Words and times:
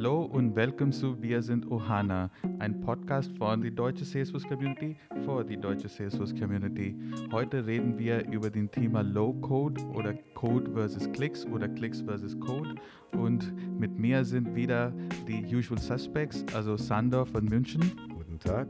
Hallo 0.00 0.22
und 0.22 0.56
willkommen 0.56 0.92
zu 0.92 1.20
Wir 1.20 1.42
sind 1.42 1.70
Ohana, 1.70 2.30
ein 2.58 2.80
Podcast 2.80 3.30
von 3.36 3.60
die 3.60 3.70
deutsche 3.70 4.06
Salesforce 4.06 4.48
Community 4.48 4.96
für 5.26 5.44
die 5.44 5.58
deutsche 5.58 5.90
Salesforce 5.90 6.34
Community. 6.34 6.96
Heute 7.30 7.66
reden 7.66 7.98
wir 7.98 8.26
über 8.28 8.48
den 8.48 8.70
Thema 8.70 9.02
Low 9.02 9.34
Code 9.42 9.78
oder 9.92 10.14
Code 10.32 10.70
versus 10.72 11.06
Clicks 11.12 11.44
oder 11.44 11.68
Clicks 11.68 12.00
versus 12.00 12.34
Code 12.40 12.76
und 13.12 13.52
mit 13.78 13.98
mir 13.98 14.24
sind 14.24 14.54
wieder 14.54 14.90
die 15.28 15.44
Usual 15.54 15.78
Suspects, 15.78 16.46
also 16.54 16.78
Sander 16.78 17.26
von 17.26 17.44
München. 17.44 17.82
Guten 18.08 18.38
Tag. 18.38 18.68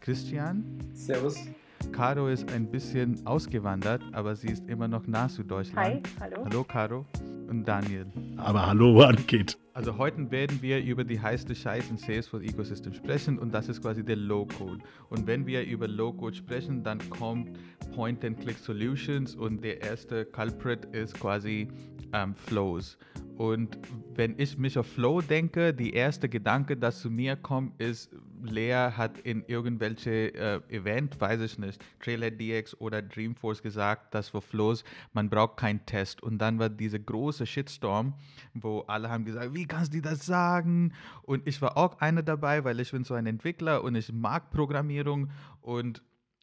Christian. 0.00 0.62
Servus. 0.92 1.48
Caro 1.90 2.28
ist 2.28 2.48
ein 2.52 2.70
bisschen 2.70 3.20
ausgewandert, 3.26 4.02
aber 4.12 4.36
sie 4.36 4.50
ist 4.50 4.68
immer 4.68 4.86
noch 4.86 5.04
nah 5.08 5.28
zu 5.28 5.42
Deutschland. 5.42 5.84
Hi, 5.84 6.02
hallo. 6.20 6.44
Hallo 6.44 6.62
Caro 6.62 7.06
und 7.48 7.64
Daniel. 7.64 8.06
Aber 8.36 8.68
hallo, 8.68 9.02
Ankit. 9.02 9.58
Also 9.80 9.96
heute 9.96 10.30
werden 10.30 10.60
wir 10.60 10.78
über 10.82 11.04
die 11.04 11.18
heiße 11.18 11.54
Scheiß 11.54 11.88
im 11.88 11.96
Salesforce 11.96 12.42
Ecosystem 12.42 12.92
sprechen 12.92 13.38
und 13.38 13.54
das 13.54 13.66
ist 13.70 13.80
quasi 13.80 14.04
der 14.04 14.16
Low-Code. 14.16 14.84
Und 15.08 15.26
wenn 15.26 15.46
wir 15.46 15.64
über 15.64 15.88
Low-Code 15.88 16.36
sprechen, 16.36 16.84
dann 16.84 16.98
kommt 17.08 17.58
Point-and-Click 17.94 18.58
Solutions 18.58 19.34
und 19.34 19.64
der 19.64 19.80
erste 19.80 20.26
Culprit 20.26 20.84
ist 20.94 21.18
quasi 21.18 21.66
ähm, 22.12 22.34
Flows. 22.34 22.98
Und 23.40 23.78
wenn 24.16 24.38
ich 24.38 24.58
mich 24.58 24.76
auf 24.76 24.86
Flow 24.86 25.22
denke, 25.22 25.72
die 25.72 25.94
erste 25.94 26.28
Gedanke, 26.28 26.76
das 26.76 27.00
zu 27.00 27.08
mir 27.08 27.36
kommt, 27.36 27.80
ist, 27.80 28.14
Lea 28.42 28.90
hat 28.94 29.18
in 29.20 29.42
irgendwelche 29.46 30.34
äh, 30.34 30.60
Event, 30.68 31.18
weiß 31.18 31.40
ich 31.40 31.58
nicht, 31.58 31.82
Trailhead 32.00 32.38
DX 32.38 32.78
oder 32.82 33.00
Dreamforce 33.00 33.62
gesagt, 33.62 34.14
dass 34.14 34.28
für 34.28 34.42
Flows 34.42 34.84
man 35.14 35.30
braucht 35.30 35.56
keinen 35.56 35.86
Test. 35.86 36.22
Und 36.22 36.36
dann 36.36 36.58
war 36.58 36.68
diese 36.68 37.00
große 37.00 37.46
Shitstorm, 37.46 38.12
wo 38.52 38.80
alle 38.80 39.08
haben 39.08 39.24
gesagt, 39.24 39.54
wie 39.54 39.64
kannst 39.64 39.94
du 39.94 40.02
das 40.02 40.26
sagen? 40.26 40.92
Und 41.22 41.48
ich 41.48 41.62
war 41.62 41.78
auch 41.78 41.98
einer 41.98 42.22
dabei, 42.22 42.62
weil 42.64 42.78
ich 42.78 42.90
bin 42.90 43.04
so 43.04 43.14
ein 43.14 43.24
Entwickler 43.24 43.82
und 43.82 43.94
ich 43.94 44.12
mag 44.12 44.50
Programmierung 44.50 45.30
und 45.62 46.02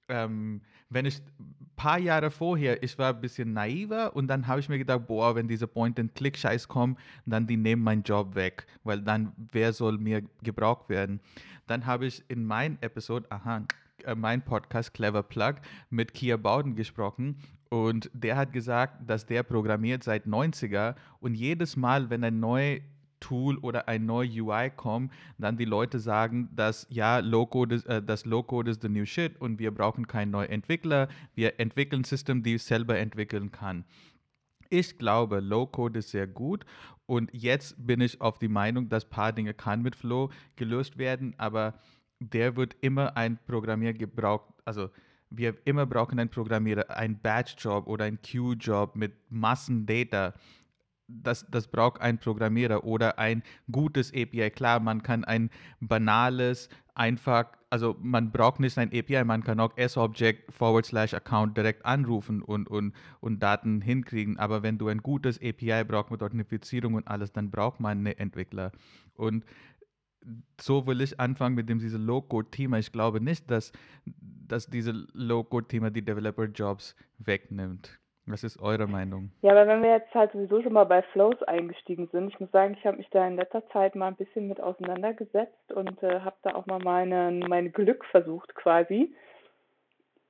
ähm, 0.09 0.61
wenn 0.89 1.05
ich 1.05 1.19
ein 1.39 1.69
paar 1.75 1.99
Jahre 1.99 2.31
vorher, 2.31 2.81
ich 2.83 2.97
war 2.97 3.13
ein 3.13 3.21
bisschen 3.21 3.53
naiver 3.53 4.15
und 4.15 4.27
dann 4.27 4.47
habe 4.47 4.59
ich 4.59 4.69
mir 4.69 4.77
gedacht, 4.77 5.07
boah, 5.07 5.35
wenn 5.35 5.47
diese 5.47 5.67
Point-and-Click-Scheiß 5.67 6.67
kommen, 6.67 6.97
dann 7.25 7.47
die 7.47 7.57
nehmen 7.57 7.83
meinen 7.83 8.03
Job 8.03 8.35
weg, 8.35 8.65
weil 8.83 9.01
dann, 9.01 9.33
wer 9.51 9.73
soll 9.73 9.97
mir 9.97 10.23
gebraucht 10.43 10.89
werden? 10.89 11.19
Dann 11.67 11.85
habe 11.85 12.05
ich 12.05 12.23
in 12.29 12.45
meinem 12.45 12.77
Episode, 12.81 13.27
aha, 13.29 13.63
äh, 14.03 14.15
mein 14.15 14.41
Podcast 14.43 14.93
Clever 14.93 15.23
Plug 15.23 15.55
mit 15.89 16.13
Kia 16.13 16.37
Bowden 16.37 16.75
gesprochen 16.75 17.37
und 17.69 18.09
der 18.13 18.37
hat 18.37 18.53
gesagt, 18.53 19.09
dass 19.09 19.25
der 19.25 19.43
programmiert 19.43 20.03
seit 20.03 20.25
90er 20.25 20.95
und 21.19 21.35
jedes 21.35 21.75
Mal, 21.75 22.09
wenn 22.09 22.23
ein 22.23 22.39
neues 22.39 22.81
Tool 23.19 23.57
oder 23.59 23.87
ein 23.87 24.05
neues 24.05 24.35
UI 24.35 24.69
kommt, 24.75 25.11
dann 25.37 25.57
die 25.57 25.65
Leute 25.65 25.99
sagen, 25.99 26.49
dass 26.55 26.87
ja, 26.89 27.19
Low-Code 27.19 27.75
ist, 27.75 27.85
äh, 27.85 28.01
das 28.01 28.25
Low-Code 28.25 28.71
ist 28.71 28.81
the 28.81 28.89
new 28.89 29.05
shit 29.05 29.39
und 29.39 29.59
wir 29.59 29.71
brauchen 29.71 30.07
keinen 30.07 30.31
neuen 30.31 30.49
Entwickler. 30.49 31.07
Wir 31.35 31.59
entwickeln 31.59 32.03
System, 32.03 32.43
die 32.43 32.57
selber 32.57 32.97
entwickeln 32.97 33.51
kann. 33.51 33.85
Ich 34.69 34.97
glaube, 34.97 35.39
Low-Code 35.39 35.99
ist 35.99 36.11
sehr 36.11 36.27
gut 36.27 36.65
und 37.05 37.29
jetzt 37.33 37.75
bin 37.85 38.01
ich 38.01 38.19
auf 38.19 38.37
die 38.37 38.49
Meinung, 38.49 38.89
dass 38.89 39.05
ein 39.05 39.09
paar 39.09 39.31
Dinge 39.31 39.53
kann 39.53 39.81
mit 39.81 39.95
Flow 39.95 40.29
gelöst 40.55 40.97
werden, 40.97 41.33
aber 41.37 41.75
der 42.19 42.55
wird 42.55 42.75
immer 42.81 43.15
ein 43.15 43.39
Programmierer 43.47 43.93
gebraucht, 43.93 44.53
also 44.65 44.89
wir 45.29 45.55
immer 45.65 45.85
brauchen 45.85 46.19
einen 46.19 46.29
Programmierer, 46.29 46.89
einen 46.89 47.19
Batch-Job 47.19 47.87
oder 47.87 48.05
einen 48.05 48.21
Queue-Job 48.21 48.95
mit 48.95 49.13
Massen-Data 49.29 50.33
das, 51.07 51.45
das 51.49 51.67
braucht 51.67 52.01
ein 52.01 52.17
Programmierer 52.19 52.83
oder 52.83 53.17
ein 53.17 53.43
gutes 53.71 54.11
API. 54.11 54.49
Klar, 54.51 54.79
man 54.79 55.03
kann 55.03 55.23
ein 55.23 55.49
banales, 55.79 56.69
einfach, 56.95 57.45
also 57.69 57.95
man 58.01 58.31
braucht 58.31 58.59
nicht 58.59 58.77
ein 58.77 58.89
API, 58.93 59.23
man 59.23 59.43
kann 59.43 59.59
auch 59.59 59.75
S-Object 59.77 60.51
forward 60.53 60.85
slash 60.85 61.13
Account 61.13 61.55
direkt 61.55 61.85
anrufen 61.85 62.41
und, 62.41 62.67
und, 62.67 62.93
und 63.21 63.41
Daten 63.41 63.81
hinkriegen. 63.81 64.37
Aber 64.37 64.63
wenn 64.63 64.77
du 64.77 64.87
ein 64.87 64.99
gutes 64.99 65.37
API 65.37 65.83
brauchst 65.85 66.11
mit 66.11 66.21
Authentifizierung 66.21 66.95
und 66.95 67.07
alles, 67.07 67.31
dann 67.31 67.51
braucht 67.51 67.79
man 67.79 67.99
einen 67.99 68.17
Entwickler. 68.17 68.71
Und 69.15 69.45
so 70.59 70.85
will 70.87 70.99
ich 71.01 71.19
anfangen 71.19 71.55
mit 71.55 71.69
dem 71.69 71.79
diese 71.79 71.97
Low-Code-Thema. 71.97 72.79
Ich 72.79 72.91
glaube 72.91 73.21
nicht, 73.21 73.49
dass, 73.49 73.71
dass 74.05 74.67
diese 74.67 74.91
Low-Code-Thema 75.13 75.89
die 75.89 76.01
Developer-Jobs 76.01 76.95
wegnimmt. 77.19 77.97
Was 78.27 78.43
ist 78.43 78.61
eure 78.61 78.87
Meinung? 78.87 79.31
Ja, 79.41 79.51
aber 79.51 79.67
wenn 79.67 79.81
wir 79.81 79.91
jetzt 79.91 80.13
halt 80.13 80.33
sowieso 80.33 80.61
schon 80.61 80.73
mal 80.73 80.83
bei 80.83 81.01
Flows 81.01 81.41
eingestiegen 81.43 82.09
sind, 82.11 82.27
ich 82.27 82.39
muss 82.41 82.51
sagen, 82.51 82.75
ich 82.77 82.85
habe 82.85 82.97
mich 82.97 83.09
da 83.09 83.25
in 83.25 83.37
letzter 83.37 83.65
Zeit 83.69 83.95
mal 83.95 84.09
ein 84.09 84.17
bisschen 84.17 84.49
mit 84.49 84.59
auseinandergesetzt 84.59 85.71
und 85.71 86.03
äh, 86.03 86.19
habe 86.19 86.35
da 86.41 86.55
auch 86.55 86.65
mal 86.65 86.79
mein 86.79 87.71
Glück 87.71 88.03
versucht 88.05 88.53
quasi. 88.55 89.15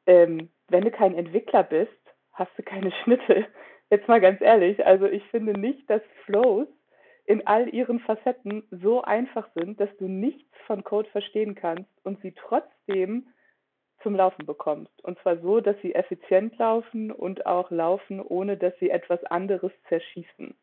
Ähm, 0.05 0.49
wenn 0.69 0.83
du 0.83 0.91
kein 0.91 1.15
Entwickler 1.15 1.63
bist, 1.63 1.91
hast 2.33 2.51
du 2.55 2.61
keine 2.61 2.91
Schnitte. 3.03 3.47
Jetzt 3.89 4.07
mal 4.07 4.21
ganz 4.21 4.41
ehrlich, 4.41 4.85
also 4.85 5.05
ich 5.05 5.23
finde 5.31 5.59
nicht, 5.59 5.89
dass 5.89 6.01
Flows 6.25 6.67
in 7.25 7.47
all 7.47 7.67
ihren 7.73 7.99
Facetten 7.99 8.63
so 8.69 9.01
einfach 9.01 9.49
sind, 9.55 9.79
dass 9.79 9.89
du 9.97 10.07
nichts 10.07 10.55
von 10.67 10.83
Code 10.83 11.09
verstehen 11.09 11.55
kannst 11.55 11.89
und 12.03 12.21
sie 12.21 12.33
trotzdem 12.33 13.27
zum 14.07 14.15
Laufen 14.15 14.45
bekommst. 14.45 15.03
Und 15.03 15.19
zwar 15.19 15.37
so, 15.41 15.59
dass 15.59 15.75
sie 15.81 15.93
effizient 15.93 16.57
laufen 16.57 17.11
und 17.11 17.45
auch 17.45 17.71
laufen, 17.71 18.21
ohne 18.21 18.55
dass 18.55 18.71
sie 18.79 18.89
etwas 18.89 19.21
anderes 19.25 19.73
zerschießen. 19.89 20.53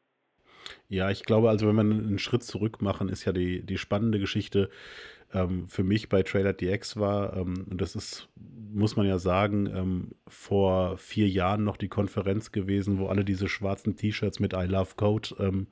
Ja, 0.88 1.10
ich 1.10 1.25
glaube, 1.25 1.50
also 1.50 1.69
wenn 1.69 1.77
wir 1.77 1.82
einen 1.82 2.19
Schritt 2.19 2.43
zurück 2.43 2.81
machen, 2.81 3.10
ist 3.10 3.27
ja 3.27 3.32
die, 3.32 3.60
die 3.60 3.77
spannende 3.77 4.19
Geschichte 4.19 4.71
ähm, 5.34 5.69
für 5.69 5.82
mich 5.82 6.09
bei 6.09 6.22
Trailer 6.22 6.55
DX 6.55 6.99
war, 6.99 7.37
ähm, 7.37 7.66
und 7.71 7.82
das 7.82 7.97
ist, 7.97 8.31
muss 8.72 8.97
man 8.97 9.06
ja 9.06 9.19
sagen, 9.19 9.66
ähm, 9.66 10.12
vor 10.26 10.97
vier 10.97 11.28
Jahren 11.28 11.65
noch 11.65 11.76
die 11.76 11.88
Konferenz 11.88 12.50
gewesen, 12.50 12.99
wo 12.99 13.09
alle 13.09 13.26
diese 13.26 13.50
schwarzen 13.50 13.94
T-Shirts 13.94 14.41
mit 14.41 14.55
I 14.55 14.65
Love 14.65 14.94
Code 14.97 15.37
ähm, 15.38 15.66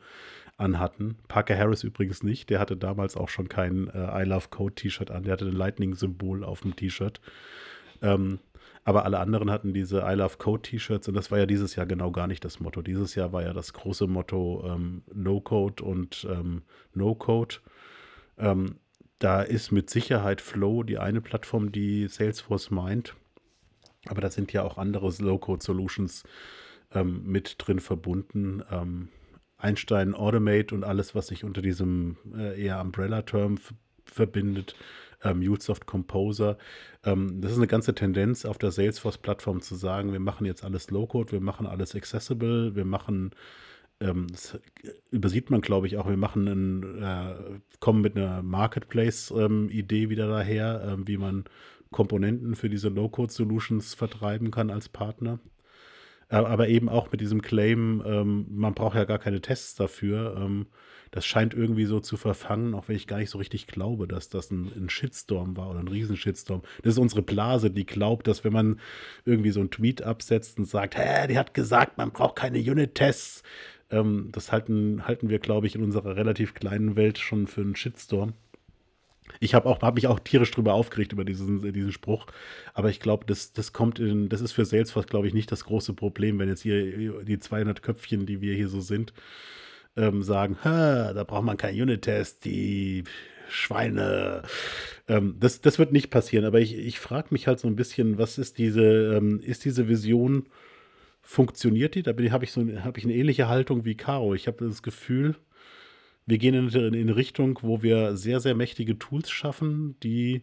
anhatten. 0.63 1.17
Parker 1.29 1.57
Harris 1.57 1.85
übrigens 1.85 2.23
nicht, 2.23 2.51
der 2.51 2.61
hatte 2.61 2.77
damals 2.77 3.17
auch 3.17 3.29
schon 3.29 3.49
kein 3.49 3.89
äh, 3.89 4.23
I 4.23 4.25
Love 4.25 4.49
Code 4.51 4.75
T-Shirt 4.75 5.11
an, 5.11 5.25
der 5.25 5.35
hatte 5.35 5.47
ein 5.47 5.53
Lightning-Symbol 5.53 6.45
auf 6.45 6.61
dem 6.63 6.77
T-Shirt. 6.77 7.21
Ähm, 8.01 8.39
aber 8.85 9.05
alle 9.05 9.21
anderen 9.21 9.51
hatten 9.51 9.73
diese 9.73 10.01
I 10.01 10.15
Love 10.15 10.39
Code 10.39 10.63
T-Shirts 10.63 11.09
und 11.09 11.15
das 11.15 11.31
war 11.31 11.39
ja 11.39 11.47
dieses 11.47 11.77
Jahr 11.77 11.87
genau 11.87 12.11
gar 12.11 12.27
nicht 12.27 12.45
das 12.45 12.59
Motto. 12.59 12.83
Dieses 12.83 13.15
Jahr 13.15 13.33
war 13.33 13.43
ja 13.43 13.53
das 13.53 13.73
große 13.73 14.07
Motto 14.07 14.65
ähm, 14.67 15.03
No 15.13 15.41
Code 15.41 15.85
und 15.85 16.27
ähm, 16.31 16.63
No 16.95 17.15
Code. 17.15 17.57
Ähm, 18.39 18.77
da 19.19 19.43
ist 19.43 19.71
mit 19.71 19.89
Sicherheit 19.89 20.41
Flow 20.41 20.83
die 20.83 20.99
eine 20.99 21.21
Plattform, 21.21 21.71
die 21.71 22.09
Salesforce 22.09 22.71
meint. 22.71 23.15
Aber 24.09 24.21
da 24.21 24.31
sind 24.31 24.53
ja 24.53 24.65
auch 24.65 24.79
andere 24.79 25.13
Low-Code-Solutions 25.17 26.25
ähm, 26.93 27.23
mit 27.25 27.55
drin 27.59 27.79
verbunden. 27.79 28.65
Ähm, 29.63 29.69
Einstein 29.69 30.15
Automate 30.15 30.75
und 30.75 30.85
alles, 30.85 31.15
was 31.15 31.29
sich 31.29 31.45
unter 31.45 31.63
diesem 31.63 32.17
äh, 32.37 32.61
eher 32.63 32.81
Umbrella-Term 32.81 33.59
verbindet, 34.05 34.75
ähm, 35.23 35.57
Composer. 35.87 36.59
Ähm, 37.05 37.41
das 37.41 37.53
ist 37.53 37.59
eine 37.59 37.67
ganze 37.67 37.95
Tendenz 37.95 38.45
auf 38.45 38.59
der 38.59 38.73
Salesforce-Plattform 38.73 39.61
zu 39.61 39.75
sagen, 39.77 40.13
wir 40.13 40.21
machen 40.21 40.47
jetzt 40.47 40.65
alles 40.65 40.91
Low-Code, 40.91 41.33
wir 41.33 41.41
machen 41.41 41.67
alles 41.67 41.95
accessible, 41.95 42.75
wir 42.75 42.85
machen, 42.85 43.31
ähm, 44.01 44.27
das 44.31 44.59
übersieht 45.11 45.51
man 45.51 45.61
glaube 45.61 45.87
ich 45.87 45.97
auch, 45.97 46.09
wir 46.09 46.17
machen 46.17 46.49
einen, 46.49 47.03
äh, 47.03 47.35
kommen 47.81 48.01
mit 48.01 48.17
einer 48.17 48.43
Marketplace-Idee 48.43 50.11
wieder 50.11 50.29
daher, 50.29 50.99
äh, 50.99 51.07
wie 51.07 51.17
man 51.17 51.45
Komponenten 51.93 52.57
für 52.57 52.69
diese 52.69 52.89
Low-Code-Solutions 52.89 53.95
vertreiben 53.95 54.51
kann 54.51 54.71
als 54.71 54.89
Partner. 54.89 55.39
Äh, 56.33 56.37
aber 56.37 56.69
eben 56.69 56.89
auch 56.89 57.13
mit 57.13 57.21
diesem 57.21 57.43
Claim, 57.43 58.03
ähm, 58.07 58.47
man 58.51 58.75
braucht 58.75 58.97
ja 58.97 59.05
gar 59.05 59.19
keine 59.19 59.41
Tests 59.41 59.75
dafür. 59.77 60.35
Ähm, 60.37 60.67
das 61.11 61.27
scheint 61.27 61.53
irgendwie 61.53 61.85
so 61.85 62.01
zu 62.01 62.17
verfangen, 62.17 62.75
auch 62.75 62.89
wenn 62.89 62.97
ich 62.97 63.07
gar 63.07 63.19
nicht 63.19 63.29
so 63.29 63.37
richtig 63.37 63.67
glaube, 63.67 64.09
dass 64.09 64.31
das 64.31 64.51
ein, 64.51 64.73
ein 64.75 64.89
Shitstorm 64.89 65.59
war 65.59 65.69
oder 65.69 65.81
ein 65.81 65.89
Riesenshitstorm. 65.89 66.63
Das 66.83 66.95
ist 66.95 66.99
unsere 66.99 67.21
Blase, 67.21 67.71
die 67.71 67.85
glaubt, 67.85 68.27
dass 68.27 68.45
wenn 68.45 68.53
man 68.55 68.81
irgendwie 69.27 69.51
so 69.51 69.61
einen 69.61 69.71
Tweet 69.71 70.03
absetzt 70.03 70.59
und 70.59 70.65
sagt, 70.65 70.97
hä, 70.97 71.29
die 71.29 71.39
hat 71.39 71.53
gesagt, 71.53 71.99
man 71.99 72.13
braucht 72.13 72.37
keine 72.37 72.59
Unit-Tests, 72.59 73.43
ähm, 73.91 74.31
das 74.33 74.53
halten, 74.53 75.07
halten 75.07 75.29
wir, 75.29 75.39
glaube 75.39 75.67
ich, 75.67 75.75
in 75.75 75.85
unserer 75.85 76.17
relativ 76.17 76.55
kleinen 76.55 76.97
Welt 76.97 77.19
schon 77.19 77.47
für 77.47 77.61
einen 77.61 77.77
Shitstorm. 77.77 78.33
Ich 79.41 79.55
habe 79.55 79.71
hab 79.71 79.95
mich 79.95 80.07
auch 80.07 80.21
tierisch 80.21 80.51
drüber 80.51 80.75
aufgeregt 80.75 81.13
über 81.13 81.25
diesen, 81.25 81.73
diesen 81.73 81.93
Spruch. 81.93 82.27
Aber 82.75 82.91
ich 82.91 83.01
glaube, 83.01 83.25
das, 83.27 83.53
das 83.53 83.73
kommt 83.73 83.99
in, 83.99 84.29
das 84.29 84.41
ist 84.41 84.53
für 84.53 84.65
Salesforce, 84.65 85.07
glaube 85.07 85.27
ich, 85.27 85.35
nicht 85.35 85.51
das 85.51 85.65
große 85.65 85.95
Problem, 85.95 86.39
wenn 86.39 86.49
jetzt 86.49 86.63
hier 86.63 87.23
die 87.25 87.39
200 87.39 87.83
Köpfchen, 87.83 88.27
die 88.27 88.41
wir 88.41 88.55
hier 88.55 88.69
so 88.69 88.81
sind, 88.81 89.13
ähm, 89.97 90.23
sagen, 90.23 90.57
da 90.63 91.25
braucht 91.27 91.45
man 91.45 91.57
keinen 91.57 91.81
Unit-Test, 91.81 92.45
die 92.45 93.05
Schweine. 93.49 94.43
Ähm, 95.09 95.37
das, 95.39 95.61
das 95.61 95.79
wird 95.79 95.93
nicht 95.93 96.11
passieren. 96.11 96.45
Aber 96.45 96.61
ich, 96.61 96.77
ich 96.77 96.99
frage 96.99 97.29
mich 97.31 97.47
halt 97.47 97.61
so 97.61 97.69
ein 97.69 97.77
bisschen, 97.77 98.19
was 98.19 98.39
ist 98.39 98.59
diese, 98.59 99.17
ähm, 99.17 99.41
ist 99.41 99.65
diese 99.65 99.89
Vision, 99.89 100.47
funktioniert 101.23 101.95
die? 101.95 102.03
Da 102.03 102.13
habe 102.13 102.45
ich, 102.45 102.53
so, 102.53 102.67
hab 102.85 102.99
ich 102.99 103.05
eine 103.05 103.15
ähnliche 103.15 103.49
Haltung 103.49 103.85
wie 103.85 103.97
Caro. 103.97 104.35
Ich 104.35 104.47
habe 104.47 104.67
das 104.67 104.83
Gefühl, 104.83 105.37
wir 106.27 106.39
gehen 106.39 106.55
in, 106.55 106.69
in 106.69 106.95
eine 106.95 107.17
Richtung, 107.17 107.59
wo 107.63 107.83
wir 107.83 108.17
sehr, 108.17 108.41
sehr 108.41 108.55
mächtige 108.55 108.99
Tools 108.99 109.31
schaffen, 109.31 109.97
die 110.03 110.43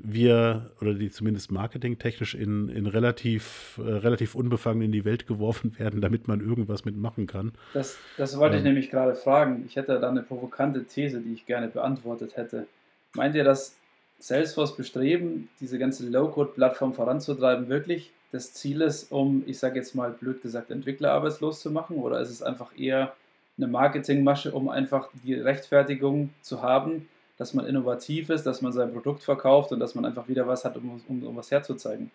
wir 0.00 0.70
oder 0.80 0.94
die 0.94 1.10
zumindest 1.10 1.50
marketingtechnisch 1.50 2.34
in, 2.34 2.68
in 2.68 2.86
relativ, 2.86 3.80
äh, 3.84 3.90
relativ 3.90 4.34
unbefangen 4.34 4.82
in 4.82 4.92
die 4.92 5.04
Welt 5.04 5.26
geworfen 5.26 5.78
werden, 5.78 6.00
damit 6.00 6.28
man 6.28 6.40
irgendwas 6.40 6.84
mitmachen 6.84 7.26
kann. 7.26 7.52
Das, 7.74 7.98
das 8.16 8.38
wollte 8.38 8.56
ähm, 8.56 8.58
ich 8.58 8.64
nämlich 8.64 8.90
gerade 8.90 9.14
fragen. 9.14 9.64
Ich 9.66 9.76
hätte 9.76 9.98
da 9.98 10.08
eine 10.08 10.22
provokante 10.22 10.84
These, 10.84 11.20
die 11.20 11.32
ich 11.32 11.46
gerne 11.46 11.68
beantwortet 11.68 12.36
hätte. 12.36 12.66
Meint 13.14 13.34
ihr, 13.34 13.44
dass 13.44 13.76
Salesforce 14.20 14.76
bestreben, 14.76 15.48
diese 15.60 15.78
ganze 15.78 16.08
Low-Code-Plattform 16.08 16.92
voranzutreiben, 16.92 17.68
wirklich 17.68 18.12
das 18.30 18.52
Ziel 18.52 18.82
ist, 18.82 19.10
um, 19.10 19.42
ich 19.46 19.58
sage 19.58 19.76
jetzt 19.76 19.94
mal 19.94 20.10
blöd 20.10 20.42
gesagt, 20.42 20.70
Entwickler 20.70 21.12
arbeitslos 21.12 21.60
zu 21.60 21.70
machen? 21.70 21.96
Oder 21.96 22.20
ist 22.20 22.30
es 22.30 22.42
einfach 22.42 22.76
eher 22.78 23.14
eine 23.58 23.66
Marketingmasche, 23.66 24.52
um 24.52 24.68
einfach 24.68 25.10
die 25.24 25.34
Rechtfertigung 25.34 26.30
zu 26.40 26.62
haben, 26.62 27.08
dass 27.36 27.54
man 27.54 27.66
innovativ 27.66 28.30
ist, 28.30 28.44
dass 28.44 28.62
man 28.62 28.72
sein 28.72 28.92
Produkt 28.92 29.22
verkauft 29.22 29.72
und 29.72 29.80
dass 29.80 29.94
man 29.94 30.04
einfach 30.04 30.28
wieder 30.28 30.46
was 30.46 30.64
hat, 30.64 30.76
um, 30.76 31.00
um, 31.08 31.22
um 31.22 31.36
was 31.36 31.50
herzuzeigen. 31.50 32.10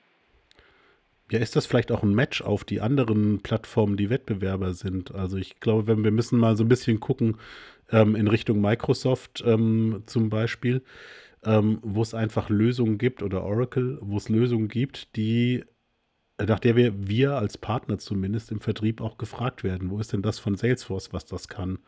Ja, 1.32 1.40
ist 1.40 1.56
das 1.56 1.66
vielleicht 1.66 1.92
auch 1.92 2.04
ein 2.04 2.14
Match 2.14 2.42
auf 2.42 2.64
die 2.64 2.82
anderen 2.82 3.42
Plattformen, 3.42 3.98
die 3.98 4.10
Wettbewerber 4.10 4.74
sind? 4.74 5.16
Also 5.16 5.38
ich 5.38 5.60
glaube, 5.60 5.88
wenn 5.88 6.04
wir 6.04 6.12
müssen 6.12 6.38
mal 6.38 6.58
so 6.58 6.64
ein 6.64 6.70
bisschen 6.70 7.00
gucken 7.00 7.38
ähm, 7.92 8.16
in 8.16 8.28
Richtung 8.28 8.62
Microsoft 8.62 9.44
ähm, 9.46 10.04
zum 10.06 10.30
Beispiel, 10.30 10.82
ähm, 11.46 11.80
wo 11.82 12.02
es 12.02 12.14
einfach 12.14 12.50
Lösungen 12.50 12.98
gibt 12.98 13.24
oder 13.24 13.44
Oracle, 13.44 13.98
wo 14.02 14.18
es 14.18 14.30
Lösungen 14.30 14.68
gibt, 14.68 15.16
die 15.16 15.64
nach 16.40 16.60
der 16.60 16.76
wir, 16.76 17.08
wir 17.08 17.38
als 17.38 17.58
Partner 17.58 17.98
zumindest 17.98 18.52
im 18.52 18.60
Vertrieb 18.60 19.02
auch 19.02 19.18
gefragt 19.18 19.64
werden. 19.64 19.90
Wo 19.90 20.00
ist 20.00 20.14
denn 20.14 20.22
das 20.22 20.40
von 20.40 20.56
Salesforce, 20.56 21.14
was 21.14 21.26
das 21.26 21.48
kann? 21.48 21.80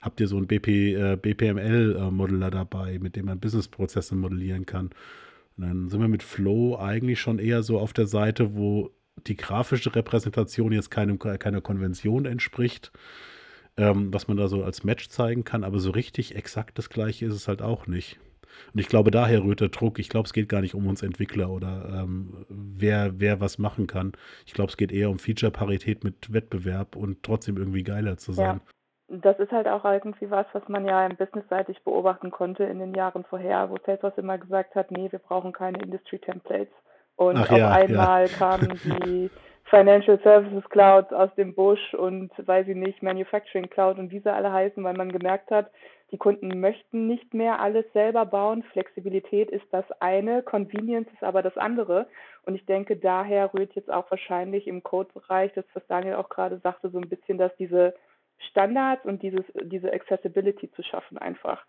habt 0.00 0.20
ihr 0.20 0.28
so 0.28 0.36
einen 0.36 0.46
BP, 0.46 0.94
äh, 0.94 1.16
BPML-Modeller 1.16 2.50
dabei, 2.50 2.98
mit 2.98 3.16
dem 3.16 3.26
man 3.26 3.40
Businessprozesse 3.40 4.14
modellieren 4.14 4.66
kann. 4.66 4.90
Und 5.56 5.66
dann 5.66 5.88
sind 5.88 6.00
wir 6.00 6.08
mit 6.08 6.22
Flow 6.22 6.78
eigentlich 6.78 7.20
schon 7.20 7.38
eher 7.38 7.62
so 7.62 7.78
auf 7.78 7.92
der 7.92 8.06
Seite, 8.06 8.54
wo 8.56 8.90
die 9.26 9.36
grafische 9.36 9.94
Repräsentation 9.94 10.72
jetzt 10.72 10.90
keinem, 10.90 11.18
keiner 11.18 11.60
Konvention 11.60 12.26
entspricht, 12.26 12.92
ähm, 13.76 14.12
was 14.12 14.28
man 14.28 14.36
da 14.36 14.46
so 14.46 14.62
als 14.62 14.84
Match 14.84 15.08
zeigen 15.08 15.44
kann, 15.44 15.64
aber 15.64 15.80
so 15.80 15.90
richtig 15.90 16.36
exakt 16.36 16.78
das 16.78 16.90
gleiche 16.90 17.26
ist 17.26 17.34
es 17.34 17.48
halt 17.48 17.62
auch 17.62 17.86
nicht. 17.88 18.18
Und 18.72 18.80
ich 18.80 18.88
glaube, 18.88 19.10
daher 19.10 19.42
rührt 19.42 19.60
der 19.60 19.68
Druck. 19.68 19.98
Ich 19.98 20.08
glaube, 20.08 20.26
es 20.26 20.32
geht 20.32 20.48
gar 20.48 20.60
nicht 20.60 20.74
um 20.74 20.86
uns 20.86 21.02
Entwickler 21.02 21.50
oder 21.50 22.02
ähm, 22.02 22.46
wer, 22.48 23.20
wer 23.20 23.40
was 23.40 23.58
machen 23.58 23.86
kann. 23.86 24.12
Ich 24.46 24.54
glaube, 24.54 24.70
es 24.70 24.76
geht 24.76 24.92
eher 24.92 25.10
um 25.10 25.18
Feature-Parität 25.18 26.04
mit 26.04 26.32
Wettbewerb 26.32 26.96
und 26.96 27.22
trotzdem 27.22 27.56
irgendwie 27.56 27.82
geiler 27.82 28.16
zu 28.16 28.32
sein. 28.32 28.56
Ja 28.56 28.60
das 29.08 29.38
ist 29.38 29.50
halt 29.52 29.66
auch 29.66 29.84
irgendwie 29.84 30.30
was, 30.30 30.46
was 30.52 30.68
man 30.68 30.84
ja 30.84 31.08
businessseitig 31.08 31.82
beobachten 31.82 32.30
konnte 32.30 32.64
in 32.64 32.78
den 32.78 32.94
Jahren 32.94 33.24
vorher, 33.24 33.70
wo 33.70 33.76
Salesforce 33.84 34.18
immer 34.18 34.36
gesagt 34.36 34.74
hat, 34.74 34.90
nee, 34.90 35.10
wir 35.10 35.18
brauchen 35.18 35.52
keine 35.52 35.78
Industry 35.78 36.18
Templates. 36.18 36.74
Und 37.16 37.36
Ach 37.36 37.50
auf 37.50 37.58
ja, 37.58 37.70
einmal 37.70 38.26
ja. 38.26 38.36
kamen 38.36 38.78
die 38.84 39.30
Financial 39.70 40.18
Services 40.22 40.68
Clouds 40.70 41.12
aus 41.12 41.34
dem 41.36 41.54
Busch 41.54 41.94
und 41.94 42.30
weiß 42.36 42.68
ich 42.68 42.76
nicht, 42.76 43.02
Manufacturing 43.02 43.68
Cloud 43.68 43.98
und 43.98 44.10
wie 44.10 44.20
sie 44.20 44.32
alle 44.32 44.52
heißen, 44.52 44.82
weil 44.82 44.94
man 44.94 45.12
gemerkt 45.12 45.50
hat, 45.50 45.70
die 46.10 46.16
Kunden 46.16 46.60
möchten 46.60 47.06
nicht 47.06 47.34
mehr 47.34 47.60
alles 47.60 47.84
selber 47.92 48.24
bauen. 48.24 48.62
Flexibilität 48.72 49.50
ist 49.50 49.66
das 49.70 49.84
eine, 50.00 50.42
Convenience 50.42 51.08
ist 51.12 51.22
aber 51.22 51.42
das 51.42 51.56
andere. 51.58 52.06
Und 52.46 52.54
ich 52.54 52.64
denke, 52.64 52.96
daher 52.96 53.52
rührt 53.52 53.74
jetzt 53.74 53.90
auch 53.90 54.10
wahrscheinlich 54.10 54.66
im 54.66 54.82
Code-Bereich, 54.82 55.52
das 55.52 55.66
was 55.74 55.86
Daniel 55.86 56.14
auch 56.14 56.30
gerade 56.30 56.58
sagte, 56.60 56.88
so 56.88 56.98
ein 56.98 57.08
bisschen, 57.08 57.36
dass 57.36 57.54
diese 57.56 57.94
Standards 58.50 59.04
und 59.04 59.22
dieses, 59.22 59.44
diese 59.64 59.92
Accessibility 59.92 60.70
zu 60.72 60.82
schaffen 60.82 61.18
einfach. 61.18 61.62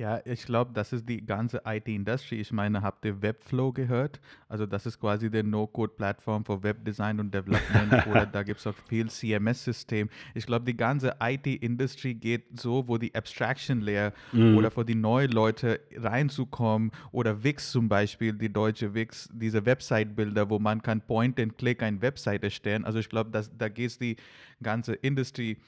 Ja, 0.00 0.18
ich 0.24 0.46
glaube, 0.46 0.70
das 0.72 0.94
ist 0.94 1.06
die 1.06 1.26
ganze 1.26 1.60
IT-Industrie. 1.66 2.40
Ich 2.40 2.52
meine, 2.52 2.80
habt 2.80 3.04
ihr 3.04 3.20
Webflow 3.20 3.70
gehört? 3.70 4.18
Also 4.48 4.64
das 4.64 4.86
ist 4.86 4.98
quasi 4.98 5.30
der 5.30 5.42
No-Code-Plattform 5.42 6.42
für 6.46 6.62
Webdesign 6.62 7.20
und 7.20 7.34
Development 7.34 8.06
oder 8.06 8.24
da 8.24 8.42
gibt 8.42 8.60
es 8.60 8.66
auch 8.66 8.74
viel 8.88 9.10
CMS-System. 9.10 10.08
Ich 10.34 10.46
glaube, 10.46 10.64
die 10.64 10.74
ganze 10.74 11.16
IT-Industrie 11.20 12.14
geht 12.14 12.58
so, 12.58 12.88
wo 12.88 12.96
die 12.96 13.14
Abstraction-Layer 13.14 14.14
mhm. 14.32 14.56
oder 14.56 14.70
für 14.70 14.86
die 14.86 14.94
neuen 14.94 15.32
Leute 15.32 15.80
reinzukommen 15.94 16.92
oder 17.12 17.44
Wix 17.44 17.70
zum 17.70 17.90
Beispiel, 17.90 18.32
die 18.32 18.50
deutsche 18.50 18.94
Wix, 18.94 19.28
diese 19.34 19.66
Website-Bilder, 19.66 20.48
wo 20.48 20.58
man 20.58 20.80
kann 20.80 21.02
Point-and-Click 21.02 21.82
eine 21.82 22.00
Website 22.00 22.42
erstellen. 22.42 22.86
Also 22.86 23.00
ich 23.00 23.10
glaube, 23.10 23.30
da 23.30 23.68
geht 23.68 23.90
es 23.90 23.98
die 23.98 24.16
ganze 24.62 24.94
Industrie 24.94 25.58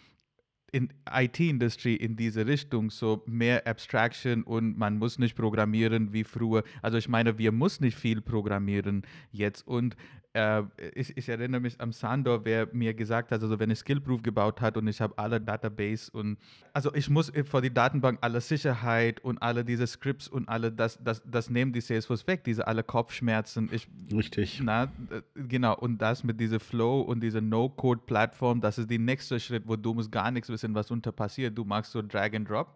in 0.73 0.89
IT-Industrie 1.11 1.97
in 1.97 2.17
diese 2.17 2.47
Richtung, 2.47 2.91
so 2.91 3.23
mehr 3.27 3.67
Abstraction 3.67 4.43
und 4.43 4.79
man 4.79 4.99
muss 4.99 5.19
nicht 5.19 5.37
programmieren 5.37 6.13
wie 6.15 6.25
früher. 6.25 6.65
Also 6.81 6.97
ich 6.97 7.09
meine, 7.09 7.39
wir 7.39 7.53
müssen 7.53 7.85
nicht 7.85 7.99
viel 7.99 8.23
programmieren 8.23 9.03
jetzt 9.31 9.67
und 9.67 9.97
äh, 10.35 10.63
ich, 10.95 11.17
ich, 11.17 11.29
erinnere 11.29 11.61
mich 11.61 11.81
am 11.81 11.93
Sandor, 11.93 12.45
wer 12.45 12.69
mir 12.73 12.95
gesagt 12.95 13.31
hat, 13.31 13.43
also 13.43 13.59
wenn 13.59 13.71
ich 13.71 13.79
Skillproof 13.79 14.23
gebaut 14.23 14.61
hat 14.61 14.77
und 14.77 14.87
ich 14.89 15.01
habe 15.01 15.17
alle 15.19 15.41
Database 15.41 16.11
und 16.13 16.39
also 16.73 16.95
ich 16.95 17.11
muss 17.11 17.31
vor 17.45 17.61
die 17.61 17.73
Datenbank 17.73 18.19
alle 18.23 18.41
Sicherheit 18.41 19.21
und 19.21 19.43
alle 19.43 19.65
diese 19.65 19.87
Scripts 19.87 20.29
und 20.29 20.49
alle 20.49 20.73
das, 20.73 20.99
das, 21.03 21.23
das 21.27 21.51
nehmen 21.51 21.73
die 21.73 21.81
Salesforce 21.81 22.27
weg, 22.27 22.45
diese 22.45 22.67
alle 22.67 22.83
Kopfschmerzen. 22.83 23.69
Ich, 23.73 23.89
Richtig. 24.13 24.61
Na, 24.63 24.91
genau, 25.35 25.77
und 25.77 25.99
das 25.99 26.25
mit 26.25 26.41
dieser 26.41 26.61
Flow 26.61 27.03
und 27.03 27.21
dieser 27.21 27.41
No-Code-Plattform, 27.41 28.61
das 28.61 28.79
ist 28.79 28.91
der 28.91 28.99
nächste 28.99 29.39
Schritt, 29.39 29.65
wo 29.67 29.77
du 29.77 29.93
musst 29.93 30.11
gar 30.11 30.31
nichts 30.31 30.49
wissen, 30.49 30.75
was 30.75 30.91
unter 30.91 31.13
passiert. 31.13 31.59
Du 31.59 31.65
machst 31.65 31.93
so 31.93 32.01
Drag 32.01 32.33
and 32.35 32.49
Drop 32.49 32.75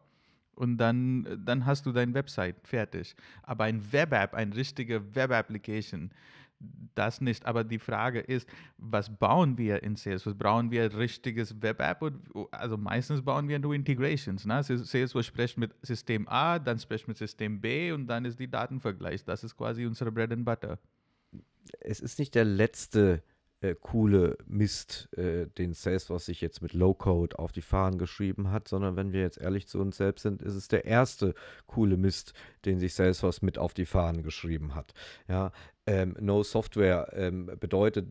und 0.56 0.78
dann, 0.78 1.42
dann 1.44 1.64
hast 1.64 1.86
du 1.86 1.92
deine 1.92 2.12
Website 2.14 2.56
fertig. 2.64 3.14
Aber 3.42 3.64
ein 3.64 3.92
Web-App, 3.92 4.34
ein 4.34 4.52
richtiger 4.52 5.14
Web-Application, 5.14 6.10
das 6.94 7.20
nicht. 7.20 7.46
Aber 7.46 7.64
die 7.64 7.78
Frage 7.78 8.20
ist, 8.20 8.48
was 8.78 9.14
bauen 9.14 9.58
wir 9.58 9.82
in 9.82 9.96
Salesforce? 9.96 10.36
Brauchen 10.36 10.70
wir 10.70 10.84
ein 10.84 10.92
richtiges 10.92 11.60
Web-App? 11.60 12.12
Also 12.50 12.76
meistens 12.76 13.22
bauen 13.22 13.48
wir 13.48 13.58
nur 13.58 13.74
Integrations. 13.74 14.44
Ne? 14.44 14.62
Salesforce 14.62 15.26
spricht 15.26 15.58
mit 15.58 15.74
System 15.82 16.26
A, 16.28 16.58
dann 16.58 16.78
spricht 16.78 17.08
mit 17.08 17.16
System 17.16 17.60
B 17.60 17.92
und 17.92 18.06
dann 18.06 18.24
ist 18.24 18.40
die 18.40 18.50
Datenvergleich. 18.50 19.24
Das 19.24 19.44
ist 19.44 19.56
quasi 19.56 19.86
unsere 19.86 20.10
Bread 20.10 20.32
and 20.32 20.44
Butter. 20.44 20.78
Es 21.80 22.00
ist 22.00 22.18
nicht 22.18 22.34
der 22.34 22.44
letzte 22.44 23.22
äh, 23.60 23.74
coole 23.74 24.36
Mist, 24.46 25.08
äh, 25.16 25.46
den 25.46 25.72
Salesforce 25.72 26.26
sich 26.26 26.40
jetzt 26.40 26.60
mit 26.60 26.75
Low-Code 26.75 27.38
auf 27.38 27.52
die 27.52 27.62
Fahnen 27.62 27.98
geschrieben 27.98 28.50
hat, 28.50 28.68
sondern 28.68 28.96
wenn 28.96 29.12
wir 29.12 29.22
jetzt 29.22 29.38
ehrlich 29.38 29.66
zu 29.66 29.80
uns 29.80 29.96
selbst 29.96 30.22
sind, 30.22 30.42
ist 30.42 30.54
es 30.54 30.68
der 30.68 30.84
erste 30.84 31.34
coole 31.66 31.96
Mist, 31.96 32.34
den 32.64 32.78
sich 32.78 32.94
Salesforce 32.94 33.42
mit 33.42 33.58
auf 33.58 33.72
die 33.72 33.86
Fahnen 33.86 34.22
geschrieben 34.22 34.75
hat. 34.75 34.92
Ja, 35.26 35.52
ähm, 35.87 36.16
No 36.21 36.43
Software 36.43 37.12
ähm, 37.12 37.50
bedeutet, 37.61 38.09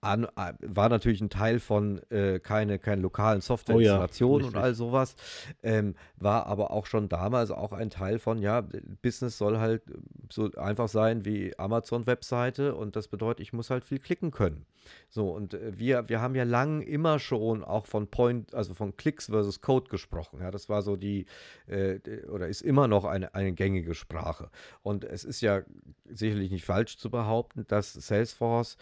an, 0.00 0.24
äh, 0.24 0.52
war 0.60 0.88
natürlich 0.88 1.20
ein 1.20 1.30
Teil 1.30 1.60
von 1.60 2.00
äh, 2.10 2.40
keine, 2.40 2.78
keine 2.78 3.02
lokalen 3.02 3.40
Softwareinstallationen 3.40 4.46
oh 4.46 4.50
ja, 4.50 4.56
und 4.56 4.62
all 4.62 4.74
sowas, 4.74 5.14
ähm, 5.62 5.94
war 6.16 6.46
aber 6.46 6.72
auch 6.72 6.86
schon 6.86 7.08
damals 7.08 7.50
auch 7.50 7.72
ein 7.72 7.90
Teil 7.90 8.18
von, 8.18 8.38
ja, 8.38 8.66
Business 9.02 9.38
soll 9.38 9.58
halt 9.58 9.82
so 10.30 10.50
einfach 10.56 10.88
sein 10.88 11.24
wie 11.24 11.56
Amazon-Webseite 11.58 12.74
und 12.74 12.96
das 12.96 13.08
bedeutet, 13.08 13.40
ich 13.40 13.52
muss 13.52 13.70
halt 13.70 13.84
viel 13.84 14.00
klicken 14.00 14.32
können. 14.32 14.66
So, 15.08 15.30
und 15.30 15.54
äh, 15.54 15.78
wir, 15.78 16.08
wir 16.08 16.20
haben 16.20 16.34
ja 16.34 16.44
lang 16.44 16.82
immer 16.82 17.18
schon 17.18 17.62
auch 17.62 17.86
von 17.86 18.08
Point, 18.08 18.54
also 18.54 18.74
von 18.74 18.96
Klicks 18.96 19.26
versus 19.26 19.60
Code 19.60 19.88
gesprochen. 19.88 20.40
Ja, 20.40 20.50
das 20.50 20.68
war 20.68 20.82
so 20.82 20.96
die, 20.96 21.26
äh, 21.66 22.00
oder 22.28 22.48
ist 22.48 22.62
immer 22.62 22.88
noch 22.88 23.04
eine, 23.04 23.34
eine 23.34 23.52
gängige 23.52 23.94
Sprache. 23.94 24.50
Und 24.82 25.04
es 25.04 25.24
ist 25.24 25.40
ja 25.40 25.62
sicherlich 26.06 26.50
nicht 26.50 26.64
falsch 26.64 26.98
zu 26.98 27.10
behaupten, 27.12 27.64
dass 27.68 27.92
Salesforce 27.92 28.76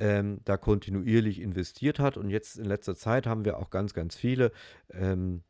ähm, 0.00 0.40
da 0.44 0.56
kontinuierlich 0.56 1.40
investiert 1.40 2.00
hat. 2.00 2.16
Und 2.16 2.30
jetzt 2.30 2.58
in 2.58 2.64
letzter 2.64 2.96
Zeit 2.96 3.28
haben 3.28 3.44
wir 3.44 3.58
auch 3.58 3.70
ganz, 3.70 3.94
ganz 3.94 4.16
viele 4.16 4.50
ähm, 4.90 5.44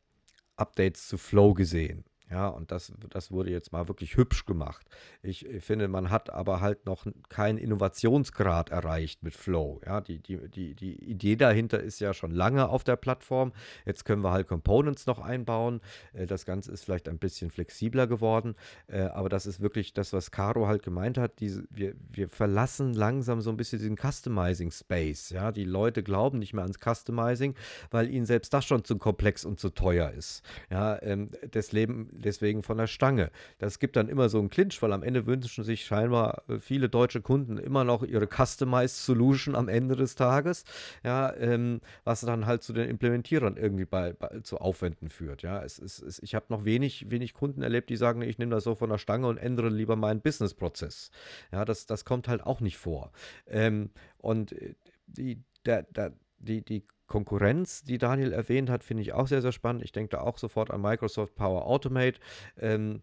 Updates 0.56 1.08
zu 1.08 1.16
Flow 1.16 1.54
gesehen. 1.54 2.04
Ja, 2.34 2.48
und 2.48 2.72
das, 2.72 2.92
das 3.10 3.30
wurde 3.30 3.50
jetzt 3.50 3.70
mal 3.70 3.86
wirklich 3.86 4.16
hübsch 4.16 4.44
gemacht. 4.44 4.84
Ich, 5.22 5.46
finde, 5.60 5.86
man 5.86 6.10
hat 6.10 6.30
aber 6.30 6.60
halt 6.60 6.84
noch 6.84 7.06
keinen 7.28 7.58
Innovationsgrad 7.58 8.70
erreicht 8.70 9.22
mit 9.22 9.36
Flow. 9.36 9.80
Ja, 9.86 10.00
die, 10.00 10.18
die, 10.18 10.48
die, 10.48 10.74
die 10.74 10.94
Idee 11.04 11.36
dahinter 11.36 11.78
ist 11.78 12.00
ja 12.00 12.12
schon 12.12 12.32
lange 12.32 12.68
auf 12.68 12.82
der 12.82 12.96
Plattform. 12.96 13.52
Jetzt 13.86 14.04
können 14.04 14.22
wir 14.22 14.32
halt 14.32 14.48
Components 14.48 15.06
noch 15.06 15.20
einbauen. 15.20 15.80
Äh, 16.12 16.26
das 16.26 16.44
Ganze 16.44 16.72
ist 16.72 16.84
vielleicht 16.84 17.08
ein 17.08 17.18
bisschen 17.18 17.52
flexibler 17.52 18.08
geworden. 18.08 18.56
Äh, 18.88 19.02
aber 19.02 19.28
das 19.28 19.46
ist 19.46 19.60
wirklich 19.60 19.94
das, 19.94 20.12
was 20.12 20.32
Caro 20.32 20.66
halt 20.66 20.82
gemeint 20.82 21.18
hat. 21.18 21.38
Diese, 21.38 21.62
wir, 21.70 21.94
wir 22.10 22.28
verlassen 22.28 22.94
langsam 22.94 23.42
so 23.42 23.50
ein 23.50 23.56
bisschen 23.56 23.78
diesen 23.78 23.96
Customizing 23.96 24.72
Space. 24.72 25.30
Ja, 25.30 25.52
die 25.52 25.62
Leute 25.62 26.02
glauben 26.02 26.40
nicht 26.40 26.52
mehr 26.52 26.64
ans 26.64 26.80
Customizing, 26.80 27.54
weil 27.92 28.10
ihnen 28.10 28.26
selbst 28.26 28.52
das 28.52 28.64
schon 28.64 28.82
zu 28.82 28.98
komplex 28.98 29.44
und 29.44 29.60
zu 29.60 29.70
teuer 29.70 30.10
ist. 30.10 30.42
Ja, 30.68 31.00
ähm, 31.00 31.30
das 31.52 31.70
Leben 31.70 32.10
deswegen 32.24 32.62
von 32.62 32.78
der 32.78 32.86
Stange. 32.86 33.30
Das 33.58 33.78
gibt 33.78 33.96
dann 33.96 34.08
immer 34.08 34.28
so 34.28 34.38
einen 34.38 34.50
Clinch, 34.50 34.80
weil 34.82 34.92
am 34.92 35.02
Ende 35.02 35.26
wünschen 35.26 35.64
sich 35.64 35.84
scheinbar 35.84 36.42
äh, 36.48 36.58
viele 36.58 36.88
deutsche 36.88 37.20
Kunden 37.20 37.58
immer 37.58 37.84
noch 37.84 38.02
ihre 38.02 38.26
Customized 38.26 39.04
Solution 39.04 39.54
am 39.54 39.68
Ende 39.68 39.96
des 39.96 40.14
Tages, 40.14 40.64
ja, 41.02 41.34
ähm, 41.36 41.80
was 42.04 42.22
dann 42.22 42.46
halt 42.46 42.62
zu 42.62 42.72
den 42.72 42.88
Implementierern 42.88 43.56
irgendwie 43.56 43.84
bei, 43.84 44.12
bei 44.12 44.40
zu 44.42 44.58
Aufwänden 44.58 45.08
führt. 45.08 45.42
Ja, 45.42 45.62
es 45.62 45.78
ist, 45.78 46.00
es, 46.00 46.22
ich 46.22 46.34
habe 46.34 46.46
noch 46.48 46.64
wenig, 46.64 47.10
wenig 47.10 47.34
Kunden 47.34 47.62
erlebt, 47.62 47.90
die 47.90 47.96
sagen, 47.96 48.22
ich 48.22 48.38
nehme 48.38 48.54
das 48.54 48.64
so 48.64 48.74
von 48.74 48.90
der 48.90 48.98
Stange 48.98 49.26
und 49.26 49.38
ändere 49.38 49.68
lieber 49.68 49.96
meinen 49.96 50.20
Businessprozess. 50.20 51.10
Ja, 51.52 51.64
das, 51.64 51.86
das 51.86 52.04
kommt 52.04 52.28
halt 52.28 52.42
auch 52.44 52.60
nicht 52.60 52.78
vor. 52.78 53.12
Ähm, 53.46 53.90
und 54.18 54.52
äh, 54.52 54.74
die, 55.06 55.42
der, 55.64 55.82
der, 55.82 56.12
die, 56.38 56.64
die 56.64 56.86
Konkurrenz, 57.06 57.82
die 57.84 57.98
Daniel 57.98 58.32
erwähnt 58.32 58.70
hat, 58.70 58.82
finde 58.82 59.02
ich 59.02 59.12
auch 59.12 59.28
sehr, 59.28 59.42
sehr 59.42 59.52
spannend. 59.52 59.82
Ich 59.84 59.92
denke 59.92 60.16
da 60.16 60.22
auch 60.22 60.38
sofort 60.38 60.70
an 60.70 60.80
Microsoft 60.80 61.34
Power 61.34 61.66
Automate, 61.66 62.18
ähm, 62.58 63.02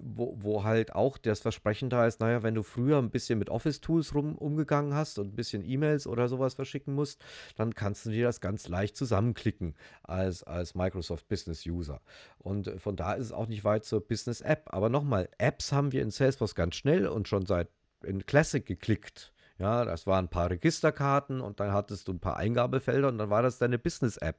wo, 0.00 0.36
wo, 0.40 0.64
halt 0.64 0.94
auch 0.94 1.18
das 1.18 1.40
Versprechen 1.40 1.90
da 1.90 2.06
ist, 2.06 2.20
naja, 2.20 2.42
wenn 2.42 2.54
du 2.54 2.62
früher 2.62 2.98
ein 2.98 3.10
bisschen 3.10 3.38
mit 3.38 3.50
Office-Tools 3.50 4.12
umgegangen 4.12 4.94
hast 4.94 5.18
und 5.18 5.32
ein 5.32 5.36
bisschen 5.36 5.64
E-Mails 5.64 6.06
oder 6.06 6.28
sowas 6.28 6.54
verschicken 6.54 6.94
musst, 6.94 7.22
dann 7.56 7.74
kannst 7.74 8.06
du 8.06 8.10
dir 8.10 8.26
das 8.26 8.40
ganz 8.40 8.68
leicht 8.68 8.96
zusammenklicken 8.96 9.74
als, 10.02 10.42
als 10.42 10.74
Microsoft 10.74 11.28
Business 11.28 11.66
User. 11.66 12.00
Und 12.38 12.68
äh, 12.68 12.78
von 12.78 12.96
da 12.96 13.14
ist 13.14 13.26
es 13.26 13.32
auch 13.32 13.48
nicht 13.48 13.64
weit 13.64 13.84
zur 13.84 14.00
Business 14.00 14.40
App. 14.40 14.68
Aber 14.72 14.88
nochmal, 14.88 15.28
Apps 15.38 15.72
haben 15.72 15.92
wir 15.92 16.02
in 16.02 16.10
Salesforce 16.10 16.54
ganz 16.54 16.76
schnell 16.76 17.06
und 17.06 17.28
schon 17.28 17.44
seit 17.44 17.68
in 18.04 18.24
Classic 18.24 18.64
geklickt. 18.64 19.32
Ja, 19.58 19.86
das 19.86 20.06
waren 20.06 20.26
ein 20.26 20.28
paar 20.28 20.50
Registerkarten 20.50 21.40
und 21.40 21.60
dann 21.60 21.72
hattest 21.72 22.08
du 22.08 22.12
ein 22.12 22.20
paar 22.20 22.36
Eingabefelder 22.36 23.08
und 23.08 23.16
dann 23.16 23.30
war 23.30 23.42
das 23.42 23.56
deine 23.56 23.78
Business-App. 23.78 24.36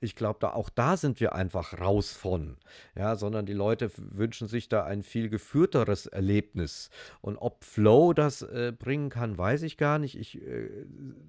Ich 0.00 0.14
glaube, 0.14 0.38
da 0.40 0.52
auch 0.52 0.68
da 0.68 0.96
sind 0.96 1.18
wir 1.18 1.34
einfach 1.34 1.80
raus 1.80 2.12
von. 2.12 2.56
Ja, 2.94 3.16
sondern 3.16 3.46
die 3.46 3.52
Leute 3.52 3.90
wünschen 3.96 4.46
sich 4.46 4.68
da 4.68 4.84
ein 4.84 5.02
viel 5.02 5.28
geführteres 5.28 6.06
Erlebnis. 6.06 6.90
Und 7.20 7.36
ob 7.36 7.64
Flow 7.64 8.12
das 8.12 8.42
äh, 8.42 8.72
bringen 8.76 9.10
kann, 9.10 9.36
weiß 9.36 9.62
ich 9.62 9.76
gar 9.76 9.98
nicht. 9.98 10.16
Ich 10.16 10.40
äh, 10.40 10.86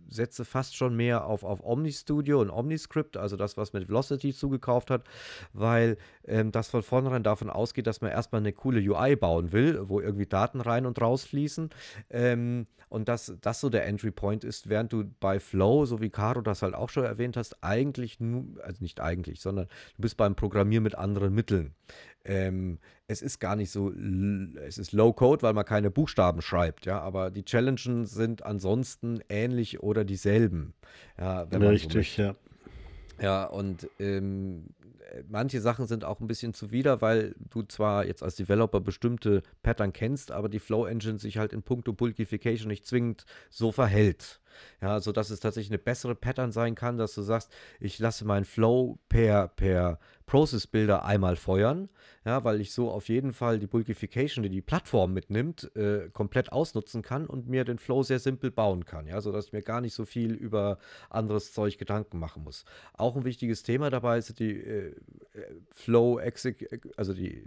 setze 0.07 0.45
fast 0.45 0.75
schon 0.75 0.95
mehr 0.95 1.25
auf, 1.25 1.43
auf 1.43 1.63
OmniStudio 1.63 2.41
und 2.41 2.51
OmniScript, 2.51 3.17
also 3.17 3.38
das, 3.38 3.57
was 3.57 3.74
mit 3.74 3.88
Velocity 3.88 4.36
zugekauft 4.36 4.91
hat, 4.91 5.05
weil 5.53 5.98
ähm, 6.25 6.51
das 6.51 6.69
von 6.69 6.83
vornherein 6.83 7.24
davon 7.24 7.50
ausgeht, 7.50 7.88
dass 7.88 8.01
man 8.01 8.12
erstmal 8.12 8.41
eine 8.41 8.53
coole 8.53 8.79
UI 8.81 9.15
bauen 9.15 9.51
will, 9.51 9.89
wo 9.89 10.00
irgendwie 10.00 10.27
Daten 10.27 10.62
rein 10.62 10.86
und 10.86 11.01
raus 11.01 11.24
fließen. 11.24 11.71
Ähm, 12.12 12.67
und 12.91 13.07
dass 13.39 13.51
das 13.51 13.59
so 13.61 13.69
der 13.69 13.85
Entry 13.85 14.11
Point 14.11 14.43
ist, 14.43 14.69
während 14.69 14.93
du 14.93 15.03
bei 15.19 15.39
Flow, 15.39 15.85
so 15.85 16.01
wie 16.01 16.09
Caro 16.09 16.41
das 16.41 16.61
halt 16.61 16.73
auch 16.73 16.89
schon 16.89 17.03
erwähnt 17.03 17.38
hast, 17.38 17.63
eigentlich, 17.63 18.19
nur, 18.19 18.45
also 18.63 18.81
nicht 18.81 19.00
eigentlich, 19.00 19.41
sondern 19.41 19.67
du 19.95 20.01
bist 20.01 20.17
beim 20.17 20.35
Programmieren 20.35 20.83
mit 20.83 20.95
anderen 20.95 21.33
Mitteln. 21.33 21.73
Ähm, 22.23 22.79
es 23.07 23.21
ist 23.21 23.39
gar 23.39 23.55
nicht 23.55 23.71
so, 23.71 23.91
es 23.91 24.77
ist 24.77 24.93
Low-Code, 24.93 25.41
weil 25.41 25.53
man 25.53 25.65
keine 25.65 25.91
Buchstaben 25.91 26.41
schreibt, 26.41 26.85
ja, 26.85 27.00
aber 27.00 27.31
die 27.31 27.43
Challenges 27.43 28.11
sind 28.11 28.45
ansonsten 28.45 29.21
ähnlich 29.29 29.81
oder 29.81 30.05
dieselben. 30.05 30.73
Ja, 31.17 31.43
Richtig, 31.43 32.13
so 32.15 32.21
ja. 32.21 32.35
Ja, 33.21 33.45
und 33.45 33.88
ähm, 34.00 34.65
manche 35.27 35.62
Sachen 35.62 35.88
sind 35.88 36.06
auch 36.06 36.20
ein 36.20 36.27
bisschen 36.27 36.53
zuwider, 36.53 37.01
weil 37.01 37.36
du 37.50 37.63
zwar 37.63 38.06
jetzt 38.06 38.24
als 38.24 38.36
Developer 38.36 38.80
bestimmte 38.80 39.44
Pattern 39.63 39.94
kennst, 39.94 40.32
aber 40.32 40.50
die 40.50 40.60
Flow 40.60 40.86
Engine 40.86 41.20
sich 41.20 41.38
halt 41.38 41.53
in 41.53 41.63
puncto 41.63 41.94
Bulkification 41.94 42.68
nicht 42.68 42.86
zwingend 42.86 43.25
so 43.50 43.72
verhält. 43.72 44.41
Ja, 44.82 45.00
so 45.00 45.12
dass 45.12 45.30
es 45.30 45.39
tatsächlich 45.39 45.72
eine 45.72 45.80
bessere 45.80 46.15
Pattern 46.15 46.51
sein 46.51 46.75
kann, 46.75 46.98
dass 46.98 47.15
du 47.15 47.22
sagst, 47.22 47.51
ich 47.80 48.00
lasse 48.00 48.25
meinen 48.25 48.46
Flow 48.46 49.00
per, 49.10 49.48
per 49.48 50.00
Process 50.25 50.65
Builder 50.65 51.03
einmal 51.03 51.36
feuern, 51.36 51.89
ja, 52.25 52.44
weil 52.44 52.62
ich 52.62 52.72
so 52.72 52.89
auf 52.89 53.10
jeden 53.10 53.34
Fall 53.34 53.60
die 53.60 53.68
Bulkification, 53.68 54.44
die 54.44 54.50
die 54.50 54.62
Plattform 54.62 55.13
mitnimmt, 55.13 55.75
äh, 55.75 56.10
komplett 56.13 56.51
ausnutzen 56.51 57.01
kann 57.01 57.25
und 57.25 57.50
mir 57.50 57.65
den 57.65 57.80
Flow 57.80 58.01
sehr 58.03 58.20
simpel 58.20 58.50
bauen 58.50 58.86
kann, 58.86 59.08
ja, 59.08 59.20
sodass 59.20 59.48
ich 59.48 59.53
mir 59.53 59.62
gar 59.62 59.82
nicht 59.82 59.94
so 59.94 60.06
viel 60.06 60.34
über 60.34 60.77
anderes 61.10 61.53
Zeug 61.53 61.77
Gedanken 61.77 62.18
machen 62.18 62.44
muss. 62.44 62.65
Auch 62.94 63.18
ein 63.18 63.25
wichtiges 63.25 63.63
Thema 63.63 63.89
dabei 63.89 64.18
ist 64.18 64.39
die 64.39 64.51
äh, 64.51 64.96
Flow 65.74 66.20
also 66.98 67.13
die 67.13 67.46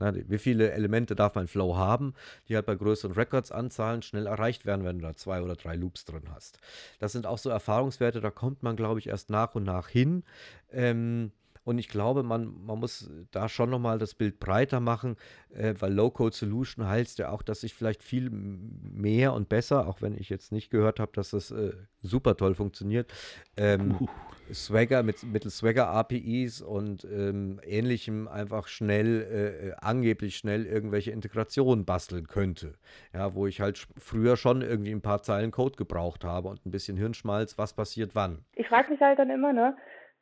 wie 0.00 0.38
viele 0.38 0.70
Elemente 0.70 1.16
darf 1.16 1.34
mein 1.34 1.48
Flow 1.48 1.76
haben, 1.76 2.14
die 2.48 2.54
halt 2.54 2.66
bei 2.66 2.76
größeren 2.76 3.12
Records-Anzahlen 3.12 4.02
schnell 4.02 4.26
erreicht 4.26 4.64
werden, 4.64 4.84
wenn 4.84 4.98
du 5.00 5.02
da 5.02 5.16
zwei 5.16 5.42
oder 5.42 5.56
drei 5.56 5.74
Loops 5.74 6.04
drin 6.04 6.22
hast. 6.32 6.60
Das 7.00 7.12
sind 7.12 7.26
auch 7.26 7.38
so 7.38 7.50
Erfahrungswerte, 7.50 8.20
da 8.20 8.30
kommt 8.30 8.62
man, 8.62 8.76
glaube 8.76 9.00
ich, 9.00 9.08
erst 9.08 9.30
nach 9.30 9.56
und 9.56 9.64
nach 9.64 9.88
hin. 9.88 10.22
Ähm, 10.70 11.32
und 11.68 11.76
ich 11.76 11.90
glaube, 11.90 12.22
man, 12.22 12.64
man 12.64 12.78
muss 12.78 13.10
da 13.30 13.46
schon 13.46 13.68
nochmal 13.68 13.98
das 13.98 14.14
Bild 14.14 14.40
breiter 14.40 14.80
machen, 14.80 15.16
äh, 15.50 15.74
weil 15.78 15.92
Low-Code 15.92 16.34
Solution 16.34 16.88
heißt 16.88 17.18
ja 17.18 17.28
auch, 17.28 17.42
dass 17.42 17.62
ich 17.62 17.74
vielleicht 17.74 18.02
viel 18.02 18.30
mehr 18.30 19.34
und 19.34 19.50
besser, 19.50 19.86
auch 19.86 20.00
wenn 20.00 20.16
ich 20.16 20.30
jetzt 20.30 20.50
nicht 20.50 20.70
gehört 20.70 20.98
habe, 20.98 21.12
dass 21.14 21.32
das 21.32 21.50
äh, 21.50 21.74
super 22.00 22.38
toll 22.38 22.54
funktioniert, 22.54 23.12
ähm, 23.58 23.96
uh. 24.00 24.08
Swagger 24.50 25.02
mit, 25.02 25.22
mittels 25.24 25.58
Swagger 25.58 25.88
APIs 25.88 26.62
und 26.62 27.04
ähm, 27.04 27.60
ähnlichem 27.62 28.28
einfach 28.28 28.66
schnell, 28.66 29.74
äh, 29.76 29.84
angeblich 29.84 30.38
schnell 30.38 30.64
irgendwelche 30.64 31.10
Integrationen 31.10 31.84
basteln 31.84 32.28
könnte. 32.28 32.78
Ja, 33.12 33.34
wo 33.34 33.46
ich 33.46 33.60
halt 33.60 33.86
früher 33.98 34.38
schon 34.38 34.62
irgendwie 34.62 34.92
ein 34.92 35.02
paar 35.02 35.20
Zeilen 35.20 35.50
Code 35.50 35.76
gebraucht 35.76 36.24
habe 36.24 36.48
und 36.48 36.64
ein 36.64 36.70
bisschen 36.70 36.96
Hirnschmalz, 36.96 37.58
was 37.58 37.74
passiert 37.74 38.14
wann. 38.14 38.38
Ich 38.54 38.68
frage 38.68 38.90
mich 38.90 39.02
halt 39.02 39.18
dann 39.18 39.28
immer, 39.28 39.52
ne? 39.52 39.76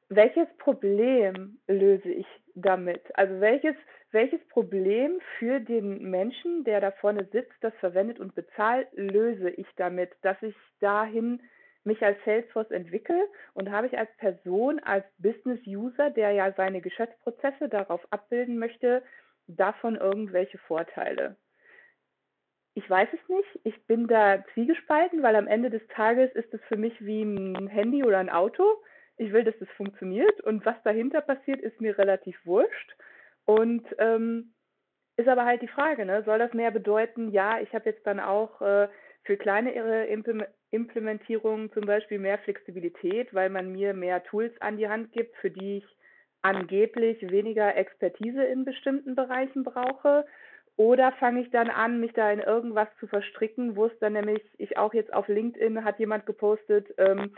Welches 0.09 0.49
Problem 0.59 1.59
löse 1.67 2.09
ich 2.09 2.27
damit? 2.55 3.03
Also 3.15 3.41
welches, 3.41 3.75
welches 4.13 4.41
Problem 4.49 5.21
für 5.39 5.61
den 5.61 6.11
Menschen, 6.11 6.65
der 6.65 6.81
da 6.81 6.91
vorne 6.93 7.27
sitzt, 7.33 7.57
das 7.61 7.75
verwendet 7.81 8.21
und 8.21 8.35
bezahlt, 8.35 8.89
löse 8.93 9.51
ich 9.51 9.67
damit, 9.77 10.13
dass 10.23 10.41
ich 10.43 10.55
dahin 10.81 11.43
mich 11.85 12.03
als 12.03 12.19
Salesforce 12.25 12.71
entwickle 12.71 13.29
und 13.55 13.71
habe 13.71 13.87
ich 13.87 13.97
als 13.97 14.11
Person, 14.19 14.81
als 14.81 15.05
Business-User, 15.19 16.11
der 16.11 16.33
ja 16.33 16.53
seine 16.53 16.81
Geschäftsprozesse 16.81 17.69
darauf 17.69 18.01
abbilden 18.11 18.59
möchte, 18.59 19.03
davon 19.47 19.97
irgendwelche 19.97 20.59
Vorteile? 20.59 21.37
Ich 22.75 22.89
weiß 22.91 23.09
es 23.13 23.29
nicht. 23.29 23.61
Ich 23.65 23.87
bin 23.87 24.07
da 24.07 24.45
zwiegespalten, 24.53 25.23
weil 25.23 25.37
am 25.37 25.47
Ende 25.47 25.71
des 25.71 25.87
Tages 25.89 26.31
ist 26.35 26.53
es 26.53 26.61
für 26.69 26.77
mich 26.77 26.93
wie 27.05 27.23
ein 27.23 27.69
Handy 27.69 28.05
oder 28.05 28.19
ein 28.19 28.29
Auto 28.29 28.65
ich 29.17 29.33
will, 29.33 29.45
dass 29.45 29.59
das 29.59 29.69
funktioniert 29.77 30.41
und 30.43 30.65
was 30.67 30.77
dahinter 30.85 31.21
passiert, 31.21 31.61
ist 31.61 31.81
mir 31.81 31.97
relativ 31.99 32.37
wurscht. 32.45 32.97
Und 33.45 33.85
ähm, 33.99 34.53
ist 35.17 35.29
aber 35.29 35.45
halt 35.45 35.63
die 35.63 35.69
Frage, 35.69 36.05
ne? 36.05 36.23
soll 36.25 36.39
das 36.39 36.53
mehr 36.53 36.71
bedeuten, 36.71 37.31
ja, 37.31 37.61
ich 37.61 37.73
habe 37.75 37.89
jetzt 37.89 38.07
dann 38.07 38.21
auch 38.21 38.61
äh, 38.61 38.89
für 39.25 39.37
kleinere 39.37 40.07
Implementierungen 40.71 41.73
zum 41.73 41.87
Beispiel 41.87 42.19
mehr 42.19 42.39
Flexibilität, 42.39 43.33
weil 43.33 43.51
man 43.51 43.73
mir 43.73 43.95
mehr 43.95 44.23
Tools 44.25 44.53
an 44.61 44.77
die 44.77 44.89
Hand 44.89 45.13
gibt, 45.13 45.35
für 45.37 45.51
die 45.51 45.79
ich 45.79 45.97
angeblich 46.43 47.29
weniger 47.31 47.77
Expertise 47.77 48.45
in 48.45 48.65
bestimmten 48.65 49.15
Bereichen 49.15 49.65
brauche? 49.65 50.27
Oder 50.77 51.13
fange 51.13 51.41
ich 51.41 51.51
dann 51.51 51.71
an, 51.71 52.01
mich 52.01 52.13
da 52.13 52.31
in 52.31 52.41
irgendwas 52.41 52.89
zu 53.01 53.07
verstricken, 53.07 53.77
wo 53.77 53.87
es 53.87 53.99
dann 53.99 54.13
nämlich, 54.13 54.43
ich 54.59 54.77
auch 54.77 54.93
jetzt 54.93 55.13
auf 55.13 55.27
LinkedIn 55.27 55.85
hat 55.85 55.99
jemand 55.99 56.27
gepostet, 56.27 56.93
ähm, 56.99 57.35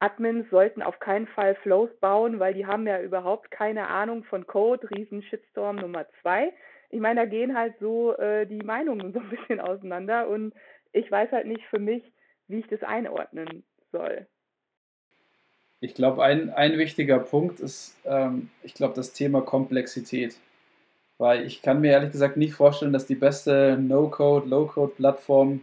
Admins 0.00 0.48
sollten 0.50 0.82
auf 0.82 0.98
keinen 0.98 1.26
Fall 1.28 1.54
Flows 1.56 1.90
bauen, 2.00 2.40
weil 2.40 2.54
die 2.54 2.66
haben 2.66 2.86
ja 2.86 3.00
überhaupt 3.00 3.50
keine 3.50 3.88
Ahnung 3.88 4.24
von 4.24 4.46
Code, 4.46 4.88
riesen 4.90 5.22
Shitstorm 5.22 5.76
Nummer 5.76 6.06
zwei. 6.22 6.52
Ich 6.88 7.00
meine, 7.00 7.20
da 7.20 7.26
gehen 7.26 7.56
halt 7.56 7.74
so 7.80 8.16
äh, 8.16 8.46
die 8.46 8.62
Meinungen 8.62 9.12
so 9.12 9.20
ein 9.20 9.28
bisschen 9.28 9.60
auseinander 9.60 10.28
und 10.28 10.54
ich 10.92 11.10
weiß 11.10 11.30
halt 11.32 11.46
nicht 11.46 11.64
für 11.66 11.78
mich, 11.78 12.02
wie 12.48 12.60
ich 12.60 12.66
das 12.66 12.82
einordnen 12.82 13.62
soll. 13.92 14.26
Ich 15.80 15.94
glaube, 15.94 16.22
ein, 16.22 16.50
ein 16.50 16.78
wichtiger 16.78 17.18
Punkt 17.18 17.60
ist, 17.60 17.96
ähm, 18.04 18.50
ich 18.62 18.74
glaube, 18.74 18.94
das 18.94 19.12
Thema 19.12 19.42
Komplexität. 19.42 20.36
Weil 21.18 21.44
ich 21.46 21.60
kann 21.60 21.82
mir 21.82 21.92
ehrlich 21.92 22.12
gesagt 22.12 22.38
nicht 22.38 22.54
vorstellen, 22.54 22.94
dass 22.94 23.06
die 23.06 23.14
beste 23.14 23.78
No-Code, 23.78 24.48
Low-Code-Plattform 24.48 25.60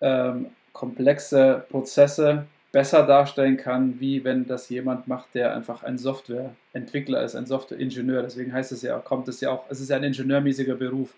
ähm, 0.00 0.50
komplexe 0.72 1.64
Prozesse 1.68 2.46
besser 2.76 3.06
darstellen 3.06 3.56
kann, 3.56 4.00
wie 4.00 4.22
wenn 4.22 4.46
das 4.46 4.68
jemand 4.68 5.08
macht, 5.08 5.34
der 5.34 5.54
einfach 5.56 5.82
ein 5.82 5.96
Softwareentwickler 5.96 7.22
ist, 7.22 7.34
ein 7.34 7.46
Softwareingenieur. 7.46 8.22
Deswegen 8.22 8.52
heißt 8.52 8.70
es 8.70 8.82
ja, 8.82 8.98
kommt 8.98 9.28
es 9.28 9.40
ja 9.40 9.50
auch, 9.50 9.64
es 9.70 9.80
ist 9.80 9.88
ja 9.88 9.96
ein 9.96 10.04
ingenieurmäßiger 10.04 10.74
Beruf. 10.74 11.14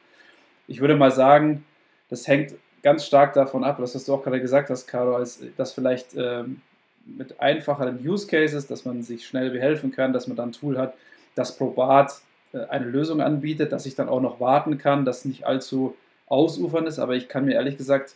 Ich 0.69 0.81
würde 0.81 0.95
mal 0.95 1.11
sagen, 1.11 1.65
das 2.11 2.29
hängt 2.29 2.55
ganz 2.85 3.05
stark 3.05 3.35
davon 3.35 3.65
ab, 3.65 3.81
was 3.81 3.93
du 3.93 4.15
auch 4.15 4.23
gerade 4.23 4.41
gesagt 4.41 4.71
hast, 4.71 4.87
Caro, 4.87 5.19
dass 5.19 5.73
vielleicht 5.73 6.15
ähm, 6.17 6.61
mit 7.05 7.41
einfacheren 7.41 7.99
Use 8.07 8.29
Cases, 8.29 8.69
dass 8.69 8.85
man 8.85 9.03
sich 9.03 9.27
schnell 9.27 9.51
behelfen 9.51 9.91
kann, 9.91 10.13
dass 10.13 10.29
man 10.29 10.37
dann 10.37 10.51
ein 10.51 10.53
Tool 10.53 10.79
hat, 10.79 10.95
das 11.35 11.57
probat 11.57 12.21
äh, 12.53 12.67
eine 12.67 12.85
Lösung 12.85 13.21
anbietet, 13.21 13.73
dass 13.73 13.85
ich 13.85 13.97
dann 13.97 14.09
auch 14.09 14.21
noch 14.21 14.39
warten 14.39 14.79
kann, 14.79 15.05
das 15.05 15.25
nicht 15.25 15.45
allzu 15.45 15.97
ausufern 16.29 16.87
ist, 16.87 17.01
aber 17.01 17.17
ich 17.17 17.27
kann 17.27 17.47
mir 17.47 17.55
ehrlich 17.55 17.77
gesagt 17.77 18.15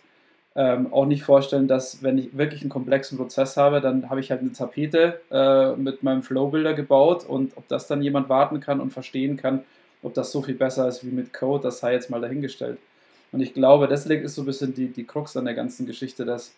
ähm, 0.54 0.92
auch 0.92 1.06
nicht 1.06 1.22
vorstellen, 1.22 1.66
dass 1.66 2.02
wenn 2.02 2.18
ich 2.18 2.36
wirklich 2.36 2.60
einen 2.60 2.70
komplexen 2.70 3.16
Prozess 3.16 3.56
habe, 3.56 3.80
dann 3.80 4.10
habe 4.10 4.20
ich 4.20 4.30
halt 4.30 4.40
eine 4.40 4.52
Tapete 4.52 5.20
äh, 5.30 5.74
mit 5.76 6.02
meinem 6.02 6.22
Flow-Builder 6.22 6.74
gebaut 6.74 7.24
und 7.26 7.56
ob 7.56 7.66
das 7.68 7.86
dann 7.86 8.02
jemand 8.02 8.28
warten 8.28 8.60
kann 8.60 8.80
und 8.80 8.90
verstehen 8.92 9.36
kann, 9.36 9.64
Ob 10.02 10.14
das 10.14 10.32
so 10.32 10.42
viel 10.42 10.54
besser 10.56 10.88
ist 10.88 11.04
wie 11.06 11.12
mit 11.12 11.32
Code, 11.32 11.62
das 11.62 11.78
sei 11.78 11.92
jetzt 11.92 12.10
mal 12.10 12.20
dahingestellt. 12.20 12.78
Und 13.30 13.40
ich 13.40 13.54
glaube, 13.54 13.88
deswegen 13.88 14.24
ist 14.24 14.34
so 14.34 14.42
ein 14.42 14.46
bisschen 14.46 14.74
die, 14.74 14.88
die 14.88 15.04
Krux 15.04 15.36
an 15.36 15.44
der 15.44 15.54
ganzen 15.54 15.86
Geschichte, 15.86 16.24
dass 16.24 16.54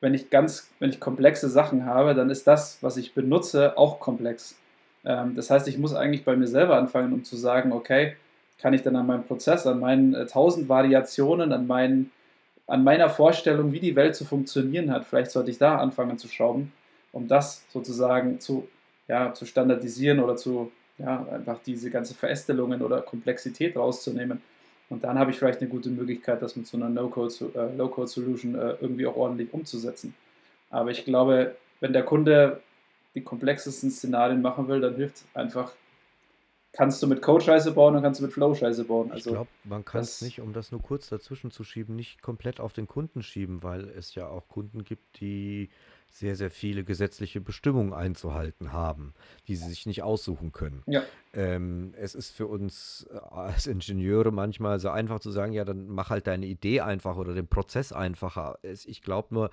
wenn 0.00 0.14
ich 0.14 0.30
ganz, 0.30 0.70
wenn 0.78 0.90
ich 0.90 1.00
komplexe 1.00 1.48
Sachen 1.48 1.84
habe, 1.84 2.14
dann 2.14 2.30
ist 2.30 2.46
das, 2.46 2.78
was 2.82 2.96
ich 2.96 3.14
benutze, 3.14 3.76
auch 3.76 4.00
komplex. 4.00 4.56
Ähm, 5.04 5.34
das 5.36 5.50
heißt, 5.50 5.68
ich 5.68 5.78
muss 5.78 5.94
eigentlich 5.94 6.24
bei 6.24 6.36
mir 6.36 6.46
selber 6.46 6.76
anfangen, 6.76 7.12
um 7.12 7.24
zu 7.24 7.36
sagen, 7.36 7.72
okay, 7.72 8.16
kann 8.58 8.74
ich 8.74 8.82
dann 8.82 8.96
an 8.96 9.06
meinem 9.06 9.24
Prozess, 9.24 9.66
an 9.66 9.80
meinen 9.80 10.14
äh, 10.14 10.26
tausend 10.26 10.68
Variationen, 10.68 11.52
an, 11.52 11.66
meinen, 11.66 12.10
an 12.68 12.84
meiner 12.84 13.08
Vorstellung, 13.08 13.72
wie 13.72 13.80
die 13.80 13.96
Welt 13.96 14.14
zu 14.14 14.24
funktionieren 14.24 14.92
hat, 14.92 15.06
vielleicht 15.06 15.30
sollte 15.30 15.50
ich 15.50 15.58
da 15.58 15.78
anfangen 15.78 16.18
zu 16.18 16.28
schrauben, 16.28 16.72
um 17.12 17.26
das 17.26 17.64
sozusagen 17.70 18.40
zu, 18.40 18.68
ja, 19.08 19.32
zu 19.32 19.46
standardisieren 19.46 20.20
oder 20.20 20.36
zu, 20.36 20.70
ja, 20.98 21.26
einfach 21.32 21.58
diese 21.64 21.90
ganze 21.90 22.14
Verästelungen 22.14 22.82
oder 22.82 23.00
Komplexität 23.00 23.74
rauszunehmen. 23.76 24.42
Und 24.90 25.02
dann 25.02 25.18
habe 25.18 25.30
ich 25.30 25.38
vielleicht 25.38 25.60
eine 25.60 25.70
gute 25.70 25.88
Möglichkeit, 25.88 26.42
das 26.42 26.56
mit 26.56 26.66
so 26.66 26.76
einer 26.76 26.90
No-Code-Solution 26.90 28.54
äh, 28.54 28.58
äh, 28.58 28.76
irgendwie 28.80 29.06
auch 29.06 29.16
ordentlich 29.16 29.52
umzusetzen. 29.52 30.14
Aber 30.70 30.90
ich 30.90 31.04
glaube, 31.06 31.56
wenn 31.80 31.94
der 31.94 32.04
Kunde 32.04 32.60
die 33.14 33.22
komplexesten 33.22 33.90
Szenarien 33.90 34.42
machen 34.42 34.68
will, 34.68 34.80
dann 34.80 34.94
hilft 34.94 35.24
einfach, 35.32 35.72
kannst 36.72 37.02
du 37.02 37.06
mit 37.06 37.22
Code 37.22 37.44
Scheiße 37.44 37.72
bauen 37.72 37.96
und 37.96 38.02
kannst 38.02 38.20
du 38.20 38.24
mit 38.24 38.32
Flow 38.32 38.54
Scheiße 38.54 38.84
bauen. 38.84 39.10
Also 39.10 39.30
ich 39.30 39.34
glaube, 39.34 39.50
man 39.64 39.84
kann 39.84 40.02
es 40.02 40.22
nicht, 40.22 40.40
um 40.40 40.52
das 40.52 40.70
nur 40.70 40.82
kurz 40.82 41.08
dazwischen 41.08 41.50
zu 41.50 41.64
schieben, 41.64 41.96
nicht 41.96 42.22
komplett 42.22 42.60
auf 42.60 42.72
den 42.72 42.86
Kunden 42.86 43.22
schieben, 43.22 43.62
weil 43.62 43.88
es 43.88 44.14
ja 44.14 44.28
auch 44.28 44.48
Kunden 44.48 44.84
gibt, 44.84 45.20
die 45.20 45.70
sehr, 46.10 46.36
sehr 46.36 46.50
viele 46.50 46.84
gesetzliche 46.84 47.40
Bestimmungen 47.40 47.92
einzuhalten 47.92 48.72
haben, 48.72 49.14
die 49.46 49.56
sie 49.56 49.68
sich 49.68 49.86
nicht 49.86 50.02
aussuchen 50.02 50.52
können. 50.52 50.82
Ja. 50.86 51.02
Ähm, 51.34 51.92
es 51.96 52.14
ist 52.14 52.30
für 52.30 52.46
uns 52.46 53.06
äh, 53.12 53.16
als 53.16 53.66
Ingenieure 53.66 54.32
manchmal 54.32 54.80
so 54.80 54.88
einfach 54.88 55.20
zu 55.20 55.30
sagen, 55.30 55.52
ja, 55.52 55.64
dann 55.64 55.86
mach 55.86 56.10
halt 56.10 56.26
deine 56.26 56.46
Idee 56.46 56.80
einfach 56.80 57.16
oder 57.16 57.34
den 57.34 57.46
Prozess 57.46 57.92
einfacher. 57.92 58.58
Ich 58.62 59.02
glaube 59.02 59.34
nur, 59.34 59.50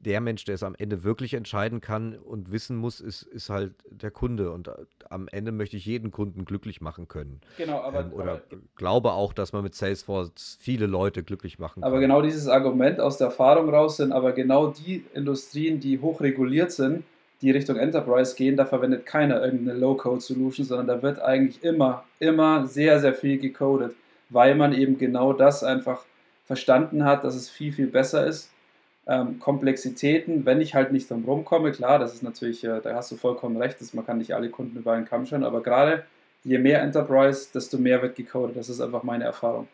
der 0.00 0.20
Mensch, 0.20 0.44
der 0.44 0.56
es 0.56 0.62
am 0.64 0.74
Ende 0.74 1.04
wirklich 1.04 1.34
entscheiden 1.34 1.80
kann 1.80 2.18
und 2.18 2.50
wissen 2.50 2.76
muss, 2.76 3.00
ist, 3.00 3.22
ist 3.22 3.48
halt 3.48 3.74
der 3.88 4.10
Kunde. 4.10 4.50
Und 4.50 4.68
äh, 4.68 4.72
am 5.08 5.28
Ende 5.28 5.52
möchte 5.52 5.76
ich 5.76 5.86
jeden 5.86 6.10
Kunden 6.10 6.44
glücklich 6.44 6.80
machen 6.80 7.06
können. 7.06 7.40
Genau, 7.56 7.80
aber. 7.80 8.00
Ähm, 8.00 8.12
oder 8.12 8.32
aber, 8.32 8.42
glaube 8.74 9.12
auch, 9.12 9.32
dass 9.32 9.52
man 9.52 9.62
mit 9.62 9.74
Salesforce 9.74 10.58
viele 10.60 10.86
Leute 10.86 11.22
glücklich 11.22 11.58
machen 11.58 11.82
kann. 11.82 11.90
Aber 11.90 12.00
genau 12.00 12.20
dieses 12.20 12.48
Argument 12.48 13.00
aus 13.00 13.18
der 13.18 13.28
Erfahrung 13.28 13.70
raus 13.70 13.96
sind 13.96 14.12
aber 14.12 14.32
genau 14.32 14.68
die 14.68 15.04
Industrien, 15.52 15.80
die 15.80 16.00
hochreguliert 16.00 16.72
sind, 16.72 17.04
die 17.42 17.50
Richtung 17.50 17.76
Enterprise 17.76 18.34
gehen, 18.36 18.56
da 18.56 18.64
verwendet 18.64 19.04
keiner 19.04 19.44
irgendeine 19.44 19.78
Low-Code-Solution, 19.78 20.66
sondern 20.66 20.86
da 20.86 21.02
wird 21.02 21.20
eigentlich 21.20 21.62
immer, 21.62 22.04
immer 22.20 22.66
sehr, 22.66 23.00
sehr 23.00 23.14
viel 23.14 23.38
gecodet, 23.38 23.94
weil 24.30 24.54
man 24.54 24.72
eben 24.72 24.96
genau 24.96 25.32
das 25.32 25.62
einfach 25.62 26.04
verstanden 26.46 27.04
hat, 27.04 27.24
dass 27.24 27.34
es 27.34 27.50
viel, 27.50 27.72
viel 27.72 27.88
besser 27.88 28.26
ist. 28.26 28.50
Ähm, 29.06 29.40
Komplexitäten, 29.40 30.46
wenn 30.46 30.60
ich 30.60 30.74
halt 30.74 30.92
nicht 30.92 31.10
drum 31.10 31.24
rumkomme, 31.24 31.72
klar, 31.72 31.98
das 31.98 32.14
ist 32.14 32.22
natürlich, 32.22 32.62
äh, 32.64 32.80
da 32.80 32.94
hast 32.94 33.10
du 33.10 33.16
vollkommen 33.16 33.56
recht, 33.56 33.80
dass 33.80 33.94
man 33.94 34.06
kann 34.06 34.18
nicht 34.18 34.34
alle 34.34 34.48
Kunden 34.48 34.78
über 34.78 34.92
einen 34.92 35.06
Kamm 35.06 35.26
schauen, 35.26 35.44
aber 35.44 35.62
gerade 35.62 36.04
je 36.44 36.58
mehr 36.58 36.80
Enterprise, 36.80 37.48
desto 37.52 37.78
mehr 37.78 38.00
wird 38.00 38.14
gecodet. 38.14 38.56
Das 38.56 38.68
ist 38.68 38.80
einfach 38.80 39.02
meine 39.02 39.24
Erfahrung. 39.24 39.66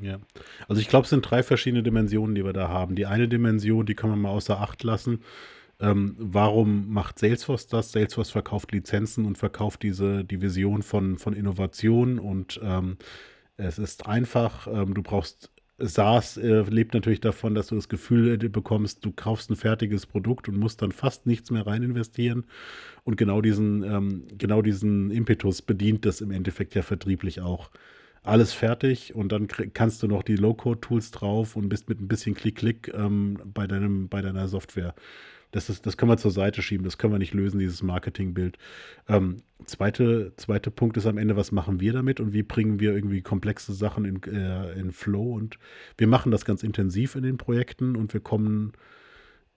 Ja, 0.00 0.20
also 0.68 0.80
ich 0.80 0.88
glaube, 0.88 1.04
es 1.04 1.10
sind 1.10 1.22
drei 1.22 1.42
verschiedene 1.42 1.82
Dimensionen, 1.82 2.34
die 2.34 2.44
wir 2.44 2.52
da 2.52 2.68
haben. 2.68 2.94
Die 2.94 3.06
eine 3.06 3.28
Dimension, 3.28 3.84
die 3.84 3.94
kann 3.94 4.10
man 4.10 4.20
mal 4.20 4.30
außer 4.30 4.60
Acht 4.60 4.84
lassen, 4.84 5.20
ähm, 5.80 6.16
warum 6.18 6.92
macht 6.92 7.18
Salesforce 7.18 7.68
das? 7.68 7.92
Salesforce 7.92 8.30
verkauft 8.30 8.72
Lizenzen 8.72 9.24
und 9.26 9.38
verkauft 9.38 9.82
diese 9.82 10.24
die 10.24 10.40
Vision 10.42 10.82
von, 10.82 11.18
von 11.18 11.34
Innovation 11.34 12.18
und 12.18 12.58
ähm, 12.62 12.96
es 13.56 13.78
ist 13.78 14.06
einfach, 14.06 14.66
ähm, 14.66 14.94
du 14.94 15.02
brauchst 15.02 15.50
SaaS 15.78 16.36
äh, 16.36 16.62
lebt 16.62 16.94
natürlich 16.94 17.20
davon, 17.20 17.54
dass 17.54 17.68
du 17.68 17.76
das 17.76 17.88
Gefühl 17.88 18.42
äh, 18.42 18.48
bekommst, 18.48 19.04
du 19.04 19.12
kaufst 19.12 19.50
ein 19.50 19.56
fertiges 19.56 20.06
Produkt 20.06 20.48
und 20.48 20.56
musst 20.56 20.82
dann 20.82 20.90
fast 20.92 21.26
nichts 21.26 21.50
mehr 21.52 21.66
rein 21.66 21.84
investieren. 21.84 22.46
Und 23.04 23.16
genau 23.16 23.40
diesen, 23.40 23.84
ähm, 23.84 24.24
genau 24.36 24.62
diesen 24.62 25.10
Impetus 25.12 25.62
bedient 25.62 26.04
das 26.04 26.20
im 26.20 26.32
Endeffekt 26.32 26.74
ja 26.74 26.82
vertrieblich 26.82 27.40
auch. 27.40 27.70
Alles 28.22 28.52
fertig 28.52 29.14
und 29.14 29.32
dann 29.32 29.46
kannst 29.48 30.02
du 30.02 30.06
noch 30.06 30.22
die 30.22 30.36
Low-Code-Tools 30.36 31.10
drauf 31.10 31.56
und 31.56 31.68
bist 31.68 31.88
mit 31.88 32.00
ein 32.00 32.08
bisschen 32.08 32.34
Klick-Klick 32.34 32.92
ähm, 32.94 33.38
bei, 33.44 33.66
bei 33.66 34.22
deiner 34.22 34.48
Software. 34.48 34.94
Das, 35.50 35.70
ist, 35.70 35.86
das 35.86 35.96
können 35.96 36.10
wir 36.10 36.18
zur 36.18 36.30
Seite 36.30 36.60
schieben, 36.60 36.84
das 36.84 36.98
können 36.98 37.14
wir 37.14 37.18
nicht 37.18 37.32
lösen, 37.32 37.58
dieses 37.58 37.82
Marketingbild. 37.82 38.58
Ähm, 39.08 39.42
zweite, 39.64 40.32
zweite 40.36 40.70
Punkt 40.70 40.98
ist 40.98 41.06
am 41.06 41.16
Ende, 41.16 41.36
was 41.36 41.52
machen 41.52 41.80
wir 41.80 41.94
damit 41.94 42.20
und 42.20 42.34
wie 42.34 42.42
bringen 42.42 42.80
wir 42.80 42.94
irgendwie 42.94 43.22
komplexe 43.22 43.72
Sachen 43.72 44.04
in, 44.04 44.22
äh, 44.24 44.72
in 44.78 44.92
Flow. 44.92 45.32
Und 45.32 45.58
wir 45.96 46.06
machen 46.06 46.32
das 46.32 46.44
ganz 46.44 46.62
intensiv 46.62 47.14
in 47.14 47.22
den 47.22 47.38
Projekten 47.38 47.96
und 47.96 48.12
wir 48.12 48.20
kommen 48.20 48.72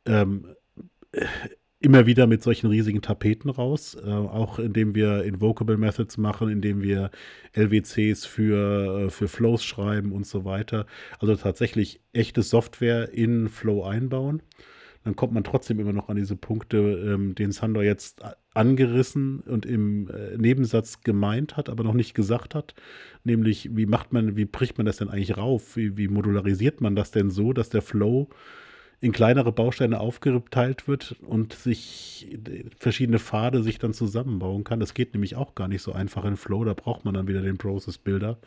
ähm, 0.05 0.47
immer 1.81 2.05
wieder 2.05 2.27
mit 2.27 2.43
solchen 2.43 2.67
riesigen 2.67 3.01
Tapeten 3.01 3.49
raus, 3.49 3.95
äh, 3.95 4.09
auch 4.09 4.59
indem 4.59 4.95
wir 4.95 5.23
Invocable 5.23 5.77
Methods 5.77 6.17
machen, 6.17 6.49
indem 6.49 6.81
wir 6.81 7.11
LWCs 7.53 8.25
für, 8.25 9.07
äh, 9.07 9.09
für 9.09 9.27
Flows 9.27 9.63
schreiben 9.63 10.11
und 10.11 10.25
so 10.25 10.45
weiter. 10.45 10.85
Also 11.19 11.35
tatsächlich 11.35 12.01
echte 12.13 12.43
Software 12.43 13.11
in 13.13 13.49
Flow 13.49 13.83
einbauen 13.83 14.41
dann 15.03 15.15
kommt 15.15 15.33
man 15.33 15.43
trotzdem 15.43 15.79
immer 15.79 15.93
noch 15.93 16.09
an 16.09 16.15
diese 16.15 16.35
Punkte, 16.35 16.77
ähm, 16.77 17.33
den 17.33 17.51
Sandor 17.51 17.83
jetzt 17.83 18.21
angerissen 18.53 19.39
und 19.39 19.65
im 19.65 20.07
äh, 20.09 20.37
Nebensatz 20.37 21.01
gemeint 21.01 21.57
hat, 21.57 21.69
aber 21.69 21.83
noch 21.83 21.93
nicht 21.93 22.13
gesagt 22.13 22.53
hat. 22.53 22.75
Nämlich, 23.23 23.75
wie 23.75 23.87
macht 23.87 24.13
man, 24.13 24.35
wie 24.35 24.45
bricht 24.45 24.77
man 24.77 24.85
das 24.85 24.97
denn 24.97 25.09
eigentlich 25.09 25.37
rauf? 25.37 25.75
Wie, 25.75 25.97
wie 25.97 26.07
modularisiert 26.07 26.81
man 26.81 26.95
das 26.95 27.11
denn 27.11 27.31
so, 27.31 27.51
dass 27.53 27.69
der 27.69 27.81
Flow 27.81 28.29
in 29.01 29.11
kleinere 29.11 29.51
Bausteine 29.51 29.99
aufgeteilt 29.99 30.87
wird 30.87 31.15
und 31.21 31.53
sich 31.53 32.37
verschiedene 32.77 33.17
Pfade 33.17 33.63
sich 33.63 33.79
dann 33.79 33.95
zusammenbauen 33.95 34.63
kann. 34.63 34.79
Das 34.79 34.93
geht 34.93 35.13
nämlich 35.13 35.35
auch 35.35 35.55
gar 35.55 35.67
nicht 35.67 35.81
so 35.81 35.91
einfach 35.91 36.23
in 36.23 36.37
Flow. 36.37 36.63
Da 36.63 36.75
braucht 36.75 37.03
man 37.03 37.15
dann 37.15 37.27
wieder 37.27 37.41
den 37.41 37.57
Process 37.57 37.97
Builder, 37.97 38.37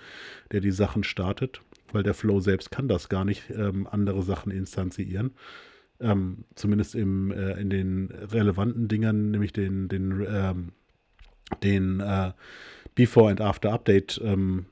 der 0.52 0.60
die 0.60 0.70
Sachen 0.70 1.02
startet, 1.02 1.60
weil 1.92 2.04
der 2.04 2.14
Flow 2.14 2.38
selbst 2.38 2.70
kann 2.70 2.86
das 2.86 3.08
gar 3.08 3.24
nicht, 3.24 3.50
ähm, 3.50 3.88
andere 3.90 4.22
Sachen 4.22 4.52
instanzieren. 4.52 5.32
Ähm, 5.98 6.44
zumindest 6.54 6.94
im, 6.94 7.32
äh, 7.32 7.60
in 7.60 7.68
den 7.68 8.12
relevanten 8.12 8.86
Dingern, 8.86 9.32
nämlich 9.32 9.52
den, 9.52 9.88
den, 9.88 10.24
ähm, 10.28 10.72
den 11.64 11.98
äh, 11.98 12.32
Before 12.94 13.28
and 13.28 13.40
After 13.40 13.72
Update, 13.72 14.20
ähm, 14.22 14.66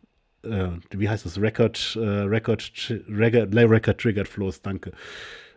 äh, 0.45 0.69
wie 0.91 1.09
heißt 1.09 1.27
das? 1.27 1.41
Record, 1.41 1.97
äh, 2.01 2.07
Record, 2.07 2.63
Record, 3.09 3.55
Record 3.55 4.01
Triggered 4.01 4.29
Flows, 4.29 4.63
danke. 4.63 4.93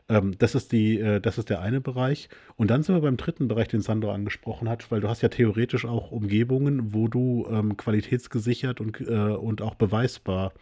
Ähm, 0.10 0.38
das, 0.38 0.56
ist 0.56 0.72
die, 0.72 1.00
äh, 1.00 1.20
das 1.20 1.38
ist 1.38 1.50
der 1.50 1.62
eine 1.62 1.82
Bereich. 1.82 2.30
Und 2.56 2.70
dann 2.70 2.84
sind 2.84 2.96
wir 2.96 3.02
beim 3.02 3.18
dritten 3.18 3.48
Bereich, 3.48 3.68
den 3.68 3.82
Sandro 3.82 4.12
angesprochen 4.12 4.70
hat, 4.70 4.91
weil 4.91 5.02
du 5.02 5.10
hast 5.10 5.22
ja 5.22 5.30
theoretisch 5.30 5.86
auch 5.86 6.12
Umgebungen, 6.12 6.94
wo 6.94 7.08
du 7.08 7.48
ähm, 7.50 7.78
qualitätsgesichert 7.78 8.82
und, 8.82 9.02
äh, 9.02 9.13
und 9.13 9.62
auch 9.62 9.76
beweisbar 9.76 10.54
äh, 10.54 10.60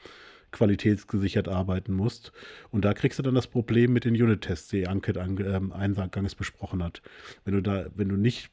qualitätsgesichert 0.53 1.49
arbeiten 1.49 1.93
musst. 1.93 2.31
Und 2.71 2.85
da 2.85 2.93
kriegst 2.93 3.19
du 3.19 3.23
dann 3.23 3.35
das 3.35 3.47
Problem 3.47 3.91
mit 3.91 4.05
den 4.05 4.13
Unit-Tests, 4.13 4.69
die 4.69 4.87
Anke 4.87 5.11
ähm, 5.11 5.73
eingangs 5.73 6.35
besprochen 6.35 6.81
hat. 6.81 7.01
Wenn 7.43 7.55
du 7.55 7.61
da, 7.61 7.87
wenn 7.95 8.07
du 8.07 8.15
nicht 8.15 8.51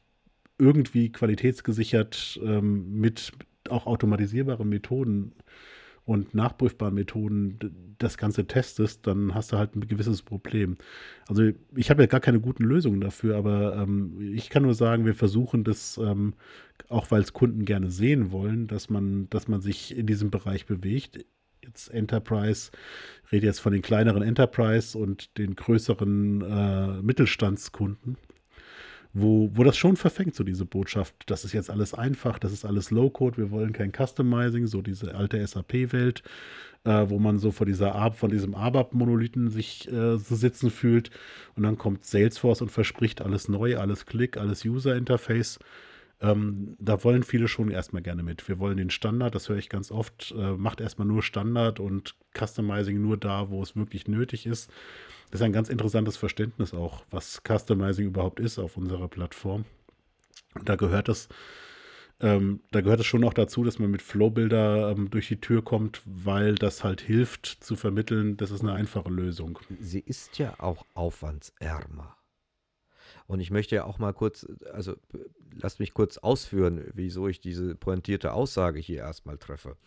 irgendwie 0.57 1.11
qualitätsgesichert 1.11 2.39
ähm, 2.43 2.99
mit 2.99 3.31
auch 3.69 3.85
automatisierbaren 3.85 4.67
Methoden 4.67 5.33
und 6.11 6.33
nachprüfbaren 6.35 6.93
Methoden 6.93 7.95
das 7.97 8.17
Ganze 8.17 8.45
testest, 8.45 9.07
dann 9.07 9.33
hast 9.33 9.51
du 9.51 9.57
halt 9.57 9.75
ein 9.75 9.87
gewisses 9.87 10.21
Problem. 10.21 10.77
Also 11.27 11.51
ich 11.75 11.89
habe 11.89 12.03
ja 12.03 12.07
gar 12.07 12.19
keine 12.19 12.39
guten 12.39 12.63
Lösungen 12.63 13.01
dafür, 13.01 13.37
aber 13.37 13.75
ähm, 13.77 14.33
ich 14.33 14.49
kann 14.49 14.63
nur 14.63 14.73
sagen, 14.73 15.05
wir 15.05 15.15
versuchen 15.15 15.63
das, 15.63 15.97
ähm, 15.97 16.33
auch 16.89 17.11
weil 17.11 17.21
es 17.21 17.33
Kunden 17.33 17.65
gerne 17.65 17.89
sehen 17.91 18.31
wollen, 18.31 18.67
dass 18.67 18.89
man, 18.89 19.29
dass 19.29 19.47
man 19.47 19.61
sich 19.61 19.95
in 19.95 20.07
diesem 20.07 20.31
Bereich 20.31 20.65
bewegt 20.65 21.25
jetzt 21.63 21.89
Enterprise, 21.89 22.71
rede 23.31 23.45
jetzt 23.45 23.59
von 23.59 23.71
den 23.71 23.81
kleineren 23.81 24.23
Enterprise 24.23 24.97
und 24.97 25.37
den 25.37 25.55
größeren 25.55 26.41
äh, 26.41 27.01
Mittelstandskunden, 27.01 28.17
wo, 29.13 29.49
wo 29.53 29.63
das 29.63 29.77
schon 29.77 29.97
verfängt, 29.97 30.35
so 30.35 30.43
diese 30.43 30.65
Botschaft, 30.65 31.13
das 31.25 31.43
ist 31.43 31.53
jetzt 31.53 31.69
alles 31.69 31.93
einfach, 31.93 32.39
das 32.39 32.53
ist 32.53 32.65
alles 32.65 32.91
Low-Code, 32.91 33.37
wir 33.37 33.51
wollen 33.51 33.73
kein 33.73 33.91
Customizing, 33.91 34.67
so 34.67 34.81
diese 34.81 35.15
alte 35.15 35.45
SAP-Welt, 35.45 36.23
äh, 36.85 37.05
wo 37.09 37.19
man 37.19 37.37
so 37.37 37.51
vor 37.51 37.65
dieser 37.65 38.11
von 38.13 38.31
diesem 38.31 38.55
ABAP-Monolithen 38.55 39.49
sich 39.49 39.87
äh, 39.91 40.17
so 40.17 40.35
sitzen 40.35 40.71
fühlt. 40.71 41.11
Und 41.55 41.63
dann 41.63 41.77
kommt 41.77 42.05
Salesforce 42.05 42.61
und 42.61 42.71
verspricht 42.71 43.21
alles 43.21 43.49
neu, 43.49 43.77
alles 43.77 44.05
Klick, 44.05 44.37
alles 44.37 44.65
User-Interface 44.65 45.59
ähm, 46.21 46.75
da 46.79 47.03
wollen 47.03 47.23
viele 47.23 47.47
schon 47.47 47.71
erstmal 47.71 48.01
gerne 48.01 48.23
mit. 48.23 48.47
Wir 48.47 48.59
wollen 48.59 48.77
den 48.77 48.89
Standard, 48.89 49.33
das 49.35 49.49
höre 49.49 49.57
ich 49.57 49.69
ganz 49.69 49.91
oft, 49.91 50.33
äh, 50.37 50.51
macht 50.51 50.79
erstmal 50.79 51.07
nur 51.07 51.23
Standard 51.23 51.79
und 51.79 52.15
Customizing 52.37 53.01
nur 53.01 53.17
da, 53.17 53.49
wo 53.49 53.61
es 53.63 53.75
wirklich 53.75 54.07
nötig 54.07 54.45
ist. 54.45 54.69
Das 55.31 55.39
ist 55.39 55.45
ein 55.45 55.53
ganz 55.53 55.69
interessantes 55.69 56.17
Verständnis 56.17 56.73
auch, 56.73 57.03
was 57.09 57.41
Customizing 57.47 58.07
überhaupt 58.07 58.39
ist 58.39 58.59
auf 58.59 58.77
unserer 58.77 59.07
Plattform. 59.07 59.65
Und 60.53 60.69
da 60.69 60.75
gehört 60.75 61.09
es 61.09 61.29
ähm, 62.21 62.59
da 62.69 62.81
gehört 62.81 62.99
es 62.99 63.07
schon 63.07 63.21
noch 63.21 63.33
dazu, 63.33 63.63
dass 63.63 63.79
man 63.79 63.89
mit 63.89 64.03
Flowbilder 64.03 64.91
ähm, 64.91 65.09
durch 65.09 65.27
die 65.27 65.41
Tür 65.41 65.63
kommt, 65.63 66.03
weil 66.05 66.53
das 66.53 66.83
halt 66.83 67.01
hilft 67.01 67.47
zu 67.47 67.75
vermitteln, 67.75 68.37
das 68.37 68.51
ist 68.51 68.61
eine 68.61 68.73
einfache 68.73 69.09
Lösung. 69.09 69.57
Sie 69.79 70.01
ist 70.01 70.37
ja 70.37 70.53
auch 70.59 70.85
aufwandsärmer. 70.93 72.15
Und 73.31 73.39
ich 73.39 73.49
möchte 73.49 73.75
ja 73.75 73.85
auch 73.85 73.97
mal 73.97 74.11
kurz, 74.11 74.45
also 74.73 74.97
lass 75.53 75.79
mich 75.79 75.93
kurz 75.93 76.17
ausführen, 76.17 76.83
wieso 76.93 77.29
ich 77.29 77.39
diese 77.39 77.75
pointierte 77.75 78.33
Aussage 78.33 78.77
hier 78.77 78.97
erstmal 78.97 79.37
treffe. 79.37 79.77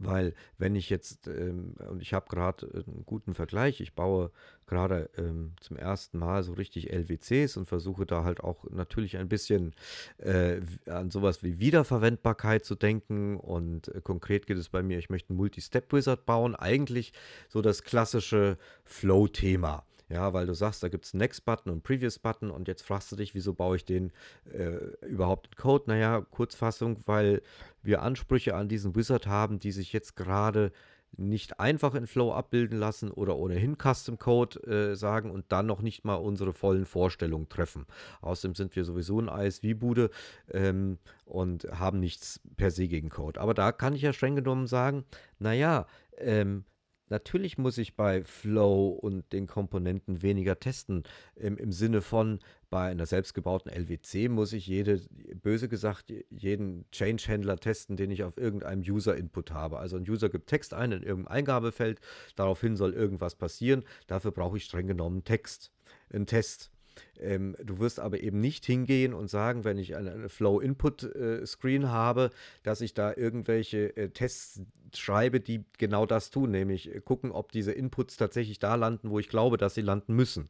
Weil 0.00 0.34
wenn 0.58 0.74
ich 0.74 0.90
jetzt, 0.90 1.28
ähm, 1.28 1.76
und 1.88 2.02
ich 2.02 2.12
habe 2.12 2.26
gerade 2.28 2.66
einen 2.66 3.04
guten 3.06 3.34
Vergleich, 3.34 3.80
ich 3.80 3.94
baue 3.94 4.32
gerade 4.66 5.10
ähm, 5.16 5.52
zum 5.60 5.76
ersten 5.76 6.18
Mal 6.18 6.42
so 6.42 6.54
richtig 6.54 6.92
LWCs 6.92 7.56
und 7.56 7.66
versuche 7.66 8.04
da 8.04 8.24
halt 8.24 8.40
auch 8.40 8.64
natürlich 8.68 9.16
ein 9.16 9.28
bisschen 9.28 9.76
äh, 10.16 10.60
an 10.86 11.12
sowas 11.12 11.44
wie 11.44 11.60
Wiederverwendbarkeit 11.60 12.64
zu 12.64 12.74
denken. 12.74 13.36
Und 13.36 13.94
äh, 13.94 14.00
konkret 14.00 14.48
geht 14.48 14.58
es 14.58 14.70
bei 14.70 14.82
mir, 14.82 14.98
ich 14.98 15.08
möchte 15.08 15.30
einen 15.30 15.36
Multi-Step-Wizard 15.36 16.26
bauen, 16.26 16.56
eigentlich 16.56 17.12
so 17.48 17.62
das 17.62 17.84
klassische 17.84 18.58
Flow-Thema. 18.82 19.84
Ja, 20.08 20.32
weil 20.32 20.46
du 20.46 20.54
sagst, 20.54 20.82
da 20.82 20.88
gibt 20.88 21.04
es 21.04 21.12
einen 21.12 21.20
Next-Button 21.20 21.70
und 21.70 21.82
Previous-Button 21.82 22.50
und 22.50 22.66
jetzt 22.66 22.82
fragst 22.82 23.12
du 23.12 23.16
dich, 23.16 23.34
wieso 23.34 23.52
baue 23.52 23.76
ich 23.76 23.84
den 23.84 24.12
äh, 24.52 25.06
überhaupt 25.06 25.48
in 25.48 25.54
Code? 25.56 25.84
Naja, 25.88 26.22
Kurzfassung, 26.30 27.02
weil 27.04 27.42
wir 27.82 28.02
Ansprüche 28.02 28.54
an 28.54 28.68
diesen 28.68 28.94
Wizard 28.96 29.26
haben, 29.26 29.58
die 29.58 29.72
sich 29.72 29.92
jetzt 29.92 30.16
gerade 30.16 30.72
nicht 31.16 31.58
einfach 31.58 31.94
in 31.94 32.06
Flow 32.06 32.32
abbilden 32.32 32.78
lassen 32.78 33.10
oder 33.10 33.36
ohnehin 33.36 33.76
Custom 33.76 34.18
Code 34.18 34.60
äh, 34.60 34.94
sagen 34.94 35.30
und 35.30 35.46
dann 35.48 35.66
noch 35.66 35.80
nicht 35.80 36.04
mal 36.04 36.16
unsere 36.16 36.52
vollen 36.52 36.86
Vorstellungen 36.86 37.48
treffen. 37.48 37.86
Außerdem 38.20 38.54
sind 38.54 38.76
wir 38.76 38.84
sowieso 38.84 39.20
ein 39.20 39.28
ISV-Bude 39.28 40.10
ähm, 40.52 40.98
und 41.24 41.64
haben 41.64 42.00
nichts 42.00 42.40
per 42.56 42.70
se 42.70 42.88
gegen 42.88 43.08
Code. 43.08 43.40
Aber 43.40 43.54
da 43.54 43.72
kann 43.72 43.94
ich 43.94 44.02
ja 44.02 44.12
streng 44.12 44.36
genommen 44.36 44.66
sagen, 44.66 45.04
naja, 45.38 45.86
ähm, 46.18 46.64
Natürlich 47.08 47.58
muss 47.58 47.78
ich 47.78 47.96
bei 47.96 48.22
Flow 48.24 48.88
und 48.88 49.32
den 49.32 49.46
Komponenten 49.46 50.22
weniger 50.22 50.58
testen. 50.58 51.04
Im, 51.36 51.56
Im 51.56 51.72
Sinne 51.72 52.02
von, 52.02 52.40
bei 52.70 52.90
einer 52.90 53.06
selbstgebauten 53.06 53.70
LWC 53.72 54.28
muss 54.28 54.52
ich 54.52 54.66
jede, 54.66 55.00
böse 55.42 55.68
gesagt, 55.68 56.12
jeden 56.30 56.84
Change-Händler 56.90 57.56
testen, 57.56 57.96
den 57.96 58.10
ich 58.10 58.24
auf 58.24 58.36
irgendeinem 58.36 58.82
User-Input 58.82 59.52
habe. 59.52 59.78
Also 59.78 59.96
ein 59.96 60.08
User 60.08 60.28
gibt 60.28 60.48
Text 60.48 60.74
ein 60.74 60.92
in 60.92 61.02
irgendeinem 61.02 61.38
Eingabefeld, 61.38 62.00
daraufhin 62.36 62.76
soll 62.76 62.92
irgendwas 62.92 63.36
passieren. 63.36 63.84
Dafür 64.06 64.32
brauche 64.32 64.56
ich 64.58 64.64
streng 64.64 64.86
genommen 64.86 65.24
Text, 65.24 65.72
einen 66.10 66.26
Test. 66.26 66.70
Ähm, 67.20 67.56
du 67.62 67.78
wirst 67.78 68.00
aber 68.00 68.20
eben 68.20 68.40
nicht 68.40 68.64
hingehen 68.66 69.14
und 69.14 69.28
sagen, 69.28 69.64
wenn 69.64 69.78
ich 69.78 69.96
eine, 69.96 70.12
eine 70.12 70.28
Flow-Input-Screen 70.28 71.82
äh, 71.82 71.86
habe, 71.86 72.30
dass 72.62 72.80
ich 72.80 72.94
da 72.94 73.12
irgendwelche 73.14 73.96
äh, 73.96 74.10
Tests 74.10 74.62
schreibe, 74.94 75.40
die 75.40 75.64
genau 75.78 76.06
das 76.06 76.30
tun, 76.30 76.50
nämlich 76.50 76.94
äh, 76.94 77.00
gucken, 77.00 77.32
ob 77.32 77.52
diese 77.52 77.72
Inputs 77.72 78.16
tatsächlich 78.16 78.58
da 78.58 78.74
landen, 78.74 79.10
wo 79.10 79.18
ich 79.18 79.28
glaube, 79.28 79.56
dass 79.56 79.74
sie 79.74 79.82
landen 79.82 80.14
müssen. 80.14 80.48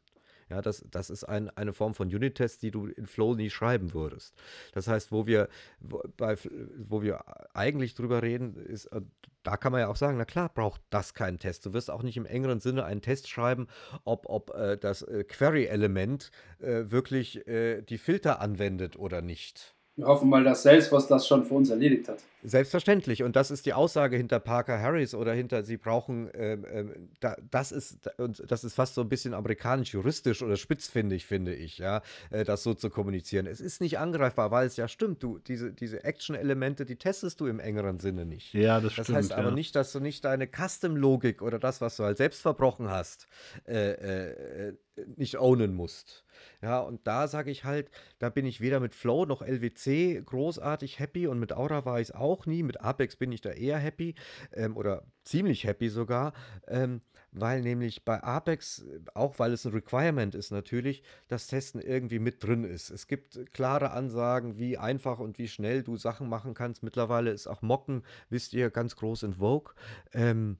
Ja, 0.51 0.63
das, 0.63 0.85
das 0.91 1.11
ist 1.11 1.25
ein, 1.25 1.51
eine 1.51 1.73
Form 1.73 1.95
von 1.95 2.09
Unit-Test, 2.09 2.63
die 2.63 2.71
du 2.71 2.87
in 2.87 3.07
Flow 3.07 3.35
nie 3.35 3.51
schreiben 3.51 3.93
würdest. 3.93 4.35
Das 4.73 4.89
heißt, 4.89 5.13
wo 5.13 5.27
wir, 5.27 5.49
wo, 5.81 6.03
bei, 6.17 6.37
wo 6.79 7.03
wir 7.03 7.25
eigentlich 7.55 7.95
drüber 7.95 8.23
reden, 8.23 8.57
ist, 8.57 8.87
äh, 8.87 9.03
da 9.43 9.57
kann 9.57 9.73
man 9.73 9.83
ja 9.83 9.89
auch 9.89 9.97
sagen, 9.97 10.19
na 10.19 10.25
klar, 10.25 10.49
braucht 10.49 10.81
das 10.91 11.15
keinen 11.15 11.39
Test. 11.39 11.67
Du 11.67 11.73
wirst 11.73 11.91
auch 11.91 12.03
nicht 12.03 12.17
im 12.17 12.27
engeren 12.27 12.61
Sinne 12.61 12.85
einen 12.85 13.03
Test 13.03 13.29
schreiben, 13.29 13.67
ob, 14.05 14.27
ob 14.29 14.55
äh, 14.55 14.77
das 14.77 15.03
äh, 15.03 15.25
Query-Element 15.25 16.31
äh, 16.61 16.91
wirklich 16.91 17.47
äh, 17.47 17.83
die 17.83 17.99
Filter 17.99 18.41
anwendet 18.41 18.97
oder 18.97 19.23
nicht. 19.23 19.78
Wir 19.99 20.07
hoffen 20.07 20.29
mal, 20.29 20.45
dass 20.45 20.63
Salesforce 20.63 21.09
das 21.09 21.27
schon 21.27 21.45
für 21.45 21.55
uns 21.55 21.71
erledigt 21.71 22.09
hat. 22.09 22.21
Selbstverständlich. 22.45 23.25
Und 23.25 23.35
das 23.35 23.51
ist 23.51 23.67
die 23.67 23.73
Aussage 23.73 24.17
hinter 24.17 24.39
Parker 24.39 24.81
Harris 24.81 25.13
oder 25.13 25.33
hinter, 25.33 25.65
sie 25.65 25.77
brauchen, 25.77 26.31
ähm, 26.35 26.65
ähm, 26.71 27.09
da, 27.19 27.35
das 27.51 27.73
ist, 27.73 28.09
und 28.17 28.45
das 28.49 28.63
ist 28.63 28.75
fast 28.75 28.95
so 28.95 29.01
ein 29.01 29.09
bisschen 29.09 29.35
amerikanisch-juristisch 29.35 30.41
oder 30.43 30.57
spitzfindig, 30.57 31.27
finde 31.27 31.53
ich, 31.53 31.79
ja, 31.79 32.03
äh, 32.31 32.45
das 32.45 32.63
so 32.63 32.75
zu 32.75 32.91
kommunizieren. 32.91 33.47
Es 33.47 33.61
ist 33.61 33.81
nicht 33.81 33.99
angreifbar, 33.99 34.53
weil 34.53 34.69
es 34.69 34.77
ja 34.77 34.87
stimmt, 34.87 35.21
du, 35.25 35.41
diese, 35.41 35.73
diese 35.73 36.05
Action-Elemente, 36.05 36.85
die 36.85 36.95
testest 36.95 37.41
du 37.41 37.47
im 37.47 37.59
engeren 37.59 37.99
Sinne 37.99 38.25
nicht. 38.25 38.55
Ja, 38.55 38.81
das, 38.81 38.95
das 38.95 39.07
stimmt. 39.07 39.09
Das 39.09 39.17
heißt 39.17 39.33
aber 39.33 39.49
ja. 39.49 39.55
nicht, 39.57 39.75
dass 39.75 39.91
du 39.91 39.99
nicht 39.99 40.25
deine 40.25 40.47
Custom-Logik 40.47 41.43
oder 41.43 41.59
das, 41.59 41.81
was 41.81 41.97
du 41.97 42.05
halt 42.05 42.19
selbst 42.19 42.41
verbrochen 42.41 42.89
hast, 42.89 43.27
äh, 43.67 44.69
äh, 44.69 44.75
nicht 45.17 45.39
ownen 45.39 45.75
musst. 45.75 46.25
Ja, 46.63 46.81
und 46.81 47.07
da 47.07 47.29
sage 47.29 47.51
ich 47.51 47.65
halt, 47.65 47.91
da 48.19 48.29
bin 48.29 48.47
ich 48.47 48.61
weder 48.61 48.81
mit 48.81 48.95
Flow 48.95 49.25
noch 49.27 49.43
LWC 49.43 50.23
großartig 50.25 50.99
happy 50.99 51.27
und 51.27 51.39
mit 51.39 51.53
Aura 51.53 51.85
war 51.85 52.01
ich 52.01 52.09
es 52.09 52.15
auch 52.15 52.47
nie. 52.47 52.63
Mit 52.63 52.81
Apex 52.81 53.17
bin 53.17 53.33
ich 53.33 53.41
da 53.41 53.51
eher 53.51 53.79
happy 53.79 54.15
ähm, 54.53 54.77
oder 54.77 55.05
ziemlich 55.23 55.65
happy 55.65 55.89
sogar, 55.89 56.33
ähm, 56.67 57.03
weil 57.33 57.61
nämlich 57.61 58.05
bei 58.05 58.23
Apex, 58.23 58.85
auch 59.15 59.39
weil 59.39 59.53
es 59.53 59.67
ein 59.67 59.73
Requirement 59.73 60.35
ist 60.35 60.51
natürlich, 60.51 61.03
das 61.29 61.47
Testen 61.47 61.81
irgendwie 61.81 62.19
mit 62.19 62.43
drin 62.43 62.65
ist. 62.65 62.91
Es 62.91 63.07
gibt 63.07 63.53
klare 63.53 63.91
Ansagen, 63.91 64.59
wie 64.59 64.79
einfach 64.79 65.19
und 65.19 65.39
wie 65.39 65.49
schnell 65.49 65.83
du 65.83 65.97
Sachen 65.97 66.29
machen 66.29 66.55
kannst. 66.55 66.83
Mittlerweile 66.83 67.31
ist 67.31 67.47
auch 67.47 67.63
Mocken, 67.63 68.03
wisst 68.31 68.55
ihr, 68.55 68.71
ganz 68.71 68.97
groß 68.97 69.25
in 69.25 69.35
Vogue. 69.35 69.75
Ähm, 70.13 70.59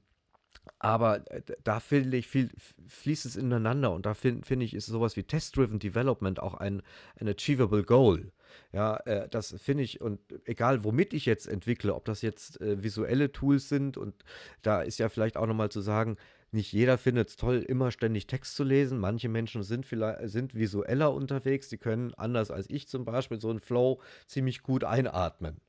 aber 0.77 1.29
äh, 1.31 1.41
da 1.63 1.79
finde 1.79 2.17
ich, 2.17 2.27
viel, 2.27 2.49
fließt 2.87 3.25
es 3.25 3.35
ineinander 3.35 3.91
und 3.91 4.05
da 4.05 4.13
finde 4.13 4.45
find 4.45 4.63
ich, 4.63 4.73
ist 4.73 4.85
sowas 4.85 5.15
wie 5.15 5.23
Test-Driven 5.23 5.79
Development 5.79 6.39
auch 6.39 6.53
ein, 6.53 6.81
ein 7.19 7.27
achievable 7.27 7.83
Goal. 7.83 8.31
Ja, 8.71 8.97
äh, 9.05 9.27
das 9.29 9.55
finde 9.61 9.83
ich, 9.83 10.01
und 10.01 10.19
egal 10.45 10.83
womit 10.83 11.13
ich 11.13 11.25
jetzt 11.25 11.47
entwickle, 11.47 11.93
ob 11.93 12.05
das 12.05 12.21
jetzt 12.21 12.61
äh, 12.61 12.83
visuelle 12.83 13.31
Tools 13.31 13.69
sind, 13.69 13.97
und 13.97 14.23
da 14.61 14.81
ist 14.81 14.99
ja 14.99 15.09
vielleicht 15.09 15.37
auch 15.37 15.47
nochmal 15.47 15.69
zu 15.69 15.81
sagen, 15.81 16.17
nicht 16.51 16.73
jeder 16.73 16.97
findet 16.97 17.29
es 17.29 17.35
toll, 17.35 17.59
immer 17.59 17.91
ständig 17.91 18.25
Text 18.27 18.55
zu 18.55 18.63
lesen. 18.63 18.99
Manche 18.99 19.29
Menschen 19.29 19.61
sind 19.63 19.85
vielleicht 19.85 20.29
sind 20.29 20.55
visueller 20.55 21.13
unterwegs, 21.13 21.69
die 21.69 21.77
können 21.77 22.13
anders 22.15 22.49
als 22.49 22.69
ich 22.69 22.87
zum 22.87 23.05
Beispiel 23.05 23.39
so 23.39 23.49
einen 23.49 23.59
Flow 23.59 24.01
ziemlich 24.25 24.63
gut 24.63 24.83
einatmen. 24.83 25.61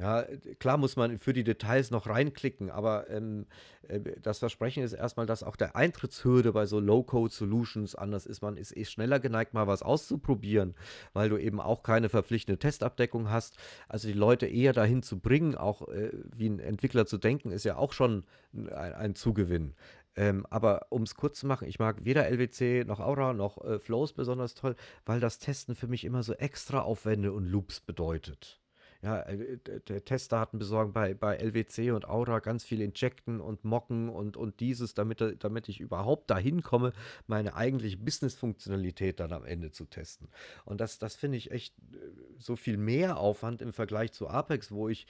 Ja, 0.00 0.24
klar 0.58 0.78
muss 0.78 0.96
man 0.96 1.18
für 1.18 1.34
die 1.34 1.44
Details 1.44 1.90
noch 1.90 2.06
reinklicken, 2.06 2.70
aber 2.70 3.10
ähm, 3.10 3.44
äh, 3.86 4.00
das 4.22 4.38
Versprechen 4.38 4.82
ist 4.82 4.94
erstmal, 4.94 5.26
dass 5.26 5.42
auch 5.42 5.56
der 5.56 5.76
Eintrittshürde 5.76 6.52
bei 6.52 6.64
so 6.64 6.80
Low-Code-Solutions 6.80 7.96
anders 7.96 8.24
ist. 8.24 8.40
Man 8.40 8.56
ist 8.56 8.74
eh 8.74 8.86
schneller 8.86 9.20
geneigt, 9.20 9.52
mal 9.52 9.66
was 9.66 9.82
auszuprobieren, 9.82 10.74
weil 11.12 11.28
du 11.28 11.36
eben 11.36 11.60
auch 11.60 11.82
keine 11.82 12.08
verpflichtende 12.08 12.58
Testabdeckung 12.58 13.28
hast. 13.28 13.58
Also 13.88 14.08
die 14.08 14.14
Leute 14.14 14.46
eher 14.46 14.72
dahin 14.72 15.02
zu 15.02 15.18
bringen, 15.20 15.54
auch 15.54 15.86
äh, 15.88 16.10
wie 16.34 16.48
ein 16.48 16.60
Entwickler 16.60 17.04
zu 17.04 17.18
denken, 17.18 17.50
ist 17.50 17.64
ja 17.64 17.76
auch 17.76 17.92
schon 17.92 18.24
ein, 18.54 18.70
ein 18.70 19.14
Zugewinn. 19.14 19.74
Ähm, 20.16 20.46
aber 20.48 20.86
um 20.88 21.02
es 21.02 21.14
kurz 21.14 21.40
zu 21.40 21.46
machen, 21.46 21.68
ich 21.68 21.78
mag 21.78 22.06
weder 22.06 22.26
LWC 22.26 22.86
noch 22.86 23.00
Aura 23.00 23.34
noch 23.34 23.62
äh, 23.62 23.78
Flows 23.78 24.14
besonders 24.14 24.54
toll, 24.54 24.76
weil 25.04 25.20
das 25.20 25.38
Testen 25.40 25.74
für 25.74 25.88
mich 25.88 26.06
immer 26.06 26.22
so 26.22 26.32
extra 26.32 26.80
Aufwände 26.80 27.32
und 27.32 27.44
Loops 27.44 27.80
bedeutet 27.80 28.59
ja, 29.02 29.20
äh, 29.22 29.58
Testdaten 30.02 30.58
besorgen 30.58 30.92
bei, 30.92 31.14
bei 31.14 31.36
LWC 31.36 31.92
und 31.92 32.06
Aura, 32.06 32.40
ganz 32.40 32.64
viel 32.64 32.82
injecten 32.82 33.40
und 33.40 33.64
mocken 33.64 34.08
und, 34.10 34.36
und 34.36 34.60
dieses, 34.60 34.94
damit, 34.94 35.24
damit 35.38 35.68
ich 35.68 35.80
überhaupt 35.80 36.30
dahin 36.30 36.62
komme, 36.62 36.92
meine 37.26 37.54
eigentliche 37.54 37.96
Business-Funktionalität 37.96 39.18
dann 39.20 39.32
am 39.32 39.44
Ende 39.44 39.70
zu 39.70 39.86
testen. 39.86 40.28
Und 40.64 40.80
das, 40.80 40.98
das 40.98 41.16
finde 41.16 41.38
ich 41.38 41.50
echt 41.50 41.74
äh, 41.78 41.96
so 42.38 42.56
viel 42.56 42.76
mehr 42.76 43.18
Aufwand 43.18 43.62
im 43.62 43.72
Vergleich 43.72 44.12
zu 44.12 44.28
Apex, 44.28 44.70
wo 44.70 44.88
ich 44.88 45.06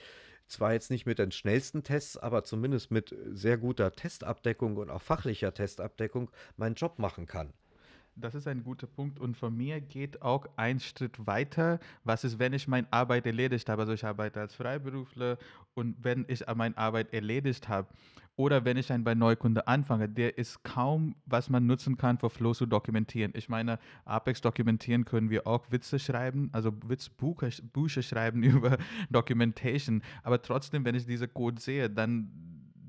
zwar 0.47 0.73
jetzt 0.73 0.91
nicht 0.91 1.07
mit 1.07 1.19
den 1.19 1.33
schnellsten 1.33 1.83
Tests, 1.83 2.17
aber 2.17 2.45
zumindest 2.45 2.91
mit 2.91 3.15
sehr 3.33 3.57
guter 3.59 3.93
Testabdeckung 3.93 4.77
und 4.77 4.91
auch 4.91 5.03
fachlicher 5.03 5.55
Testabdeckung 5.55 6.31
meinen 6.57 6.75
Job 6.75 6.99
machen 6.99 7.27
kann. 7.27 7.53
Das 8.21 8.35
ist 8.35 8.47
ein 8.47 8.63
guter 8.63 8.87
Punkt 8.87 9.19
und 9.19 9.37
von 9.37 9.57
mir 9.57 9.81
geht 9.81 10.23
auch 10.23 10.47
ein 10.57 10.81
Schritt 10.81 11.27
weiter. 11.27 11.81
Was 12.05 12.25
ist, 12.25 12.39
wenn 12.39 12.53
ich 12.53 12.69
meine 12.69 12.87
Arbeit 12.91 13.27
erledigt 13.27 13.69
habe? 13.69 13.83
Also 13.83 13.93
ich 13.93 14.05
arbeite 14.05 14.41
als 14.41 14.55
Freiberufler 14.55 15.39
und 15.75 15.97
wenn 16.03 16.25
ich 16.29 16.45
meine 16.55 16.77
Arbeit 16.77 17.13
erledigt 17.13 17.69
habe 17.69 17.89
oder 18.37 18.65
wenn 18.65 18.79
ich 18.79 18.91
einen 18.91 19.05
bei 19.05 19.15
Neukunde 19.15 19.69
anfange, 19.69 20.09
der 20.09 20.39
ist 20.39 20.63
kaum, 20.63 21.15
was 21.27 21.51
man 21.51 21.67
nutzen 21.67 21.99
kann, 21.99 22.19
für 22.19 22.31
Flow 22.31 22.55
zu 22.55 22.67
dokumentieren. 22.67 23.33
Ich 23.35 23.49
meine, 23.49 23.79
Apex 24.05 24.41
dokumentieren 24.41 25.05
können 25.05 25.29
wir 25.29 25.47
auch 25.47 25.71
Witze 25.71 25.99
schreiben, 25.99 26.49
also 26.53 26.73
Witzbücher 26.87 28.03
schreiben 28.03 28.43
über 28.45 28.79
Documentation. 29.11 30.03
Aber 30.23 30.41
trotzdem, 30.41 30.85
wenn 30.85 30.95
ich 30.95 31.07
diese 31.07 31.29
Code 31.29 31.61
sehe, 31.61 31.91
dann 31.91 32.31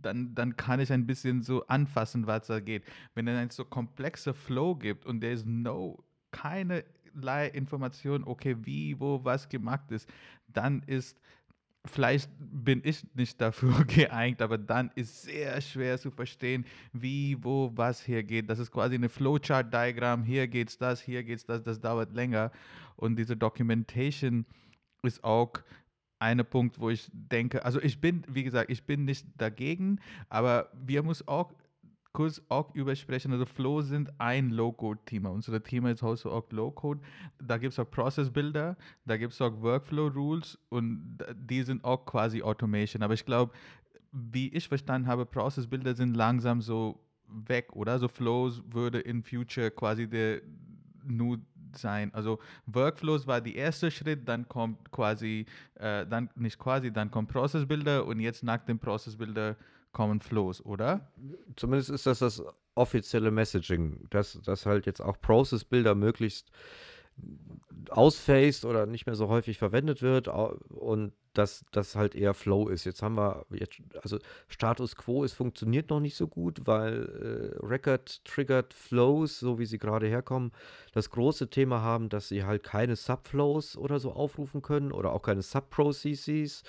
dann, 0.01 0.35
dann 0.35 0.55
kann 0.55 0.79
ich 0.79 0.91
ein 0.91 1.05
bisschen 1.05 1.41
so 1.41 1.65
anfassen, 1.67 2.27
was 2.27 2.47
da 2.47 2.59
geht. 2.59 2.83
Wenn 3.15 3.27
es 3.27 3.37
ein 3.37 3.49
so 3.49 3.65
komplexer 3.65 4.33
Flow 4.33 4.75
gibt 4.75 5.05
und 5.05 5.21
there 5.21 5.33
is 5.33 5.45
no, 5.45 6.03
keinerlei 6.31 7.47
Information, 7.53 8.23
okay, 8.23 8.55
wie, 8.61 8.99
wo, 8.99 9.23
was 9.23 9.49
gemacht 9.49 9.91
ist, 9.91 10.09
dann 10.47 10.81
ist, 10.83 11.19
vielleicht 11.85 12.29
bin 12.39 12.81
ich 12.83 13.03
nicht 13.13 13.39
dafür 13.39 13.83
geeignet, 13.87 14.41
aber 14.41 14.57
dann 14.57 14.91
ist 14.95 15.23
sehr 15.23 15.59
schwer 15.61 15.99
zu 15.99 16.11
verstehen, 16.11 16.65
wie, 16.93 17.37
wo, 17.43 17.71
was 17.75 18.03
hier 18.03 18.23
geht. 18.23 18.49
Das 18.49 18.59
ist 18.59 18.71
quasi 18.71 18.95
eine 18.95 19.09
Flowchart-Diagramm, 19.09 20.23
hier 20.23 20.47
geht's 20.47 20.77
das, 20.77 21.01
hier 21.01 21.23
geht's 21.23 21.45
das, 21.45 21.63
das 21.63 21.79
dauert 21.79 22.13
länger. 22.13 22.51
Und 22.95 23.17
diese 23.17 23.35
Documentation 23.35 24.45
ist 25.03 25.23
auch 25.23 25.53
eine 26.21 26.43
Punkt, 26.43 26.79
wo 26.79 26.89
ich 26.89 27.09
denke, 27.11 27.65
also 27.65 27.81
ich 27.81 27.99
bin, 27.99 28.23
wie 28.27 28.43
gesagt, 28.43 28.69
ich 28.69 28.85
bin 28.85 29.05
nicht 29.05 29.25
dagegen, 29.37 29.99
aber 30.29 30.69
wir 30.73 31.01
müssen 31.01 31.27
auch 31.27 31.51
kurz 32.13 32.41
auch 32.49 32.75
übersprechen. 32.75 33.31
Also 33.31 33.45
Flow 33.45 33.81
sind 33.81 34.11
ein 34.19 34.51
Low-Code-Thema. 34.51 35.29
Unser 35.29 35.63
Thema 35.63 35.89
ist 35.89 36.03
also 36.03 36.29
auch 36.31 36.51
Low-Code. 36.51 37.01
Da 37.39 37.57
gibt 37.57 37.73
es 37.73 37.79
auch 37.79 37.89
Process-Builder, 37.89 38.77
da 39.05 39.17
gibt 39.17 39.33
es 39.33 39.41
auch 39.41 39.61
Workflow-Rules 39.61 40.59
und 40.69 41.17
die 41.35 41.63
sind 41.63 41.83
auch 41.83 42.05
quasi 42.05 42.43
Automation. 42.43 43.01
Aber 43.01 43.15
ich 43.15 43.25
glaube, 43.25 43.53
wie 44.11 44.49
ich 44.49 44.67
verstanden 44.67 45.07
habe, 45.07 45.25
Process-Builder 45.25 45.95
sind 45.95 46.15
langsam 46.15 46.61
so 46.61 46.99
weg, 47.27 47.73
oder? 47.73 47.97
So 47.97 48.07
Flows 48.07 48.61
würde 48.67 48.99
in 48.99 49.23
Future 49.23 49.71
quasi 49.71 50.07
der 50.07 50.41
nur 51.03 51.39
sein. 51.77 52.13
Also 52.13 52.39
Workflows 52.65 53.27
war 53.27 53.41
der 53.41 53.55
erste 53.55 53.91
Schritt, 53.91 54.27
dann 54.27 54.47
kommt 54.47 54.91
quasi, 54.91 55.45
äh, 55.75 56.05
dann 56.05 56.29
nicht 56.35 56.59
quasi, 56.59 56.91
dann 56.91 57.11
kommt 57.11 57.29
Process 57.29 57.65
Builder 57.65 58.05
und 58.05 58.19
jetzt 58.19 58.43
nach 58.43 58.63
dem 58.65 58.79
Process 58.79 59.17
Builder 59.17 59.55
kommen 59.91 60.21
Flows, 60.21 60.65
oder? 60.65 61.11
Zumindest 61.55 61.89
ist 61.89 62.05
das 62.05 62.19
das 62.19 62.43
offizielle 62.75 63.31
Messaging, 63.31 64.07
dass, 64.09 64.39
dass 64.41 64.65
halt 64.65 64.85
jetzt 64.85 65.01
auch 65.01 65.19
Process 65.19 65.63
Builder 65.65 65.95
möglichst 65.95 66.51
ausfaced 67.89 68.65
oder 68.65 68.85
nicht 68.85 69.05
mehr 69.05 69.15
so 69.15 69.27
häufig 69.27 69.57
verwendet 69.57 70.01
wird 70.01 70.27
und 70.27 71.13
dass 71.33 71.63
das 71.71 71.95
halt 71.95 72.13
eher 72.13 72.33
Flow 72.33 72.67
ist. 72.67 72.83
Jetzt 72.83 73.01
haben 73.01 73.15
wir 73.15 73.45
jetzt, 73.51 73.79
also 74.01 74.19
Status 74.47 74.95
Quo, 74.95 75.23
es 75.23 75.33
funktioniert 75.33 75.89
noch 75.89 75.99
nicht 75.99 76.15
so 76.15 76.27
gut, 76.27 76.61
weil 76.65 77.53
äh, 77.61 77.65
Record 77.65 78.23
Triggered 78.25 78.73
Flows, 78.73 79.39
so 79.39 79.57
wie 79.57 79.65
sie 79.65 79.77
gerade 79.77 80.07
herkommen, 80.07 80.51
das 80.93 81.09
große 81.09 81.49
Thema 81.49 81.81
haben, 81.81 82.09
dass 82.09 82.27
sie 82.27 82.43
halt 82.43 82.63
keine 82.63 82.95
Subflows 82.95 83.77
oder 83.77 83.99
so 83.99 84.11
aufrufen 84.11 84.61
können 84.61 84.91
oder 84.91 85.13
auch 85.13 85.21
keine 85.21 85.41
Subprocesses, 85.41 86.63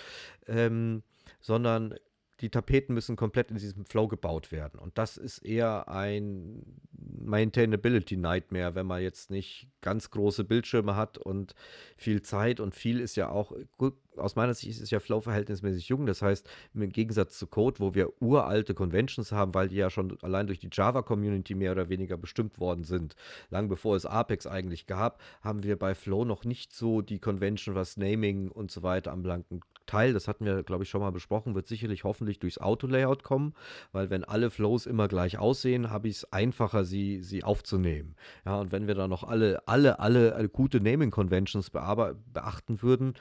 ähm, 0.46 1.02
sondern 1.40 1.94
die 2.40 2.50
Tapeten 2.50 2.94
müssen 2.94 3.16
komplett 3.16 3.50
in 3.50 3.56
diesem 3.56 3.84
Flow 3.84 4.08
gebaut 4.08 4.50
werden. 4.50 4.80
Und 4.80 4.98
das 4.98 5.16
ist 5.16 5.38
eher 5.38 5.88
ein 5.88 6.80
Maintainability 6.92 8.16
Nightmare, 8.16 8.74
wenn 8.74 8.86
man 8.86 9.02
jetzt 9.02 9.30
nicht 9.30 9.68
ganz 9.80 10.10
große 10.10 10.44
Bildschirme 10.44 10.96
hat 10.96 11.18
und 11.18 11.54
viel 11.96 12.22
Zeit 12.22 12.58
und 12.58 12.74
viel 12.74 13.00
ist 13.00 13.16
ja 13.16 13.28
auch, 13.28 13.52
gut, 13.78 13.94
aus 14.16 14.36
meiner 14.36 14.54
Sicht 14.54 14.80
ist 14.80 14.90
ja 14.90 15.00
Flow 15.00 15.20
verhältnismäßig 15.20 15.88
jung. 15.88 16.06
Das 16.06 16.20
heißt, 16.20 16.48
im 16.74 16.88
Gegensatz 16.90 17.38
zu 17.38 17.46
Code, 17.46 17.80
wo 17.80 17.94
wir 17.94 18.20
uralte 18.20 18.74
Conventions 18.74 19.32
haben, 19.32 19.54
weil 19.54 19.68
die 19.68 19.76
ja 19.76 19.90
schon 19.90 20.18
allein 20.22 20.46
durch 20.46 20.58
die 20.58 20.68
Java-Community 20.70 21.54
mehr 21.54 21.72
oder 21.72 21.88
weniger 21.88 22.16
bestimmt 22.16 22.58
worden 22.58 22.84
sind, 22.84 23.14
lang 23.50 23.68
bevor 23.68 23.96
es 23.96 24.06
Apex 24.06 24.46
eigentlich 24.46 24.86
gab, 24.86 25.20
haben 25.42 25.62
wir 25.62 25.78
bei 25.78 25.94
Flow 25.94 26.24
noch 26.24 26.44
nicht 26.44 26.74
so 26.74 27.00
die 27.02 27.20
Convention, 27.20 27.74
was 27.74 27.96
Naming 27.96 28.50
und 28.50 28.70
so 28.70 28.82
weiter 28.82 29.12
anbelangt. 29.12 29.46
Teil, 29.86 30.12
das 30.12 30.28
hatten 30.28 30.44
wir, 30.44 30.62
glaube 30.62 30.84
ich, 30.84 30.90
schon 30.90 31.00
mal 31.00 31.12
besprochen, 31.12 31.54
wird 31.54 31.66
sicherlich 31.66 32.04
hoffentlich 32.04 32.38
durchs 32.38 32.58
Auto-Layout 32.58 33.22
kommen, 33.22 33.54
weil 33.92 34.10
wenn 34.10 34.24
alle 34.24 34.50
Flows 34.50 34.86
immer 34.86 35.08
gleich 35.08 35.38
aussehen, 35.38 35.90
habe 35.90 36.08
ich 36.08 36.16
es 36.16 36.32
einfacher, 36.32 36.84
sie, 36.84 37.22
sie 37.22 37.44
aufzunehmen. 37.44 38.16
Ja, 38.44 38.60
und 38.60 38.72
wenn 38.72 38.86
wir 38.86 38.94
da 38.94 39.08
noch 39.08 39.24
alle, 39.24 39.66
alle, 39.66 39.98
alle, 40.00 40.34
alle 40.34 40.48
gute 40.48 40.80
Naming-Conventions 40.80 41.70
beachten 41.70 42.82
würden, 42.82 43.14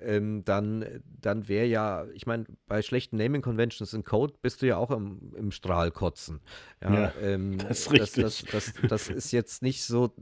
ähm, 0.00 0.44
dann, 0.44 0.84
dann 1.20 1.48
wäre 1.48 1.66
ja, 1.66 2.06
ich 2.14 2.26
meine, 2.26 2.44
bei 2.66 2.82
schlechten 2.82 3.16
Naming 3.16 3.42
Conventions 3.42 3.92
in 3.94 4.04
Code 4.04 4.34
bist 4.40 4.62
du 4.62 4.66
ja 4.66 4.76
auch 4.76 4.90
im, 4.90 5.34
im 5.36 5.50
Strahl 5.50 5.90
kotzen. 5.90 6.40
Ja, 6.82 6.94
ja 6.94 7.12
ähm, 7.20 7.58
das 7.68 7.80
ist 7.80 7.92
richtig. 7.92 8.22
Das, 8.22 8.44
das, 8.44 8.72
das, 8.74 8.88
das, 8.88 9.08
ist 9.08 9.32
jetzt 9.32 9.62
nicht 9.62 9.82
so, 9.82 10.12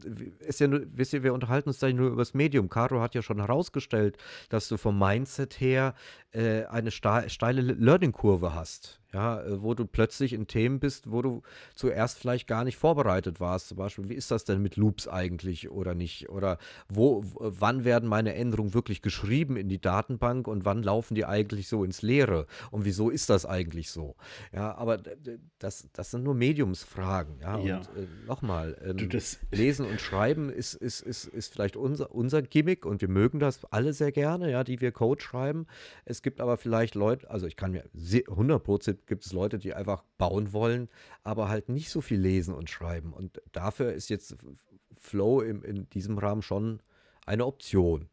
ist 0.41 0.61
ja 0.61 0.69
nur, 0.69 0.83
wisst 0.93 1.13
ihr, 1.13 1.23
wir 1.23 1.35
unterhalten 1.35 1.69
uns 1.69 1.79
da 1.79 1.93
nur 1.93 2.09
über 2.09 2.23
das 2.23 2.33
Medium. 2.33 2.69
Caro 2.69 3.01
hat 3.01 3.15
ja 3.15 3.23
schon 3.23 3.39
herausgestellt, 3.39 4.17
dass 4.49 4.69
du 4.69 4.77
vom 4.77 4.99
Mindset 4.99 5.61
her 5.61 5.86
äh, 6.33 6.65
eine 6.65 6.91
steile 6.91 7.61
Learning-Kurve 7.61 8.55
hast 8.55 9.01
ja, 9.17 9.41
äh, 9.41 9.63
wo 9.63 9.73
du 9.73 9.87
plötzlich 9.87 10.35
in 10.35 10.47
Themen 10.47 10.79
bist, 10.79 11.11
wo 11.11 11.23
du 11.23 11.43
zuerst 11.75 12.19
vielleicht 12.19 12.47
gar 12.47 12.65
nicht 12.65 12.77
vorbereitet 12.77 13.41
warst. 13.41 13.69
Zum 13.69 13.79
Beispiel, 13.79 14.11
wie 14.11 14.15
ist 14.15 14.31
das 14.31 14.45
denn 14.45 14.61
mit 14.61 14.77
Loops 14.77 15.09
eigentlich 15.09 15.71
oder 15.71 15.95
nicht? 15.95 16.29
Oder 16.29 16.59
wo, 16.91 17.25
wann 17.39 17.87
werden 17.87 18.11
meine 18.11 18.35
Änderungen 18.35 18.75
wirklich 18.75 19.01
geschrieben 19.01 19.57
in 19.57 19.71
die 19.71 19.81
Datenbank 19.81 20.47
und 20.47 20.67
wann 20.67 20.83
laufen 20.83 21.15
die 21.15 21.25
eigentlich 21.25 21.67
so 21.67 21.83
ins 21.83 22.03
Leere? 22.03 22.47
Und 22.71 22.85
wieso 22.85 23.09
ist 23.09 23.31
das 23.31 23.47
eigentlich 23.47 23.91
so? 23.91 24.17
Ja, 24.53 24.75
aber 24.77 24.99
das, 25.59 25.89
das 25.95 26.11
sind 26.11 26.23
nur 26.23 26.35
Mediumsfragen. 26.35 27.41
Ja, 27.41 27.59
ja. 27.59 27.79
und 27.79 27.85
äh, 27.85 28.07
nochmal, 28.27 28.77
ähm, 28.85 29.09
Lesen 29.51 29.87
und 29.87 30.03
Schreiben 30.03 30.51
ist, 30.51 30.75
ist, 30.75 31.01
ist, 31.01 31.25
ist 31.25 31.55
vielleicht 31.55 31.77
unser, 31.77 32.15
unser 32.15 32.43
Gimmick 32.43 32.85
und 32.85 33.01
wir 33.01 33.09
mögen 33.09 33.39
das 33.39 33.65
alle 33.73 33.95
sehr 33.95 34.13
gerne, 34.13 34.51
ja, 34.51 34.63
die 34.63 34.79
wir 34.83 34.93
Code 34.93 35.23
schreiben. 35.23 35.67
Es 36.05 36.21
gibt 36.21 36.43
aber 36.43 36.59
vielleicht 36.59 36.95
Leute, 36.95 37.31
also 37.31 37.47
ich 37.47 37.57
kann 37.57 37.73
mir 37.73 37.85
100% 37.97 39.06
gibt 39.07 39.25
es 39.25 39.33
Leute, 39.33 39.59
die 39.59 39.75
einfach 39.75 40.03
bauen 40.19 40.53
wollen, 40.53 40.89
aber 41.23 41.49
halt 41.49 41.69
nicht 41.69 41.91
so 41.91 42.01
viel 42.01 42.21
lesen 42.21 42.55
und 42.55 42.71
schreiben. 42.71 43.13
Und 43.13 43.41
dafür 43.53 43.93
ist 43.93 44.09
jetzt 44.09 44.37
Flow 44.99 45.41
im, 45.41 45.63
in 45.63 45.89
diesem 45.91 46.19
Rahmen 46.19 46.43
schon 46.43 46.81
eine 47.27 47.47
Option. 47.47 48.09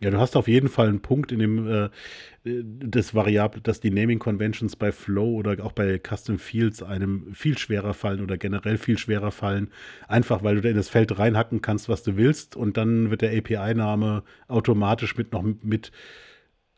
Ja, 0.00 0.10
du 0.10 0.18
hast 0.18 0.36
auf 0.36 0.46
jeden 0.46 0.68
Fall 0.68 0.88
einen 0.88 1.00
Punkt 1.00 1.32
in 1.32 1.40
dem 1.40 1.66
äh, 1.66 1.90
das 2.44 3.14
Variable, 3.14 3.60
dass 3.60 3.80
die 3.80 3.90
Naming 3.90 4.20
Conventions 4.20 4.76
bei 4.76 4.92
Flow 4.92 5.34
oder 5.34 5.64
auch 5.64 5.72
bei 5.72 5.98
Custom 5.98 6.38
Fields 6.38 6.84
einem 6.84 7.34
viel 7.34 7.58
schwerer 7.58 7.94
fallen 7.94 8.22
oder 8.22 8.38
generell 8.38 8.78
viel 8.78 8.96
schwerer 8.96 9.32
fallen, 9.32 9.72
einfach 10.06 10.44
weil 10.44 10.54
du 10.54 10.60
da 10.60 10.68
in 10.68 10.76
das 10.76 10.88
Feld 10.88 11.18
reinhacken 11.18 11.62
kannst, 11.62 11.88
was 11.88 12.04
du 12.04 12.16
willst 12.16 12.54
und 12.54 12.76
dann 12.76 13.10
wird 13.10 13.22
der 13.22 13.36
API-Name 13.36 14.22
automatisch 14.46 15.16
mit 15.16 15.32
noch 15.32 15.42
mit 15.42 15.90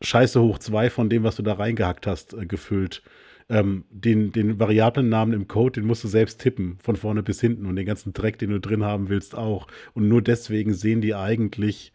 Scheiße 0.01 0.41
hoch 0.41 0.59
zwei 0.59 0.89
von 0.89 1.11
dem, 1.11 1.23
was 1.23 1.37
du 1.37 1.43
da 1.43 1.53
reingehackt 1.55 2.07
hast, 2.07 2.33
äh, 2.33 2.47
gefüllt 2.47 3.03
ähm, 3.51 3.85
den, 3.91 4.33
den 4.33 4.61
Variablennamen 4.61 5.35
im 5.35 5.49
Code, 5.49 5.81
den 5.81 5.87
musst 5.87 6.05
du 6.05 6.09
selbst 6.09 6.41
tippen, 6.41 6.79
von 6.81 6.97
vorne 6.97 7.23
bis 7.23 7.41
hinten 7.41 7.67
und 7.67 7.77
den 7.77 7.85
ganzen 7.85 8.13
Dreck, 8.13 8.39
den 8.39 8.51
du 8.51 8.61
drin 8.61 8.85
haben 8.85 9.09
willst, 9.09 9.35
auch. 9.35 9.67
Und 9.93 10.09
nur 10.09 10.23
deswegen 10.23 10.73
sehen 10.73 11.01
die 11.01 11.15
eigentlich 11.15 11.93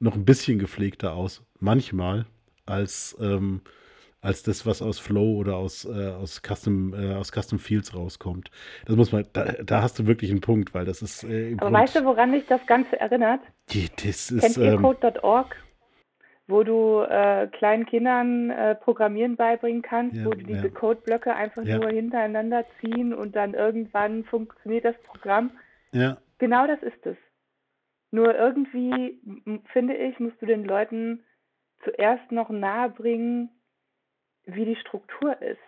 noch 0.00 0.14
ein 0.14 0.24
bisschen 0.24 0.58
gepflegter 0.58 1.14
aus, 1.14 1.44
manchmal, 1.60 2.26
als, 2.64 3.16
ähm, 3.20 3.60
als 4.22 4.42
das, 4.42 4.64
was 4.64 4.80
aus 4.80 4.98
Flow 4.98 5.36
oder 5.36 5.56
aus, 5.56 5.84
äh, 5.84 6.08
aus, 6.08 6.40
Custom, 6.42 6.94
äh, 6.94 7.14
aus 7.14 7.30
Custom 7.30 7.58
Fields 7.58 7.94
rauskommt. 7.94 8.50
Das 8.86 8.96
muss 8.96 9.12
man, 9.12 9.26
da, 9.34 9.52
da 9.64 9.82
hast 9.82 9.98
du 9.98 10.06
wirklich 10.06 10.30
einen 10.30 10.40
Punkt, 10.40 10.74
weil 10.74 10.86
das 10.86 11.02
ist. 11.02 11.24
Äh, 11.24 11.52
Aber 11.58 11.66
Punkt, 11.66 11.74
weißt 11.74 11.96
du, 11.96 12.04
woran 12.06 12.30
mich 12.30 12.44
das 12.48 12.66
Ganze 12.66 12.98
erinnert? 12.98 13.40
Die, 13.70 13.88
das 14.02 14.30
ist, 14.30 14.40
Kennt 14.40 14.56
ihr 14.56 14.72
ähm, 14.72 14.82
Code.org? 14.82 15.56
Wo 16.48 16.62
du 16.62 17.00
äh, 17.00 17.48
kleinen 17.48 17.86
Kindern 17.86 18.50
äh, 18.50 18.74
Programmieren 18.76 19.36
beibringen 19.36 19.82
kannst, 19.82 20.16
ja, 20.16 20.24
wo 20.24 20.30
du 20.30 20.44
diese 20.44 20.68
ja. 20.68 20.72
Codeblöcke 20.72 21.34
einfach 21.34 21.64
ja. 21.64 21.78
nur 21.78 21.90
hintereinander 21.90 22.64
ziehen 22.80 23.12
und 23.12 23.34
dann 23.34 23.54
irgendwann 23.54 24.24
funktioniert 24.24 24.84
das 24.84 24.96
Programm. 25.02 25.50
Ja. 25.92 26.18
Genau 26.38 26.66
das 26.66 26.82
ist 26.82 27.04
es. 27.06 27.16
Nur 28.12 28.34
irgendwie, 28.34 29.20
finde 29.72 29.96
ich, 29.96 30.18
musst 30.20 30.40
du 30.40 30.46
den 30.46 30.64
Leuten 30.64 31.24
zuerst 31.82 32.30
noch 32.30 32.48
nahebringen, 32.48 33.50
wie 34.44 34.64
die 34.64 34.76
Struktur 34.76 35.40
ist. 35.42 35.58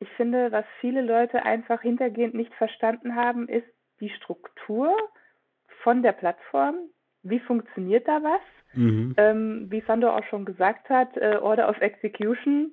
Ich 0.00 0.08
finde, 0.16 0.50
was 0.50 0.64
viele 0.80 1.02
Leute 1.02 1.44
einfach 1.44 1.80
hintergehend 1.82 2.34
nicht 2.34 2.52
verstanden 2.54 3.14
haben, 3.14 3.48
ist 3.48 3.66
die 4.00 4.10
Struktur 4.10 4.96
von 5.82 6.02
der 6.02 6.12
Plattform. 6.12 6.74
Wie 7.22 7.38
funktioniert 7.38 8.08
da 8.08 8.20
was? 8.22 8.40
Mhm. 8.74 9.14
Ähm, 9.16 9.66
wie 9.70 9.82
Sando 9.86 10.10
auch 10.10 10.24
schon 10.24 10.44
gesagt 10.44 10.88
hat, 10.88 11.16
äh, 11.16 11.38
Order 11.40 11.68
of 11.68 11.80
Execution. 11.80 12.72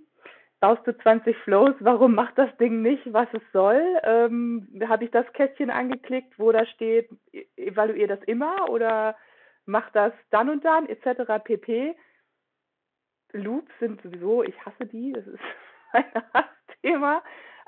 Baust 0.61 0.85
du 0.85 0.97
20 0.97 1.37
Flows, 1.37 1.75
warum 1.79 2.15
macht 2.15 2.37
das 2.37 2.55
Ding 2.57 2.81
nicht, 2.81 3.13
was 3.13 3.29
es 3.33 3.41
soll? 3.53 3.81
Ähm, 4.03 4.67
Habe 4.87 5.05
ich 5.05 5.11
das 5.11 5.31
Kästchen 5.31 5.69
angeklickt, 5.69 6.37
wo 6.37 6.51
da 6.51 6.65
steht, 6.65 7.09
e-, 7.31 7.45
evaluier 7.55 8.07
das 8.07 8.21
immer 8.23 8.69
oder 8.69 9.15
mach 9.65 9.89
das 9.91 10.11
dann 10.31 10.49
und 10.49 10.65
dann, 10.65 10.87
etc. 10.87 11.41
pp. 11.43 11.95
Loops 13.31 13.71
sind 13.79 14.01
sowieso, 14.01 14.43
ich 14.43 14.55
hasse 14.65 14.85
die, 14.85 15.13
das 15.13 15.27
ist 15.27 15.39
ein 15.93 16.03
Hassthema. 16.33 17.23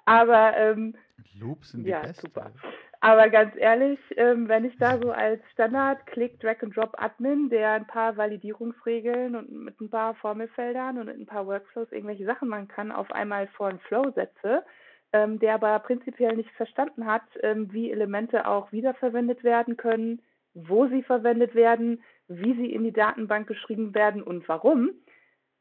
Aber 0.05 0.57
ähm, 0.57 0.95
Loops 1.39 1.71
sind 1.71 1.83
die 1.85 1.91
ja, 1.91 2.01
beste. 2.01 2.21
super. 2.21 2.51
Aber 3.03 3.29
ganz 3.29 3.55
ehrlich, 3.57 3.99
ähm, 4.15 4.47
wenn 4.47 4.63
ich 4.63 4.77
da 4.77 4.99
so 5.01 5.11
als 5.11 5.41
Standard-Click, 5.53 6.39
Drag-and-Drop-Admin, 6.39 7.49
der 7.49 7.71
ein 7.71 7.87
paar 7.87 8.15
Validierungsregeln 8.15 9.35
und 9.35 9.51
mit 9.51 9.81
ein 9.81 9.89
paar 9.89 10.13
Formelfeldern 10.13 10.99
und 10.99 11.09
ein 11.09 11.25
paar 11.25 11.47
Workflows 11.47 11.91
irgendwelche 11.91 12.25
Sachen 12.25 12.47
machen 12.47 12.67
kann, 12.67 12.91
auf 12.91 13.11
einmal 13.11 13.47
vor 13.47 13.69
einen 13.69 13.79
Flow 13.79 14.11
setze, 14.11 14.63
ähm, 15.13 15.39
der 15.39 15.55
aber 15.55 15.79
prinzipiell 15.79 16.35
nicht 16.35 16.51
verstanden 16.51 17.07
hat, 17.07 17.23
ähm, 17.41 17.73
wie 17.73 17.89
Elemente 17.89 18.47
auch 18.47 18.71
wiederverwendet 18.71 19.43
werden 19.43 19.77
können, 19.77 20.21
wo 20.53 20.85
sie 20.85 21.01
verwendet 21.01 21.55
werden, 21.55 22.03
wie 22.27 22.53
sie 22.53 22.71
in 22.71 22.83
die 22.83 22.93
Datenbank 22.93 23.47
geschrieben 23.47 23.95
werden 23.95 24.21
und 24.21 24.47
warum, 24.47 24.91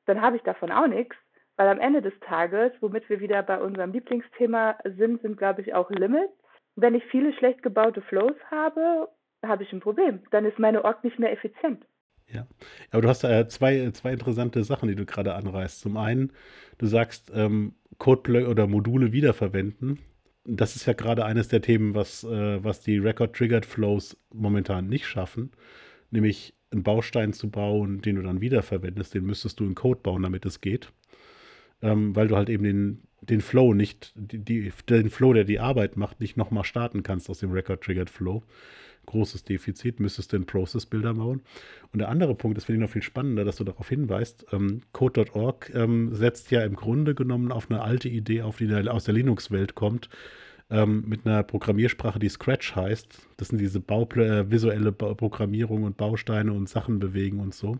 dann 0.04 0.20
habe 0.20 0.36
ich 0.36 0.42
davon 0.42 0.70
auch 0.70 0.88
nichts. 0.88 1.16
Weil 1.56 1.68
am 1.68 1.80
Ende 1.80 2.02
des 2.02 2.18
Tages, 2.20 2.72
womit 2.80 3.08
wir 3.08 3.20
wieder 3.20 3.42
bei 3.42 3.58
unserem 3.58 3.92
Lieblingsthema 3.92 4.76
sind, 4.84 5.22
sind, 5.22 5.38
glaube 5.38 5.62
ich, 5.62 5.72
auch 5.72 5.90
Limits 5.90 6.39
wenn 6.80 6.94
ich 6.94 7.04
viele 7.10 7.32
schlecht 7.34 7.62
gebaute 7.62 8.02
Flows 8.02 8.36
habe, 8.50 9.08
habe 9.44 9.62
ich 9.62 9.72
ein 9.72 9.80
Problem. 9.80 10.20
Dann 10.30 10.44
ist 10.44 10.58
meine 10.58 10.84
Org 10.84 11.02
nicht 11.04 11.18
mehr 11.18 11.32
effizient. 11.32 11.84
Ja, 12.32 12.46
aber 12.90 13.02
du 13.02 13.08
hast 13.08 13.24
äh, 13.24 13.48
zwei, 13.48 13.90
zwei 13.90 14.12
interessante 14.12 14.62
Sachen, 14.62 14.88
die 14.88 14.94
du 14.94 15.04
gerade 15.04 15.34
anreißt. 15.34 15.80
Zum 15.80 15.96
einen, 15.96 16.32
du 16.78 16.86
sagst, 16.86 17.32
ähm, 17.34 17.74
Code 17.98 18.46
oder 18.48 18.66
Module 18.66 19.12
wiederverwenden. 19.12 19.98
Das 20.44 20.76
ist 20.76 20.86
ja 20.86 20.92
gerade 20.92 21.24
eines 21.24 21.48
der 21.48 21.60
Themen, 21.60 21.94
was, 21.94 22.24
äh, 22.24 22.62
was 22.62 22.80
die 22.82 22.98
Record-Triggered 22.98 23.66
Flows 23.66 24.16
momentan 24.32 24.88
nicht 24.88 25.06
schaffen. 25.06 25.50
Nämlich 26.10 26.54
einen 26.70 26.82
Baustein 26.84 27.32
zu 27.32 27.50
bauen, 27.50 28.00
den 28.00 28.16
du 28.16 28.22
dann 28.22 28.40
wiederverwendest. 28.40 29.14
Den 29.14 29.26
müsstest 29.26 29.58
du 29.58 29.64
in 29.64 29.74
Code 29.74 30.00
bauen, 30.02 30.22
damit 30.22 30.46
es 30.46 30.60
geht. 30.60 30.92
Ähm, 31.82 32.14
weil 32.14 32.28
du 32.28 32.36
halt 32.36 32.48
eben 32.48 32.62
den, 32.64 33.02
den 33.22 33.40
Flow 33.40 33.74
nicht, 33.74 34.12
die, 34.16 34.38
die, 34.38 34.72
den 34.88 35.10
Flow, 35.10 35.32
der 35.32 35.44
die 35.44 35.60
Arbeit 35.60 35.96
macht, 35.96 36.20
nicht 36.20 36.36
nochmal 36.36 36.64
starten 36.64 37.02
kannst 37.02 37.28
aus 37.30 37.38
dem 37.38 37.52
Record-Triggered 37.52 38.10
Flow 38.10 38.42
großes 39.06 39.44
Defizit, 39.44 40.00
müsstest 40.00 40.32
du 40.32 40.36
einen 40.36 40.46
Process-Builder 40.46 41.14
bauen. 41.14 41.42
Und 41.92 41.98
der 41.98 42.08
andere 42.08 42.34
Punkt, 42.34 42.56
das 42.56 42.64
finde 42.64 42.78
ich 42.78 42.82
noch 42.82 42.92
viel 42.92 43.02
spannender, 43.02 43.44
dass 43.44 43.56
du 43.56 43.64
darauf 43.64 43.88
hinweist, 43.88 44.46
ähm, 44.52 44.82
Code.org 44.92 45.70
ähm, 45.74 46.14
setzt 46.14 46.50
ja 46.50 46.62
im 46.62 46.76
Grunde 46.76 47.14
genommen 47.14 47.52
auf 47.52 47.70
eine 47.70 47.82
alte 47.82 48.08
Idee 48.08 48.42
auf, 48.42 48.58
die 48.58 48.68
da 48.68 48.80
aus 48.90 49.04
der 49.04 49.14
Linux-Welt 49.14 49.74
kommt, 49.74 50.08
ähm, 50.70 51.04
mit 51.06 51.26
einer 51.26 51.42
Programmiersprache, 51.42 52.18
die 52.18 52.28
Scratch 52.28 52.76
heißt. 52.76 53.28
Das 53.36 53.48
sind 53.48 53.60
diese 53.60 53.80
Bau 53.80 54.08
äh, 54.14 54.50
visuelle 54.50 54.92
ba 54.92 55.14
Programmierung 55.14 55.82
und 55.82 55.96
Bausteine 55.96 56.52
und 56.52 56.68
Sachen 56.68 57.00
bewegen 57.00 57.40
und 57.40 57.54
so. 57.54 57.78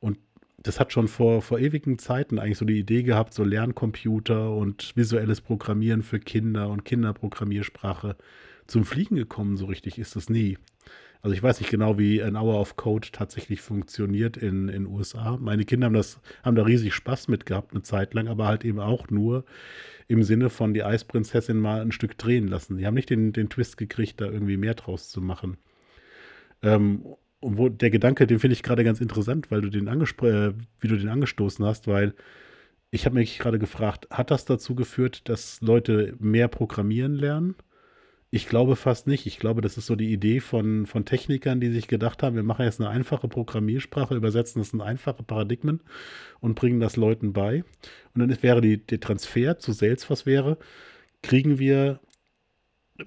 Und 0.00 0.18
das 0.64 0.80
hat 0.80 0.92
schon 0.92 1.08
vor, 1.08 1.42
vor 1.42 1.58
ewigen 1.58 1.98
Zeiten 1.98 2.38
eigentlich 2.38 2.58
so 2.58 2.64
die 2.64 2.78
Idee 2.78 3.02
gehabt, 3.02 3.34
so 3.34 3.44
Lerncomputer 3.44 4.50
und 4.50 4.96
visuelles 4.96 5.40
Programmieren 5.42 6.02
für 6.02 6.18
Kinder 6.18 6.70
und 6.70 6.84
Kinderprogrammiersprache 6.84 8.16
zum 8.66 8.84
Fliegen 8.84 9.14
gekommen, 9.14 9.58
so 9.58 9.66
richtig 9.66 9.98
ist 9.98 10.16
das 10.16 10.30
nie. 10.30 10.56
Also 11.20 11.34
ich 11.34 11.42
weiß 11.42 11.60
nicht 11.60 11.70
genau, 11.70 11.98
wie 11.98 12.22
ein 12.22 12.36
Hour 12.36 12.60
of 12.60 12.76
Code 12.76 13.08
tatsächlich 13.12 13.60
funktioniert 13.60 14.38
in 14.38 14.68
den 14.68 14.86
USA. 14.86 15.36
Meine 15.38 15.64
Kinder 15.66 15.86
haben, 15.86 15.94
das, 15.94 16.20
haben 16.42 16.56
da 16.56 16.62
riesig 16.62 16.94
Spaß 16.94 17.28
mit 17.28 17.44
gehabt, 17.44 17.72
eine 17.72 17.82
Zeit 17.82 18.14
lang, 18.14 18.28
aber 18.28 18.46
halt 18.46 18.64
eben 18.64 18.80
auch 18.80 19.10
nur 19.10 19.44
im 20.08 20.22
Sinne 20.22 20.48
von 20.48 20.72
die 20.72 20.82
Eisprinzessin 20.82 21.58
mal 21.58 21.82
ein 21.82 21.92
Stück 21.92 22.16
drehen 22.16 22.48
lassen. 22.48 22.78
Die 22.78 22.86
haben 22.86 22.94
nicht 22.94 23.10
den, 23.10 23.32
den 23.32 23.50
Twist 23.50 23.76
gekriegt, 23.76 24.20
da 24.20 24.26
irgendwie 24.26 24.56
mehr 24.56 24.74
draus 24.74 25.10
zu 25.10 25.20
machen. 25.20 25.58
Ähm, 26.62 27.04
wo 27.44 27.68
der 27.68 27.90
Gedanke, 27.90 28.26
den 28.26 28.38
finde 28.38 28.54
ich 28.54 28.62
gerade 28.62 28.84
ganz 28.84 29.00
interessant, 29.00 29.50
weil 29.50 29.60
du 29.60 29.70
den 29.70 29.86
äh, 29.88 30.52
wie 30.80 30.88
du 30.88 30.96
den 30.96 31.08
angestoßen 31.08 31.64
hast, 31.64 31.86
weil 31.86 32.14
ich 32.90 33.06
habe 33.06 33.16
mich 33.16 33.38
gerade 33.38 33.58
gefragt, 33.58 34.06
hat 34.10 34.30
das 34.30 34.44
dazu 34.44 34.74
geführt, 34.74 35.28
dass 35.28 35.60
Leute 35.60 36.14
mehr 36.20 36.48
programmieren 36.48 37.14
lernen? 37.14 37.56
Ich 38.30 38.48
glaube 38.48 38.76
fast 38.76 39.06
nicht. 39.06 39.26
Ich 39.26 39.38
glaube, 39.38 39.60
das 39.62 39.76
ist 39.76 39.86
so 39.86 39.96
die 39.96 40.12
Idee 40.12 40.40
von, 40.40 40.86
von 40.86 41.04
Technikern, 41.04 41.60
die 41.60 41.70
sich 41.70 41.86
gedacht 41.86 42.22
haben, 42.22 42.36
wir 42.36 42.42
machen 42.42 42.64
jetzt 42.64 42.80
eine 42.80 42.90
einfache 42.90 43.28
Programmiersprache, 43.28 44.14
übersetzen 44.14 44.60
das 44.60 44.72
in 44.72 44.80
einfache 44.80 45.22
Paradigmen 45.22 45.80
und 46.40 46.54
bringen 46.54 46.80
das 46.80 46.96
Leuten 46.96 47.32
bei. 47.32 47.64
Und 48.14 48.20
dann 48.20 48.42
wäre 48.42 48.60
die, 48.60 48.78
der 48.78 49.00
Transfer 49.00 49.58
zu 49.58 49.72
Salesforce 49.72 50.26
wäre, 50.26 50.58
kriegen 51.22 51.58
wir, 51.58 52.00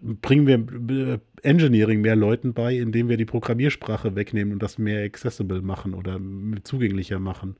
bringen 0.02 0.48
wir 0.48 1.14
äh, 1.14 1.20
Engineering 1.44 2.02
mehr 2.02 2.16
Leuten 2.16 2.54
bei, 2.54 2.78
indem 2.78 3.10
wir 3.10 3.18
die 3.18 3.26
Programmiersprache 3.26 4.16
wegnehmen 4.16 4.54
und 4.54 4.62
das 4.62 4.78
mehr 4.78 5.04
accessible 5.04 5.62
machen 5.62 5.94
oder 5.94 6.20
zugänglicher 6.64 7.20
machen. 7.20 7.56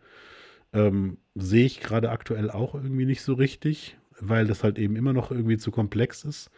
Ähm, 0.74 1.18
sehe 1.36 1.66
ich 1.66 1.80
gerade 1.80 2.10
aktuell 2.10 2.52
auch 2.52 2.76
irgendwie 2.76 3.06
nicht 3.06 3.22
so 3.22 3.34
richtig, 3.34 3.98
weil 4.20 4.46
das 4.46 4.64
halt 4.64 4.78
eben 4.78 4.96
immer 4.96 5.14
noch 5.14 5.32
irgendwie 5.32 5.58
zu 5.58 5.72
komplex 5.72 6.26
ist. 6.26 6.52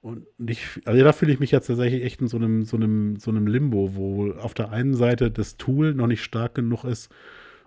Und 0.00 0.26
ich, 0.38 0.66
also 0.84 1.02
da 1.02 1.12
fühle 1.12 1.32
ich 1.32 1.40
mich 1.40 1.50
jetzt 1.50 1.66
tatsächlich 1.66 2.02
echt 2.04 2.20
in 2.20 2.28
so 2.28 2.36
einem, 2.36 2.64
so 2.64 2.76
einem, 2.76 3.16
so 3.16 3.30
einem 3.30 3.46
Limbo, 3.46 3.94
wo 3.94 4.32
auf 4.32 4.54
der 4.54 4.70
einen 4.70 4.94
Seite 4.94 5.30
das 5.30 5.56
Tool 5.56 5.94
noch 5.94 6.06
nicht 6.06 6.22
stark 6.22 6.54
genug 6.54 6.84
ist, 6.84 7.10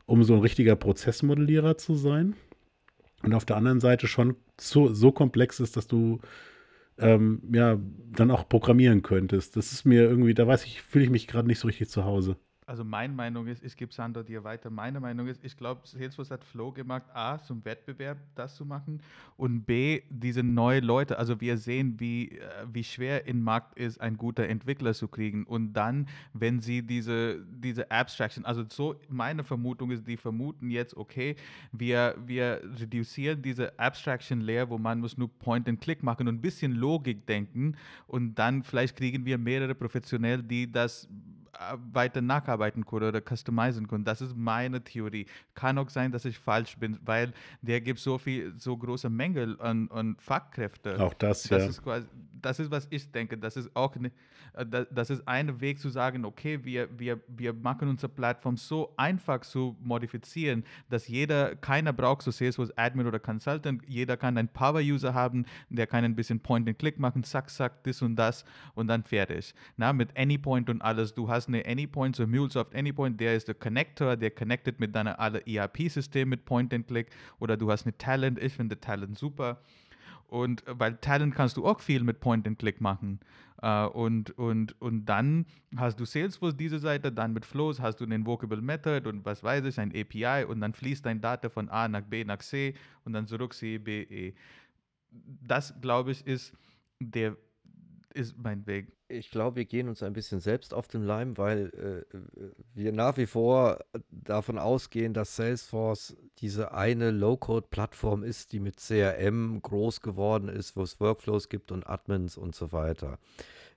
um 0.06 0.24
so 0.24 0.36
ein 0.36 0.42
richtiger 0.42 0.76
Prozessmodellierer 0.76 1.78
zu 1.78 1.96
sein. 1.96 2.36
Und 3.24 3.34
auf 3.34 3.46
der 3.46 3.58
anderen 3.58 3.80
Seite 3.80 4.08
schon 4.08 4.36
so, 4.60 4.94
so 4.94 5.12
komplex 5.12 5.60
ist, 5.60 5.78
dass 5.78 5.88
du 5.88 6.20
ähm, 7.00 7.42
ja 7.54 7.80
dann 8.12 8.32
auch 8.32 8.48
programmieren 8.50 9.02
könntest. 9.04 9.56
Das 9.56 9.72
ist 9.72 9.86
mir 9.86 10.04
irgendwie, 10.04 10.34
da 10.34 10.48
weiß 10.48 10.66
ich, 10.66 10.82
fühle 10.82 11.06
ich 11.06 11.12
mich 11.12 11.28
gerade 11.28 11.48
nicht 11.48 11.60
so 11.60 11.68
richtig 11.68 11.90
zu 11.90 12.06
Hause. 12.06 12.38
Also 12.70 12.84
meine 12.84 13.14
Meinung 13.14 13.48
ist, 13.48 13.64
ich 13.64 13.78
gebe 13.78 13.94
Sandra 13.94 14.24
dir 14.24 14.44
weiter. 14.44 14.70
Meine 14.70 15.00
Meinung 15.00 15.28
ist, 15.28 15.42
ich 15.46 15.56
glaube, 15.56 15.88
Salesforce 15.88 16.32
hat 16.32 16.44
Flow 16.44 16.74
gemacht, 16.74 17.06
A, 17.14 17.40
zum 17.40 17.64
Wettbewerb 17.64 18.18
das 18.36 18.58
zu 18.58 18.66
machen 18.66 19.02
und 19.38 19.62
B, 19.66 20.02
diese 20.10 20.44
neuen 20.44 20.84
Leute, 20.84 21.18
also 21.18 21.40
wir 21.40 21.58
sehen, 21.58 21.98
wie, 21.98 22.32
äh, 22.32 22.66
wie 22.70 22.84
schwer 22.84 23.26
im 23.26 23.42
Markt 23.42 23.80
ist, 23.80 24.02
ein 24.02 24.18
guter 24.18 24.50
Entwickler 24.50 24.94
zu 24.94 25.08
kriegen 25.08 25.46
und 25.46 25.72
dann, 25.72 26.10
wenn 26.34 26.60
sie 26.60 26.82
diese, 26.82 27.40
diese 27.50 27.90
Abstraction, 27.90 28.44
also 28.44 28.66
so 28.68 28.96
meine 29.08 29.46
Vermutung 29.46 29.92
ist, 29.92 30.06
die 30.06 30.18
vermuten 30.18 30.70
jetzt, 30.70 30.98
okay, 30.98 31.38
wir, 31.72 32.16
wir 32.26 32.62
reduzieren 32.82 33.42
diese 33.42 33.80
Abstraction 33.80 34.42
Layer, 34.42 34.70
wo 34.70 34.78
man 34.78 35.00
muss 35.00 35.18
nur 35.18 35.30
Point 35.40 35.70
and 35.70 35.80
Click 35.80 36.04
machen 36.04 36.28
und 36.28 36.36
ein 36.36 36.42
bisschen 36.42 36.74
Logik 36.74 37.26
denken 37.28 37.78
und 38.08 38.36
dann 38.36 38.62
vielleicht 38.62 38.98
kriegen 38.98 39.26
wir 39.26 39.38
mehrere 39.38 39.74
Professionelle, 39.74 40.44
die 40.44 40.70
das 40.70 41.08
weiter 41.92 42.22
nacharbeiten 42.22 42.86
können 42.86 43.10
oder 43.10 43.22
customizen 43.22 43.88
können. 43.88 44.04
Das 44.04 44.22
ist 44.22 44.36
meine 44.36 44.84
Theorie. 44.84 45.26
Kann 45.56 45.78
auch 45.78 45.90
sein, 45.90 46.12
dass 46.12 46.26
ich 46.26 46.38
falsch 46.38 46.78
bin, 46.78 47.00
weil 47.04 47.34
der 47.62 47.82
gibt 47.82 48.00
so 48.00 48.18
viel, 48.18 48.54
so 48.58 48.78
große 48.78 49.10
Mängel 49.10 49.60
an, 49.60 49.90
an 49.92 50.16
Fachkräfte. 50.20 51.00
Auch 51.00 51.14
das, 51.14 51.44
das 51.44 51.64
ja. 51.64 51.70
Ist 51.70 51.84
quasi, 51.84 52.08
das 52.42 52.60
ist, 52.60 52.72
was 52.72 52.88
ich 52.90 53.12
denke. 53.12 53.38
Das 53.38 53.58
ist 53.58 53.76
auch 53.76 53.96
ne, 53.96 54.12
das 54.66 55.10
ist 55.10 55.28
ein 55.28 55.60
Weg 55.62 55.80
zu 55.80 55.90
sagen, 55.90 56.26
okay, 56.26 56.64
wir, 56.64 56.88
wir, 56.98 57.20
wir 57.28 57.54
machen 57.54 57.90
unsere 57.90 58.12
Plattform 58.12 58.58
so 58.58 58.94
einfach 58.98 59.42
zu 59.42 59.76
modifizieren, 59.82 60.64
dass 60.90 61.08
jeder, 61.08 61.56
keiner 61.56 61.94
braucht 61.94 62.24
so 62.24 62.32
Salesforce 62.32 62.72
Admin 62.78 63.08
oder 63.08 63.20
Consultant, 63.20 63.84
jeder 63.88 64.18
kann 64.18 64.38
einen 64.38 64.48
Power-User 64.48 65.14
haben, 65.14 65.46
der 65.70 65.88
kann 65.88 66.04
ein 66.04 66.16
bisschen 66.16 66.40
Point-and-Click 66.40 67.00
machen, 67.00 67.24
zack, 67.24 67.50
zack, 67.50 67.84
das 67.84 68.02
und 68.02 68.16
das 68.16 68.46
und 68.74 68.88
dann 68.88 69.04
fertig. 69.04 69.54
Na, 69.76 69.94
mit 69.94 70.18
Anypoint 70.18 70.70
und 70.70 70.82
alles. 70.82 71.14
Du 71.14 71.30
hast 71.30 71.48
eine 71.48 71.66
Anypoint, 71.66 72.16
so 72.16 72.26
MuleSoft 72.26 72.76
Anypoint, 72.76 73.20
der 73.20 73.36
ist 73.36 73.48
der 73.48 73.56
Connector, 73.56 74.16
der 74.16 74.32
connected 74.32 74.80
mit 74.80 74.96
deiner 74.96 75.20
alle 75.20 75.46
ERP-System 75.46 76.30
mit 76.30 76.46
Point-and-Click 76.46 77.08
oder 77.40 77.58
du 77.58 77.72
hast 77.72 77.86
eine 77.86 77.98
Talent, 77.98 78.40
ich 78.40 78.54
finde 78.54 78.80
Talent 78.80 79.18
super. 79.18 79.62
Und 80.28 80.64
weil 80.68 80.98
Talent 80.98 81.36
kannst 81.36 81.58
du 81.58 81.66
auch 81.66 81.80
viel 81.80 82.04
mit 82.04 82.20
Point 82.20 82.48
and 82.48 82.60
Click 82.60 82.82
machen. 82.82 83.20
Uh, 83.64 83.88
und, 83.92 84.38
und, 84.38 84.80
und 84.80 85.06
dann 85.06 85.48
hast 85.76 86.00
du 86.00 86.06
Salesforce 86.06 86.56
diese 86.56 86.78
Seite, 86.78 87.12
dann 87.12 87.34
mit 87.34 87.44
Flows 87.44 87.80
hast 87.80 88.00
du 88.00 88.04
einen 88.04 88.12
Invocable 88.12 88.62
Method 88.62 89.10
und 89.10 89.26
was 89.26 89.44
weiß 89.44 89.66
ich, 89.66 89.80
ein 89.80 89.92
API 89.96 90.46
und 90.46 90.62
dann 90.62 90.76
fließt 90.76 91.04
dein 91.04 91.22
Data 91.22 91.50
von 91.50 91.68
A 91.70 91.88
nach 91.88 92.04
B 92.04 92.24
nach 92.24 92.38
C 92.38 92.76
und 93.04 93.14
dann 93.14 93.26
zurück 93.26 93.56
C, 93.56 93.80
B, 93.80 94.04
E. 94.04 94.36
Das, 95.10 95.74
glaube 95.82 96.12
ich, 96.12 96.28
ist 96.28 96.54
der 97.00 97.36
ist 98.18 98.38
mein 98.38 98.66
Weg. 98.66 98.92
Ich 99.08 99.32
glaube, 99.32 99.58
wir 99.58 99.66
gehen 99.66 99.88
uns 99.88 100.04
ein 100.04 100.14
bisschen 100.14 100.40
selbst 100.40 100.74
auf 100.74 100.88
den 100.88 101.04
Leim, 101.04 101.38
weil 101.38 102.06
äh, 102.12 102.18
wir 102.74 102.92
nach 102.92 103.16
wie 103.18 103.28
vor 103.28 103.80
davon 104.10 104.58
ausgehen, 104.58 105.14
dass 105.14 105.36
Salesforce 105.36 106.18
diese 106.40 106.74
eine 106.74 107.12
Low-Code-Plattform 107.12 108.24
ist, 108.24 108.52
die 108.52 108.60
mit 108.60 108.78
CRM 108.78 109.62
groß 109.62 110.02
geworden 110.02 110.50
ist, 110.50 110.76
wo 110.76 110.82
es 110.82 111.00
Workflows 111.00 111.48
gibt 111.48 111.72
und 111.72 111.88
Admins 111.88 112.38
und 112.38 112.56
so 112.56 112.72
weiter. 112.72 113.20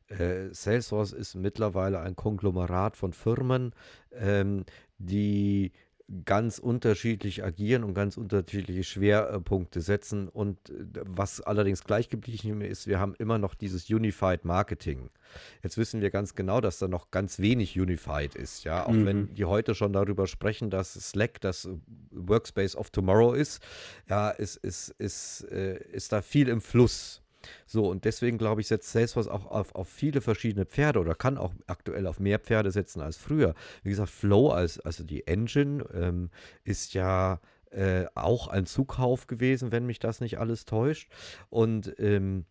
Äh, 0.09 0.53
Salesforce 0.53 1.13
ist 1.13 1.35
mittlerweile 1.35 2.01
ein 2.01 2.17
Konglomerat 2.17 2.97
von 2.97 3.13
Firmen, 3.13 3.73
ähm, 4.13 4.65
die 4.99 5.73
ganz 6.25 6.59
unterschiedlich 6.59 7.45
agieren 7.45 7.85
und 7.85 7.95
ganz 7.95 8.17
unterschiedliche 8.17 8.83
Schwerpunkte 8.83 9.81
setzen. 9.81 10.29
Und 10.29 10.71
äh, 10.71 11.03
was 11.07 11.41
allerdings 11.41 11.85
gleich 11.85 12.09
geblieben 12.09 12.61
ist, 12.61 12.87
wir 12.87 12.99
haben 12.99 13.15
immer 13.19 13.39
noch 13.39 13.55
dieses 13.55 13.89
Unified 13.89 14.45
Marketing. 14.45 15.11
Jetzt 15.63 15.79
wissen 15.79 16.01
wir 16.01 16.11
ganz 16.11 16.35
genau, 16.35 16.61
dass 16.61 16.79
da 16.79 16.89
noch 16.89 17.11
ganz 17.11 17.39
wenig 17.39 17.79
Unified 17.79 18.35
ist, 18.35 18.65
ja. 18.65 18.85
Auch 18.87 18.93
mhm. 18.93 19.07
wenn 19.07 19.35
die 19.35 19.45
heute 19.45 19.75
schon 19.75 19.93
darüber 19.93 20.27
sprechen, 20.27 20.71
dass 20.71 20.95
Slack 20.95 21.41
das 21.41 21.69
Workspace 22.11 22.77
of 22.77 22.91
Tomorrow 22.91 23.33
ist, 23.33 23.63
ja, 24.09 24.31
ist, 24.31 24.57
ist, 24.57 24.89
ist, 24.99 25.47
äh, 25.51 25.79
ist 25.93 26.13
da 26.13 26.23
viel 26.23 26.49
im 26.49 26.61
Fluss. 26.61 27.23
So, 27.67 27.89
und 27.89 28.05
deswegen 28.05 28.39
glaube 28.39 28.61
ich, 28.61 28.69
setzt 28.69 28.91
Salesforce 28.93 29.29
auch 29.29 29.47
auf, 29.47 29.75
auf 29.75 29.89
viele 29.89 30.21
verschiedene 30.21 30.67
Pferde 30.67 31.01
oder 31.01 31.15
kann 31.15 31.39
auch 31.39 31.53
aktuell 31.67 32.07
auf 32.07 32.21
mehr 32.21 32.39
Pferde 32.39 32.71
setzen 32.71 33.01
als 33.01 33.17
früher. 33.17 33.55
Wie 33.83 33.91
gesagt, 33.91 34.11
Flow, 34.11 34.51
als, 34.51 34.81
also 34.81 35.05
die 35.05 35.27
Engine, 35.27 35.85
ähm, 35.95 36.31
ist 36.65 36.95
ja 36.95 37.41
äh, 37.71 38.07
auch 38.15 38.49
ein 38.49 38.67
Zukauf 38.67 39.27
gewesen, 39.27 39.73
wenn 39.73 39.87
mich 39.87 39.99
das 39.99 40.21
nicht 40.21 40.39
alles 40.39 40.65
täuscht. 40.65 41.11
Und 41.49 41.95
ähm, 41.99 42.45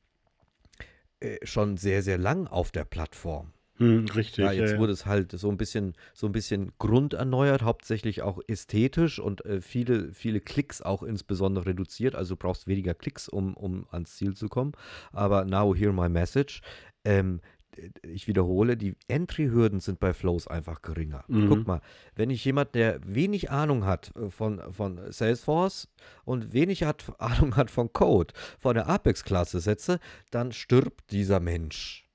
äh, 1.19 1.45
schon 1.45 1.77
sehr, 1.77 2.01
sehr 2.01 2.17
lang 2.17 2.47
auf 2.47 2.71
der 2.71 2.85
Plattform. 2.85 3.51
Hm, 3.79 4.05
richtig. 4.13 4.43
Ja, 4.43 4.51
jetzt 4.51 4.73
ja, 4.73 4.77
wurde 4.77 4.91
es 4.91 5.05
halt 5.05 5.31
so 5.31 5.49
ein 5.49 5.57
bisschen, 5.57 5.93
so 6.13 6.27
ein 6.27 6.33
bisschen 6.33 6.73
grunderneuert, 6.79 7.63
hauptsächlich 7.63 8.21
auch 8.21 8.39
ästhetisch 8.47 9.19
und 9.19 9.45
äh, 9.45 9.61
viele, 9.61 10.13
viele 10.13 10.41
Klicks 10.41 10.81
auch 10.81 11.01
insbesondere 11.01 11.65
reduziert. 11.67 12.15
Also 12.15 12.35
du 12.35 12.39
brauchst 12.39 12.67
weniger 12.67 12.93
Klicks, 12.93 13.29
um, 13.29 13.55
um 13.55 13.87
ans 13.91 14.15
Ziel 14.17 14.35
zu 14.35 14.49
kommen. 14.49 14.73
Aber 15.13 15.45
now 15.45 15.73
hear 15.73 15.93
my 15.93 16.09
message. 16.09 16.61
Ähm, 17.05 17.39
ich 18.01 18.27
wiederhole, 18.27 18.75
die 18.75 18.95
Entry-Hürden 19.07 19.79
sind 19.79 19.99
bei 19.99 20.13
Flows 20.13 20.47
einfach 20.47 20.81
geringer. 20.81 21.23
Mhm. 21.27 21.47
Guck 21.47 21.67
mal, 21.67 21.81
wenn 22.15 22.29
ich 22.29 22.43
jemand, 22.43 22.75
der 22.75 22.99
wenig 23.05 23.51
Ahnung 23.51 23.85
hat 23.85 24.11
äh, 24.15 24.29
von, 24.29 24.61
von 24.73 24.99
Salesforce 25.11 25.87
und 26.25 26.53
wenig 26.53 26.83
hat, 26.83 27.05
Ahnung 27.19 27.55
hat 27.55 27.71
von 27.71 27.93
Code, 27.93 28.33
von 28.59 28.75
der 28.75 28.87
Apex-Klasse 28.87 29.59
setze, 29.59 29.99
dann 30.31 30.51
stirbt 30.51 31.11
dieser 31.11 31.39
Mensch. 31.39 32.08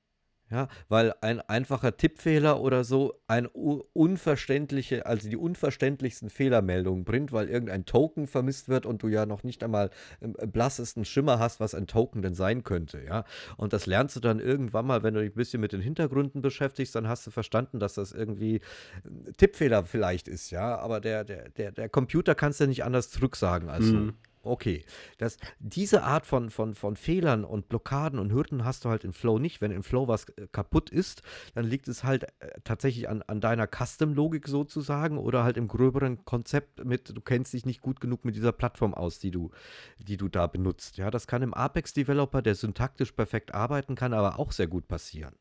Ja, 0.51 0.69
weil 0.91 1.15
ein 1.23 1.41
einfacher 1.41 1.97
Tippfehler 1.97 2.61
oder 2.61 2.85
so 2.85 3.15
ein 3.27 3.47
unverständliche, 3.47 5.07
also 5.07 5.29
die 5.29 5.39
unverständlichsten 5.39 6.29
Fehlermeldungen 6.29 7.05
bringt, 7.05 7.33
weil 7.33 7.49
irgendein 7.49 7.87
Token 7.87 8.27
vermisst 8.27 8.69
wird 8.69 8.85
und 8.85 9.03
du 9.03 9.09
ja 9.09 9.25
noch 9.25 9.43
nicht 9.43 9.65
einmal 9.65 9.89
im 10.21 10.35
blassesten 10.35 11.07
Schimmer 11.07 11.39
hast, 11.39 11.61
was 11.61 11.75
ein 11.75 11.87
Token 11.87 12.21
denn 12.21 12.35
sein 12.35 12.63
könnte, 12.63 13.03
ja. 13.03 13.25
Und 13.57 13.73
das 13.73 13.87
lernst 13.87 14.17
du 14.17 14.21
dann 14.21 14.39
irgendwann 14.39 14.87
mal, 14.87 15.03
wenn 15.03 15.15
du 15.15 15.21
dich 15.21 15.33
ein 15.33 15.35
bisschen 15.35 15.63
mit 15.63 15.73
den 15.73 15.81
Hintergründen 15.81 16.43
beschäftigst, 16.43 16.95
dann 16.95 17.09
hast 17.09 17.27
du 17.27 17.31
verstanden, 17.31 17.81
dass 17.81 17.95
das 17.95 18.13
irgendwie 18.13 18.61
ein 19.05 19.33
Tippfehler 19.39 19.87
vielleicht 19.87 20.29
ist, 20.29 20.51
ja. 20.51 20.77
Aber 20.77 21.01
der, 21.01 21.25
der, 21.25 21.49
der, 21.49 21.73
der 21.73 21.89
Computer 21.89 22.35
kannst 22.35 22.61
du 22.61 22.67
nicht 22.67 22.85
anders 22.85 23.11
zurücksagen 23.11 23.71
als. 23.71 23.87
Mhm. 23.87 24.13
Okay, 24.45 24.85
das, 25.19 25.39
diese 25.59 26.03
Art 26.03 26.27
von, 26.27 26.51
von, 26.51 26.75
von 26.75 26.97
Fehlern 26.97 27.45
und 27.45 27.69
Blockaden 27.69 28.19
und 28.19 28.33
Hürden 28.33 28.65
hast 28.65 28.85
du 28.85 28.91
halt 28.91 29.05
in 29.05 29.13
Flow 29.13 29.39
nicht. 29.39 29.61
Wenn 29.61 29.71
in 29.71 29.83
Flow 29.83 30.07
was 30.09 30.29
äh, 30.31 30.47
kaputt 30.53 30.91
ist, 30.91 31.23
dann 31.55 31.65
liegt 31.65 31.89
es 31.89 32.05
halt 32.05 32.25
äh, 32.41 32.61
tatsächlich 32.65 33.09
an, 33.09 33.23
an 33.23 33.41
deiner 33.41 33.67
Custom-Logik 33.67 34.47
sozusagen 34.47 35.19
oder 35.19 35.45
halt 35.45 35.57
im 35.57 35.69
gröberen 35.69 36.25
Konzept 36.25 36.85
mit, 36.85 37.17
du 37.17 37.21
kennst 37.21 37.53
dich 37.53 37.65
nicht 37.65 37.81
gut 37.81 38.01
genug 38.01 38.25
mit 38.25 38.37
dieser 38.37 38.53
Plattform 38.53 38.95
aus, 38.95 39.19
die 39.19 39.31
du, 39.31 39.51
die 39.99 40.17
du 40.17 40.29
da 40.29 40.47
benutzt. 40.47 40.99
Ja, 40.99 41.11
das 41.11 41.27
kann 41.27 41.43
im 41.43 41.55
Apex-Developer, 41.55 42.43
der 42.43 42.55
syntaktisch 42.55 43.13
perfekt 43.13 43.55
arbeiten 43.55 43.95
kann, 43.95 44.13
aber 44.13 44.39
auch 44.39 44.53
sehr 44.53 44.67
gut 44.67 44.89
passieren. 44.89 45.35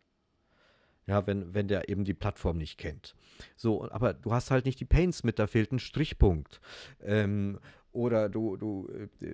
Ja, 1.06 1.28
wenn, 1.28 1.54
wenn 1.54 1.68
der 1.68 1.90
eben 1.90 2.06
die 2.06 2.14
Plattform 2.14 2.58
nicht 2.58 2.78
kennt. 2.78 3.16
So, 3.58 3.90
aber 3.92 4.14
du 4.14 4.32
hast 4.32 4.52
halt 4.52 4.66
nicht 4.66 4.80
die 4.80 4.86
Pains 4.86 5.24
mit, 5.24 5.38
da 5.38 5.48
fehlt 5.48 5.74
ein 5.74 5.80
Strichpunkt. 5.80 6.62
Ähm, 7.02 7.60
oder 7.94 8.28
du, 8.28 8.58
du, 8.58 8.90
äh, 8.90 9.34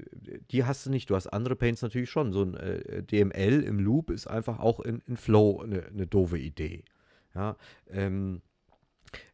die 0.52 0.66
hast 0.66 0.86
du 0.86 0.90
nicht. 0.90 1.10
Du 1.10 1.16
hast 1.16 1.28
andere 1.28 1.56
Paints 1.56 1.82
natürlich 1.82 2.10
schon. 2.10 2.32
So 2.32 2.44
ein 2.44 2.56
äh, 2.56 3.04
DML 3.04 3.64
im 3.64 3.80
Loop 3.80 4.12
ist 4.12 4.28
einfach 4.28 4.60
auch 4.60 4.80
in, 4.82 5.02
in 5.08 5.18
Flow 5.18 5.62
eine, 5.62 5.86
eine 5.88 6.08
doofe 6.08 6.38
Idee. 6.38 6.84
Ja, 7.34 7.58
ähm, 7.88 8.42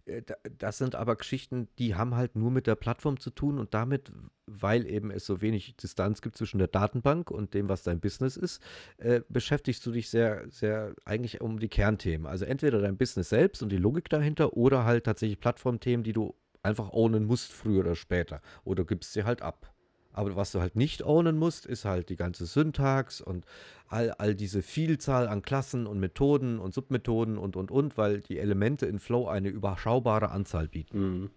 äh, 0.06 0.22
das 0.58 0.78
sind 0.78 0.96
aber 0.96 1.16
Geschichten, 1.16 1.68
die 1.80 1.96
haben 1.96 2.16
halt 2.16 2.36
nur 2.36 2.52
mit 2.52 2.68
der 2.68 2.76
Plattform 2.76 3.20
zu 3.20 3.32
tun 3.32 3.60
und 3.60 3.74
damit, 3.74 4.12
weil 4.46 4.88
eben 4.88 5.12
es 5.12 5.26
so 5.26 5.42
wenig 5.42 5.76
Distanz 5.78 6.22
gibt 6.22 6.38
zwischen 6.38 6.60
der 6.60 6.68
Datenbank 6.68 7.32
und 7.32 7.54
dem, 7.54 7.70
was 7.70 7.84
dein 7.84 8.00
Business 8.00 8.38
ist, 8.38 8.62
äh, 8.98 9.22
beschäftigst 9.30 9.86
du 9.86 9.92
dich 9.92 10.10
sehr, 10.10 10.46
sehr 10.50 10.96
eigentlich 11.06 11.42
um 11.42 11.60
die 11.60 11.70
Kernthemen. 11.70 12.28
Also 12.28 12.46
entweder 12.46 12.80
dein 12.80 12.98
Business 12.98 13.30
selbst 13.30 13.64
und 13.64 13.70
die 13.70 13.78
Logik 13.78 14.10
dahinter 14.10 14.54
oder 14.54 14.86
halt 14.86 15.06
tatsächlich 15.06 15.40
Plattformthemen, 15.40 16.04
die 16.04 16.14
du 16.14 16.36
einfach 16.66 16.92
ownen 16.92 17.26
musst, 17.26 17.54
früher 17.54 17.82
oder 17.82 17.96
später. 17.96 18.42
Oder 18.64 18.84
gibst 18.84 19.14
sie 19.14 19.24
halt 19.24 19.42
ab. 19.42 19.72
Aber 20.16 20.36
was 20.38 20.54
du 20.54 20.62
halt 20.62 20.78
nicht 20.78 21.04
ownen 21.04 21.38
musst, 21.38 21.66
ist 21.66 21.84
halt 21.84 22.08
die 22.10 22.16
ganze 22.16 22.46
Syntax 22.46 23.20
und 23.20 23.46
all, 23.90 24.12
all 24.12 24.34
diese 24.34 24.62
Vielzahl 24.62 25.28
an 25.28 25.42
Klassen 25.42 25.88
und 25.88 26.00
Methoden 26.00 26.60
und 26.60 26.74
Submethoden 26.74 27.38
und, 27.38 27.58
und, 27.58 27.70
und, 27.70 27.98
weil 27.98 28.22
die 28.22 28.40
Elemente 28.40 28.86
in 28.86 29.00
Flow 29.00 29.28
eine 29.28 29.50
überschaubare 29.50 30.32
Anzahl 30.32 30.70
bieten. 30.70 31.00
Mhm. 31.00 31.30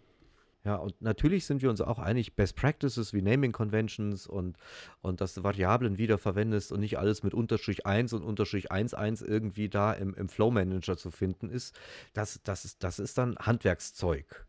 Ja, 0.65 0.77
und 0.77 1.01
natürlich 1.01 1.47
sind 1.47 1.63
wir 1.63 1.71
uns 1.71 1.81
auch 1.81 1.99
einig, 1.99 2.37
Best 2.37 2.55
Practices 2.55 3.13
wie 3.13 3.23
Naming 3.23 3.53
Conventions 3.53 4.27
und, 4.27 4.59
und 5.01 5.21
dass 5.21 5.35
du 5.35 5.43
Variablen 5.43 5.99
wiederverwendest 5.99 6.73
und 6.73 6.81
nicht 6.81 6.99
alles 6.99 7.23
mit 7.23 7.33
Unterstrich 7.33 7.87
1 7.87 8.13
und 8.13 8.23
Unterstrich 8.23 8.71
1.1 8.71 9.25
irgendwie 9.25 9.69
da 9.69 9.93
im, 9.93 10.15
im 10.15 10.29
Flow 10.29 10.51
Manager 10.51 10.97
zu 10.97 11.11
finden 11.11 11.49
ist, 11.49 11.75
das, 12.13 12.41
das, 12.45 12.65
ist, 12.65 12.85
das 12.85 12.99
ist 12.99 13.19
dann 13.19 13.37
Handwerkszeug. 13.39 14.48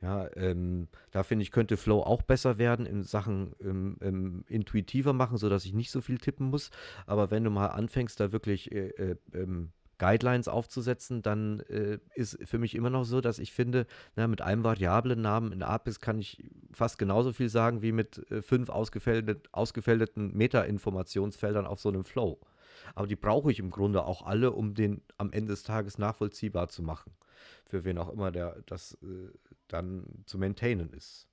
Ja, 0.00 0.28
ähm, 0.36 0.86
da 1.10 1.24
finde 1.24 1.42
ich, 1.42 1.50
könnte 1.50 1.76
Flow 1.76 2.02
auch 2.02 2.22
besser 2.22 2.56
werden 2.56 2.86
in 2.86 3.02
Sachen 3.02 3.54
ähm, 3.60 3.96
ähm, 4.00 4.44
intuitiver 4.46 5.12
machen, 5.12 5.38
sodass 5.38 5.64
ich 5.64 5.74
nicht 5.74 5.90
so 5.90 6.00
viel 6.00 6.18
tippen 6.18 6.50
muss. 6.50 6.70
Aber 7.06 7.32
wenn 7.32 7.42
du 7.42 7.50
mal 7.50 7.66
anfängst, 7.66 8.20
da 8.20 8.30
wirklich 8.30 8.70
äh, 8.70 8.90
äh, 8.90 9.16
ähm, 9.34 9.72
Guidelines 9.98 10.46
aufzusetzen, 10.46 11.22
dann 11.22 11.60
äh, 11.68 11.98
ist 12.14 12.38
für 12.44 12.58
mich 12.58 12.76
immer 12.76 12.90
noch 12.90 13.04
so, 13.04 13.20
dass 13.20 13.40
ich 13.40 13.52
finde, 13.52 13.86
na, 14.14 14.28
mit 14.28 14.40
einem 14.40 14.62
Variablennamen 14.62 15.50
in 15.50 15.64
Apis 15.64 15.98
kann 15.98 16.18
ich 16.18 16.44
fast 16.72 16.98
genauso 16.98 17.32
viel 17.32 17.48
sagen 17.48 17.82
wie 17.82 17.90
mit 17.90 18.30
äh, 18.30 18.40
fünf 18.40 18.68
ausgefältet, 18.70 19.48
ausgefälteten 19.50 20.36
Meta-Informationsfeldern 20.36 21.66
auf 21.66 21.80
so 21.80 21.88
einem 21.88 22.04
Flow. 22.04 22.38
Aber 22.94 23.08
die 23.08 23.16
brauche 23.16 23.50
ich 23.50 23.58
im 23.58 23.70
Grunde 23.70 24.04
auch 24.04 24.24
alle, 24.24 24.52
um 24.52 24.74
den 24.74 25.02
am 25.16 25.32
Ende 25.32 25.50
des 25.50 25.64
Tages 25.64 25.98
nachvollziehbar 25.98 26.68
zu 26.68 26.84
machen. 26.84 27.12
Für 27.66 27.84
wen 27.84 27.98
auch 27.98 28.10
immer 28.10 28.30
der 28.30 28.62
das 28.66 28.98
äh, 29.02 29.30
dann 29.68 30.04
zu 30.26 30.38
maintainen 30.38 30.90
ist. 30.92 31.28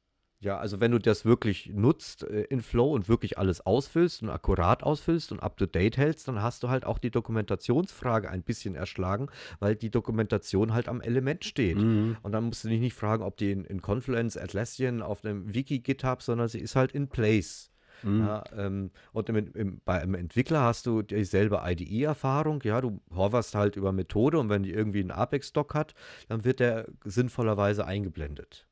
Ja, 0.45 0.57
also 0.59 0.79
wenn 0.79 0.91
du 0.91 0.99
das 0.99 1.25
wirklich 1.25 1.71
nutzt 1.73 2.23
äh, 2.23 2.41
in 2.43 2.61
Flow 2.61 2.93
und 2.93 3.07
wirklich 3.07 3.37
alles 3.37 3.65
ausfüllst 3.65 4.21
und 4.21 4.29
akkurat 4.29 4.83
ausfüllst 4.83 5.31
und 5.31 5.39
up-to-date 5.39 5.97
hältst, 5.97 6.27
dann 6.27 6.41
hast 6.41 6.61
du 6.61 6.69
halt 6.69 6.85
auch 6.85 6.99
die 6.99 7.09
Dokumentationsfrage 7.09 8.29
ein 8.29 8.43
bisschen 8.43 8.75
erschlagen, 8.75 9.29
weil 9.59 9.75
die 9.75 9.89
Dokumentation 9.89 10.73
halt 10.73 10.87
am 10.87 11.01
Element 11.01 11.45
steht. 11.45 11.77
Mhm. 11.77 12.17
Und 12.21 12.33
dann 12.33 12.43
musst 12.43 12.63
du 12.63 12.67
dich 12.67 12.81
nicht 12.81 12.93
fragen, 12.93 13.23
ob 13.23 13.37
die 13.37 13.51
in, 13.51 13.65
in 13.65 13.81
Confluence, 13.81 14.37
Atlassian, 14.37 15.01
auf 15.01 15.23
einem 15.23 15.53
Wiki, 15.53 15.79
GitHub, 15.79 16.21
sondern 16.21 16.47
sie 16.47 16.59
ist 16.59 16.75
halt 16.75 16.91
in 16.91 17.07
place. 17.07 17.71
Mhm. 18.05 18.19
Ja, 18.19 18.43
ähm, 18.55 18.91
und 19.13 19.29
im, 19.29 19.53
im, 19.53 19.81
bei 19.83 19.99
einem 19.99 20.13
Entwickler 20.13 20.61
hast 20.61 20.85
du 20.85 21.01
dieselbe 21.01 21.61
IDE-Erfahrung. 21.65 22.61
Ja, 22.63 22.79
du 22.79 23.01
hoverst 23.13 23.55
halt 23.55 23.75
über 23.75 23.91
Methode 23.91 24.39
und 24.39 24.49
wenn 24.49 24.63
die 24.63 24.71
irgendwie 24.71 24.99
einen 24.99 25.11
Apex-Doc 25.11 25.73
hat, 25.73 25.95
dann 26.27 26.45
wird 26.45 26.59
der 26.59 26.87
sinnvollerweise 27.03 27.85
eingeblendet. 27.85 28.67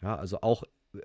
Ja, 0.00 0.16
also 0.16 0.40
auch 0.40 0.62
äh, 0.94 1.00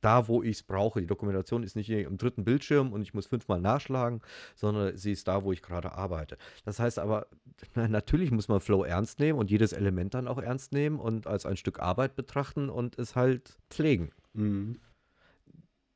da, 0.00 0.28
wo 0.28 0.42
ich 0.42 0.56
es 0.56 0.62
brauche. 0.62 1.00
Die 1.00 1.06
Dokumentation 1.06 1.62
ist 1.62 1.76
nicht 1.76 1.90
im 1.90 2.18
dritten 2.18 2.44
Bildschirm 2.44 2.92
und 2.92 3.02
ich 3.02 3.14
muss 3.14 3.26
fünfmal 3.26 3.60
nachschlagen, 3.60 4.20
sondern 4.54 4.96
sie 4.96 5.12
ist 5.12 5.26
da, 5.28 5.44
wo 5.44 5.52
ich 5.52 5.62
gerade 5.62 5.92
arbeite. 5.92 6.36
Das 6.64 6.80
heißt 6.80 6.98
aber, 6.98 7.28
natürlich 7.74 8.32
muss 8.32 8.48
man 8.48 8.60
Flow 8.60 8.82
ernst 8.82 9.20
nehmen 9.20 9.38
und 9.38 9.50
jedes 9.50 9.72
Element 9.72 10.14
dann 10.14 10.26
auch 10.26 10.38
ernst 10.38 10.72
nehmen 10.72 10.98
und 10.98 11.28
als 11.28 11.46
ein 11.46 11.56
Stück 11.56 11.78
Arbeit 11.78 12.16
betrachten 12.16 12.68
und 12.68 12.98
es 12.98 13.14
halt 13.14 13.58
pflegen. 13.70 14.10
Mhm 14.34 14.80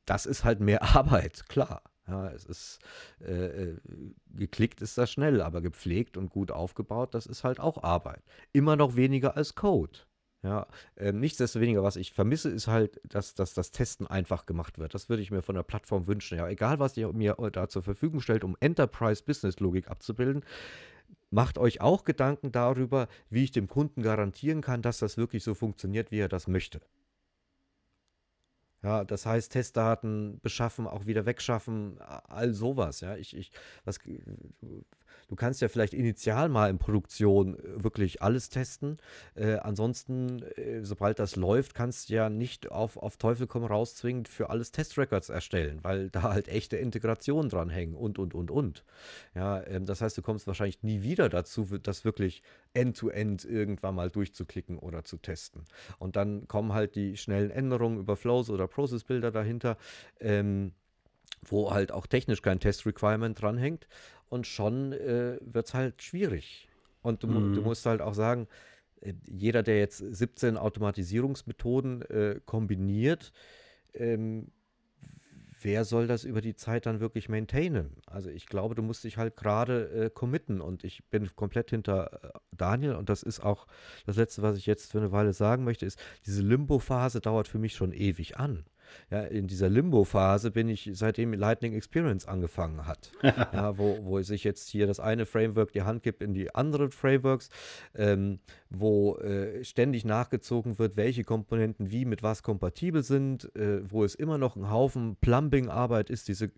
das 0.07 0.27
ist 0.27 0.45
halt 0.45 0.61
mehr 0.61 0.83
Arbeit, 0.97 1.49
klar. 1.49 1.83
Ja, 2.09 2.29
es 2.31 2.45
ist 2.45 2.81
äh, 3.21 3.71
äh, 3.73 3.77
geklickt 4.35 4.83
ist 4.83 4.99
das 4.99 5.13
schnell, 5.13 5.41
aber 5.41 5.61
gepflegt 5.61 6.17
und 6.17 6.31
gut 6.31 6.51
aufgebaut, 6.51 7.15
das 7.15 7.27
ist 7.27 7.45
halt 7.45 7.61
auch 7.61 7.85
Arbeit. 7.85 8.23
Immer 8.53 8.75
noch 8.75 8.97
weniger 8.97 9.37
als 9.37 9.55
Code. 9.55 10.01
Ja, 10.43 10.67
äh, 10.97 11.13
nichtsdestoweniger, 11.13 11.83
was 11.83 11.97
ich 11.97 12.13
vermisse, 12.15 12.49
ist 12.49 12.67
halt, 12.67 12.99
dass, 13.05 13.35
dass 13.35 13.53
das 13.53 13.73
Testen 13.73 14.07
einfach 14.07 14.47
gemacht 14.47 14.79
wird. 14.79 14.95
Das 14.95 15.11
würde 15.11 15.23
ich 15.23 15.31
mir 15.31 15.43
von 15.43 15.55
der 15.55 15.63
Plattform 15.63 16.07
wünschen. 16.07 16.39
Ja, 16.39 16.49
egal, 16.49 16.79
was 16.79 16.97
ihr 16.97 17.13
mir 17.13 17.37
da 17.53 17.69
zur 17.69 17.83
Verfügung 17.83 18.21
stellt, 18.21 18.43
um 18.43 18.57
Enterprise-Business-Logik 18.59 19.89
abzubilden, 19.89 20.43
macht 21.31 21.59
euch 21.59 21.83
auch 21.83 22.05
Gedanken 22.05 22.53
darüber, 22.53 23.09
wie 23.29 23.45
ich 23.45 23.53
dem 23.53 23.69
Kunden 23.69 24.03
garantieren 24.03 24.63
kann, 24.63 24.81
dass 24.81 24.99
das 24.99 25.19
wirklich 25.19 25.45
so 25.45 25.55
funktioniert, 25.55 26.11
wie 26.11 26.21
er 26.21 26.29
das 26.29 26.49
möchte. 26.49 26.81
Ja, 28.83 29.05
das 29.05 29.27
heißt, 29.27 29.53
Testdaten 29.53 30.41
beschaffen, 30.41 30.87
auch 30.87 31.05
wieder 31.07 31.27
wegschaffen, 31.27 32.01
all 32.01 32.55
sowas. 32.55 33.01
Ja, 33.01 33.17
ich, 33.17 33.37
ich, 33.37 33.53
was, 33.85 33.99
Du 35.31 35.37
kannst 35.37 35.61
ja 35.61 35.69
vielleicht 35.69 35.95
initial 35.95 36.49
mal 36.49 36.69
in 36.71 36.79
Produktion 36.79 37.55
äh, 37.55 37.85
wirklich 37.85 38.21
alles 38.21 38.49
testen. 38.49 38.99
Äh, 39.37 39.59
ansonsten, 39.59 40.43
äh, 40.57 40.83
sobald 40.83 41.21
das 41.21 41.37
läuft, 41.37 41.73
kannst 41.73 42.09
du 42.11 42.15
ja 42.15 42.29
nicht 42.29 42.73
auf, 42.73 42.97
auf 42.97 43.17
Teufel 43.17 43.47
komm 43.47 43.65
raus 43.65 43.95
zwingend 43.95 44.27
für 44.27 44.51
alles 44.51 44.73
Testrecords 44.73 45.29
erstellen, 45.29 45.79
weil 45.83 46.11
da 46.11 46.25
halt 46.25 46.49
echte 46.49 46.77
Integrationen 46.79 47.49
dranhängen 47.49 47.95
und, 47.95 48.19
und, 48.19 48.35
und, 48.35 48.51
und. 48.51 48.85
Ja, 49.37 49.65
ähm, 49.69 49.87
das 49.87 50.01
heißt, 50.01 50.19
du 50.19 50.23
kommst 50.23 50.49
wahrscheinlich 50.49 50.83
nie 50.83 51.03
wieder 51.03 51.29
dazu, 51.29 51.79
das 51.81 52.05
wirklich 52.05 52.43
end-to-end 52.75 53.43
-end 53.43 53.49
irgendwann 53.49 53.95
mal 53.95 54.11
durchzuklicken 54.11 54.81
oder 54.81 55.05
zu 55.05 55.17
testen. 55.17 55.65
Und 56.01 56.17
dann 56.17 56.49
kommen 56.49 56.73
halt 56.73 56.97
die 56.97 57.17
schnellen 57.17 57.53
Änderungen 57.53 58.01
über 58.01 58.17
Flows 58.17 58.51
oder 58.51 58.67
Process 58.67 59.05
Builder 59.05 59.31
dahinter. 59.31 59.77
Ähm, 60.19 60.73
wo 61.43 61.71
halt 61.71 61.93
auch 61.93 62.07
technisch 62.07 62.43
kein 62.43 62.61
Test-Requirement 62.61 63.41
dranhängt 63.41 63.87
und 64.29 64.47
schon 64.47 64.93
äh, 64.93 65.39
wird 65.41 65.67
es 65.67 65.75
halt 65.75 66.03
schwierig. 66.03 66.69
Und 67.03 67.23
du, 67.23 67.29
mhm. 67.29 67.55
du, 67.55 67.63
musst 67.63 67.87
halt 67.87 68.01
auch 68.01 68.15
sagen, 68.15 68.47
äh, 69.01 69.15
jeder, 69.27 69.63
der 69.63 69.79
jetzt 69.79 69.99
17 69.99 70.57
Automatisierungsmethoden 70.57 72.03
äh, 72.03 72.41
kombiniert, 72.45 73.33
ähm, 73.95 74.53
wer 75.63 75.85
soll 75.85 76.07
das 76.07 76.25
über 76.25 76.41
die 76.41 76.55
Zeit 76.55 76.87
dann 76.87 77.01
wirklich 77.01 77.29
maintainen? 77.29 77.97
Also 78.07 78.31
ich 78.31 78.47
glaube, 78.47 78.75
du 78.75 78.83
musst 78.83 79.05
dich 79.05 79.17
halt 79.17 79.37
gerade 79.37 79.91
äh, 79.91 80.11
committen 80.11 80.61
und 80.61 80.85
ich 80.85 81.05
bin 81.11 81.35
komplett 81.35 81.71
hinter 81.71 82.21
äh, 82.23 82.39
Daniel 82.53 82.95
und 82.95 83.09
das 83.09 83.23
ist 83.23 83.41
auch 83.41 83.67
das 84.07 84.17
Letzte, 84.17 84.43
was 84.43 84.57
ich 84.57 84.67
jetzt 84.67 84.93
für 84.93 84.99
eine 84.99 85.13
Weile 85.13 85.33
sagen 85.33 85.65
möchte, 85.65 85.87
ist, 85.87 85.99
diese 86.27 86.43
Limbo-Phase 86.43 87.21
dauert 87.21 87.49
für 87.49 87.59
mich 87.59 87.75
schon 87.75 87.93
ewig 87.93 88.39
an. 88.39 88.65
Ja, 89.11 89.23
in 89.23 89.47
dieser 89.47 89.69
Limbo-Phase 89.69 90.51
bin 90.51 90.69
ich, 90.69 90.91
seitdem 90.93 91.33
Lightning 91.33 91.75
Experience 91.75 92.27
angefangen 92.27 92.87
hat. 92.87 93.13
ja, 93.23 93.77
wo, 93.79 93.99
wo 94.03 94.21
sich 94.23 94.45
jetzt 94.45 94.69
hier 94.69 94.87
das 94.87 95.01
eine 95.01 95.27
Framework 95.27 95.73
die 95.73 95.83
Hand 95.83 96.03
gibt 96.03 96.23
in 96.23 96.35
die 96.35 96.55
anderen 96.55 96.91
Frameworks, 96.91 97.51
ähm, 97.95 98.39
wo 98.69 99.17
äh, 99.17 99.65
ständig 99.65 100.05
nachgezogen 100.05 100.79
wird, 100.79 100.97
welche 100.97 101.25
Komponenten 101.25 101.91
wie 101.91 102.05
mit 102.05 102.23
was 102.23 102.43
kompatibel 102.43 103.03
sind, 103.03 103.55
äh, 103.57 103.81
wo 103.91 104.05
es 104.05 104.15
immer 104.15 104.39
noch 104.39 104.57
ein 104.57 104.71
Haufen 104.71 105.17
Plumbing-Arbeit 105.21 106.11
ist, 106.11 106.29
diese, 106.29 106.51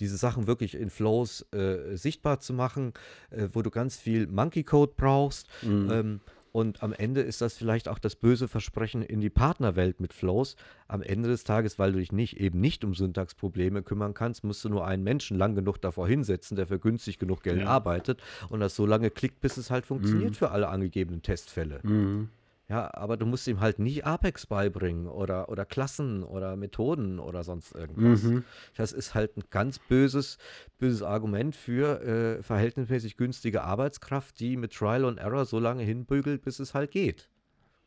diese 0.00 0.16
Sachen 0.16 0.46
wirklich 0.46 0.74
in 0.74 0.90
Flows 0.90 1.46
äh, 1.52 1.96
sichtbar 1.96 2.40
zu 2.40 2.52
machen, 2.52 2.92
äh, 3.30 3.48
wo 3.52 3.62
du 3.62 3.70
ganz 3.70 3.96
viel 3.96 4.26
Monkey-Code 4.26 4.94
brauchst. 4.96 5.48
Mhm. 5.62 5.90
Ähm, 5.90 6.20
und 6.52 6.82
am 6.82 6.92
Ende 6.92 7.20
ist 7.20 7.40
das 7.40 7.56
vielleicht 7.56 7.88
auch 7.88 7.98
das 7.98 8.16
böse 8.16 8.48
Versprechen 8.48 9.02
in 9.02 9.20
die 9.20 9.30
Partnerwelt 9.30 10.00
mit 10.00 10.12
Flows. 10.12 10.56
Am 10.88 11.02
Ende 11.02 11.28
des 11.28 11.44
Tages, 11.44 11.78
weil 11.78 11.92
du 11.92 11.98
dich 11.98 12.12
nicht 12.12 12.38
eben 12.38 12.60
nicht 12.60 12.84
um 12.84 12.94
Syntaxprobleme 12.94 13.82
kümmern 13.82 14.14
kannst, 14.14 14.42
musst 14.44 14.64
du 14.64 14.68
nur 14.68 14.86
einen 14.86 15.04
Menschen 15.04 15.38
lang 15.38 15.54
genug 15.54 15.80
davor 15.80 16.08
hinsetzen, 16.08 16.56
der 16.56 16.66
für 16.66 16.78
günstig 16.78 17.18
genug 17.18 17.42
Geld 17.42 17.60
ja. 17.60 17.66
arbeitet 17.66 18.22
und 18.48 18.60
das 18.60 18.74
so 18.74 18.86
lange 18.86 19.10
klickt, 19.10 19.40
bis 19.40 19.56
es 19.56 19.70
halt 19.70 19.86
funktioniert 19.86 20.30
mhm. 20.30 20.34
für 20.34 20.50
alle 20.50 20.68
angegebenen 20.68 21.22
Testfälle. 21.22 21.80
Mhm. 21.82 22.30
Ja, 22.70 22.88
aber 22.94 23.16
du 23.16 23.26
musst 23.26 23.48
ihm 23.48 23.58
halt 23.58 23.80
nicht 23.80 24.06
Apex 24.06 24.46
beibringen 24.46 25.08
oder, 25.08 25.48
oder 25.48 25.64
Klassen 25.64 26.22
oder 26.22 26.54
Methoden 26.54 27.18
oder 27.18 27.42
sonst 27.42 27.74
irgendwas. 27.74 28.22
Mhm. 28.22 28.44
Das 28.76 28.92
ist 28.92 29.12
halt 29.12 29.36
ein 29.36 29.42
ganz 29.50 29.80
böses, 29.80 30.38
böses 30.78 31.02
Argument 31.02 31.56
für 31.56 32.00
äh, 32.00 32.42
verhältnismäßig 32.44 33.16
günstige 33.16 33.64
Arbeitskraft, 33.64 34.38
die 34.38 34.56
mit 34.56 34.72
Trial 34.72 35.04
and 35.04 35.18
Error 35.18 35.46
so 35.46 35.58
lange 35.58 35.82
hinbügelt, 35.82 36.42
bis 36.42 36.60
es 36.60 36.72
halt 36.72 36.92
geht. 36.92 37.28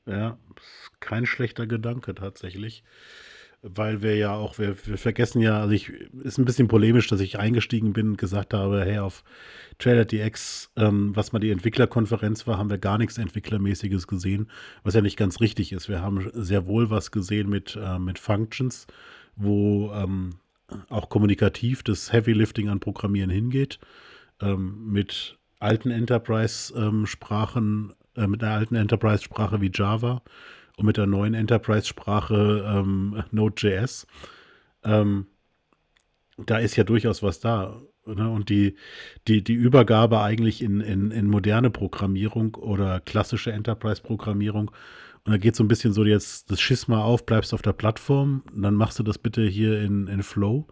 Ja, 0.05 0.38
kein 0.99 1.25
schlechter 1.25 1.65
Gedanke 1.65 2.13
tatsächlich 2.13 2.84
weil 3.64 4.01
wir 4.01 4.18
ja 4.18 4.36
auch, 4.36 4.59
wir, 4.59 4.76
wir 4.86 4.97
vergessen 4.97 5.41
ja, 5.41 5.61
also 5.61 5.72
ich, 5.72 5.89
ist 6.22 6.38
ein 6.38 6.43
bisschen 6.43 6.68
polemisch, 6.68 7.07
dass 7.07 7.22
ich 7.22 7.39
eingestiegen 7.39 7.93
bin 7.93 8.09
und 8.09 8.18
gesagt 8.18 8.53
habe, 8.53 8.84
hey, 8.84 8.99
auf 8.99 9.24
TrailerDX, 9.80 10.70
ähm, 10.76 11.16
was 11.16 11.32
mal 11.32 11.39
die 11.39 11.49
Entwicklerkonferenz 11.49 12.45
war, 12.45 12.57
haben 12.57 12.70
wir 12.70 12.78
gar 12.78 12.97
nichts 12.97 13.18
Entwicklermäßiges 13.18 14.07
gesehen, 14.07 14.49
was 14.84 14.95
ja 14.95 15.01
nicht 15.01 15.16
ganz 15.16 15.39
richtig 15.39 15.72
ist. 15.72 15.88
Wir 15.88 16.01
haben 16.01 16.30
sehr 16.34 16.68
wohl 16.68 16.89
was 16.89 17.11
gesehen 17.11 17.49
mit, 17.49 17.80
äh, 17.82 17.99
mit 17.99 18.20
Functions, 18.20 18.86
wo 19.38 19.93
ähm, 19.93 20.32
auch 20.89 21.07
kommunikativ 21.07 21.84
das 21.84 22.11
Heavy 22.11 22.34
Lifting 22.34 22.68
an 22.68 22.82
Programmieren 22.82 23.30
hingeht, 23.30 23.80
ähm, 24.41 24.91
mit 24.91 25.38
alten 25.59 25.89
Enterprise-Sprachen, 25.89 27.93
äh, 28.18 28.28
mit 28.28 28.43
einer 28.43 28.55
alten 28.55 28.76
Enterprise-Sprache 28.76 29.61
wie 29.61 29.72
Java 29.74 30.22
und 30.78 30.86
mit 30.86 30.97
der 30.97 31.07
neuen 31.07 31.34
Enterprise-Sprache 31.34 32.65
ähm, 32.67 33.24
Node.js. 33.32 34.07
Ähm, 34.84 35.28
da 36.38 36.57
ist 36.57 36.76
ja 36.76 36.84
durchaus 36.84 37.21
was 37.21 37.39
da. 37.39 37.82
Ne? 38.05 38.30
Und 38.30 38.49
die, 38.49 38.76
die, 39.28 39.43
die 39.43 39.53
Übergabe 39.53 40.19
eigentlich 40.21 40.61
in, 40.61 40.82
in, 40.82 41.11
in 41.11 41.28
moderne 41.28 41.69
Programmierung 41.69 42.55
oder 42.55 42.99
klassische 42.99 43.51
Enterprise-Programmierung. 43.51 44.71
Und 45.26 45.32
da 45.32 45.38
geht 45.38 45.55
so 45.55 45.63
ein 45.63 45.69
bisschen 45.69 45.93
so 45.93 46.03
jetzt 46.03 46.51
das 46.51 46.59
Schisma 46.59 47.01
auf, 47.01 47.26
bleibst 47.26 47.53
auf 47.53 47.61
der 47.61 47.71
Plattform, 47.71 48.43
dann 48.53 48.74
machst 48.74 48.99
du 48.99 49.03
das 49.03 49.17
bitte 49.17 49.45
hier 49.45 49.82
in, 49.82 50.07
in 50.07 50.21
Flow 50.21 50.67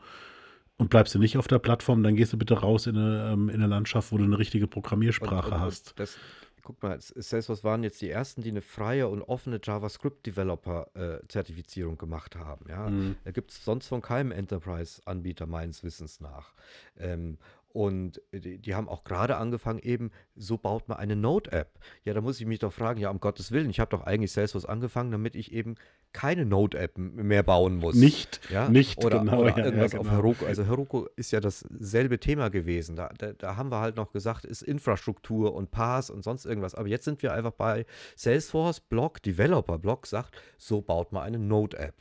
und 0.76 0.90
bleibst 0.90 1.16
du 1.16 1.20
nicht 1.20 1.38
auf 1.38 1.48
der 1.48 1.60
Plattform, 1.60 2.04
dann 2.04 2.18
gehst 2.18 2.34
du 2.34 2.38
bitte 2.38 2.56
raus 2.56 2.86
in 2.86 2.98
eine, 2.98 3.32
ähm, 3.32 3.48
in 3.48 3.56
eine 3.56 3.68
Landschaft, 3.68 4.12
wo 4.12 4.18
du 4.18 4.26
eine 4.26 4.38
richtige 4.38 4.68
Programmiersprache 4.68 5.48
und, 5.48 5.54
und, 5.54 5.60
hast. 5.62 5.94
Das, 5.98 6.18
guck 6.64 6.82
mal, 6.84 7.00
Salesforce 7.00 7.64
waren 7.64 7.84
jetzt 7.84 8.02
die 8.02 8.10
ersten, 8.10 8.42
die 8.42 8.50
eine 8.50 8.62
freie 8.62 9.08
und 9.08 9.22
offene 9.22 9.62
JavaScript-Developer-Zertifizierung 9.62 11.94
äh, 11.94 11.98
gemacht 11.98 12.36
haben. 12.36 12.66
Ja? 12.70 12.90
Mhm. 12.90 13.16
Da 13.24 13.32
gibt 13.32 13.52
es 13.52 13.64
sonst 13.64 13.88
von 13.88 14.02
keinem 14.02 14.32
Enterprise-Anbieter 14.32 15.46
meines 15.48 15.84
Wissens 15.84 16.20
nach. 16.20 16.54
Ähm, 16.98 17.38
und 17.74 18.22
die, 18.34 18.58
die, 18.58 18.76
haben 18.76 18.90
auch 18.90 19.06
gerade 19.06 19.38
angefangen, 19.38 19.80
eben, 19.80 20.12
so 20.36 20.58
baut 20.58 20.90
man 20.90 20.98
eine 20.98 21.16
Node-App. 21.16 21.80
Ja, 22.04 22.14
da 22.14 22.22
muss 22.22 22.42
ich 22.42 22.46
mich 22.46 22.60
doch 22.60 22.74
fragen, 22.74 23.00
ja, 23.00 23.10
um 23.10 23.20
Gottes 23.20 23.52
Willen, 23.52 23.70
ich 23.70 23.80
habe 23.80 23.92
doch 23.92 24.04
eigentlich 24.04 24.34
Salesforce 24.34 24.66
angefangen, 24.66 25.12
damit 25.12 25.36
ich 25.36 25.54
eben 25.54 25.76
keine 26.14 26.46
Node-App 26.46 26.98
mehr 26.98 27.44
bauen 27.44 27.78
muss. 27.78 27.96
Nicht, 27.96 28.42
ja? 28.50 28.70
nicht, 28.70 29.04
oder, 29.04 29.20
genau. 29.20 29.42
Oder 29.42 29.58
irgendwas 29.58 29.94
ja, 29.94 30.00
genau. 30.00 30.10
auf 30.10 30.16
Heroku. 30.18 30.46
Also 30.46 30.66
Heroku 30.66 31.06
ist 31.16 31.32
ja 31.32 31.40
dasselbe 31.40 32.20
Thema 32.20 32.50
gewesen. 32.50 32.96
Da, 32.96 33.10
da, 33.18 33.34
da, 33.34 33.56
haben 33.56 33.72
wir 33.72 33.80
halt 33.80 33.96
noch 33.96 34.12
gesagt, 34.12 34.46
ist 34.46 34.62
Infrastruktur 34.62 35.54
und 35.54 35.72
Pass 35.72 36.10
und 36.10 36.24
sonst 36.24 36.46
irgendwas. 36.46 36.76
Aber 36.76 36.88
jetzt 36.88 37.06
sind 37.06 37.22
wir 37.22 37.34
einfach 37.34 37.52
bei 37.52 37.86
Salesforce, 38.16 38.82
Blog, 38.82 39.22
Developer 39.22 39.78
Blog 39.78 40.08
sagt, 40.08 40.36
so 40.58 40.82
baut 40.82 41.12
man 41.12 41.24
eine 41.24 41.40
Node-App. 41.40 41.96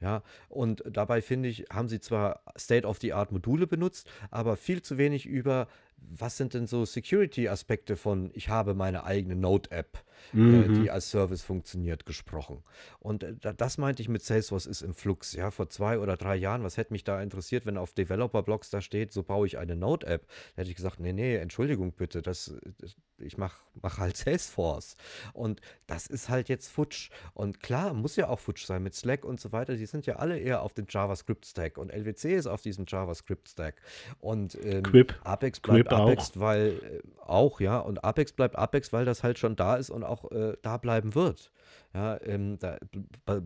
Ja, 0.00 0.22
und 0.48 0.84
dabei 0.88 1.20
finde 1.20 1.48
ich, 1.48 1.64
haben 1.72 1.88
sie 1.88 1.98
zwar 1.98 2.42
State-of-the-Art-Module 2.56 3.66
benutzt, 3.66 4.08
aber 4.30 4.56
viel 4.56 4.80
zu 4.80 4.96
wenig 4.96 5.26
über 5.26 5.66
was 6.00 6.36
sind 6.36 6.54
denn 6.54 6.66
so 6.66 6.84
Security-Aspekte 6.84 7.96
von, 7.96 8.30
ich 8.34 8.48
habe 8.48 8.74
meine 8.74 9.04
eigene 9.04 9.36
Node-App, 9.36 10.04
äh, 10.32 10.36
mhm. 10.36 10.62
äh, 10.62 10.80
die 10.80 10.90
als 10.90 11.10
Service 11.10 11.42
funktioniert, 11.42 12.06
gesprochen. 12.06 12.62
Und 12.98 13.22
äh, 13.22 13.34
das 13.56 13.78
meinte 13.78 14.02
ich 14.02 14.08
mit 14.08 14.22
Salesforce 14.22 14.66
ist 14.66 14.82
im 14.82 14.94
Flux. 14.94 15.32
Ja, 15.32 15.50
vor 15.50 15.68
zwei 15.68 15.98
oder 15.98 16.16
drei 16.16 16.36
Jahren, 16.36 16.62
was 16.62 16.76
hätte 16.76 16.92
mich 16.92 17.04
da 17.04 17.22
interessiert, 17.22 17.66
wenn 17.66 17.76
auf 17.76 17.92
Developer-Blogs 17.94 18.70
da 18.70 18.80
steht, 18.80 19.12
so 19.12 19.22
baue 19.22 19.46
ich 19.46 19.58
eine 19.58 19.76
Node-App? 19.76 20.26
Da 20.54 20.60
hätte 20.62 20.70
ich 20.70 20.76
gesagt, 20.76 21.00
nee, 21.00 21.12
nee, 21.12 21.36
Entschuldigung 21.36 21.92
bitte, 21.92 22.22
das, 22.22 22.54
das 22.78 22.96
ich 23.20 23.36
mache 23.36 23.56
mach 23.82 23.98
halt 23.98 24.16
Salesforce. 24.16 24.96
Und 25.32 25.60
das 25.86 26.06
ist 26.06 26.28
halt 26.28 26.48
jetzt 26.48 26.68
futsch. 26.68 27.10
Und 27.34 27.60
klar, 27.60 27.94
muss 27.94 28.16
ja 28.16 28.28
auch 28.28 28.40
futsch 28.40 28.64
sein 28.64 28.82
mit 28.82 28.94
Slack 28.94 29.24
und 29.24 29.40
so 29.40 29.52
weiter. 29.52 29.76
Die 29.76 29.86
sind 29.86 30.06
ja 30.06 30.16
alle 30.16 30.38
eher 30.38 30.62
auf 30.62 30.72
dem 30.72 30.86
JavaScript-Stack. 30.88 31.78
Und 31.78 31.90
LWC 31.90 32.34
ist 32.34 32.46
auf 32.46 32.62
diesem 32.62 32.84
JavaScript-Stack. 32.86 33.76
Und 34.20 34.58
ähm, 34.64 34.82
Quip. 34.82 35.14
Apex 35.24 35.60
bleibt 35.60 35.87
Quip 35.88 35.98
Apex, 35.98 36.30
auch. 36.32 36.40
weil 36.40 36.68
äh, 36.68 37.22
auch, 37.22 37.60
ja, 37.60 37.78
und 37.78 38.04
Apex 38.04 38.32
bleibt 38.32 38.56
Apex, 38.56 38.92
weil 38.92 39.04
das 39.04 39.22
halt 39.22 39.38
schon 39.38 39.56
da 39.56 39.76
ist 39.76 39.90
und 39.90 40.04
auch 40.04 40.30
äh, 40.30 40.56
da 40.62 40.76
bleiben 40.76 41.14
wird. 41.14 41.50
Ja, 41.94 42.20
ähm, 42.22 42.58
da 42.58 42.78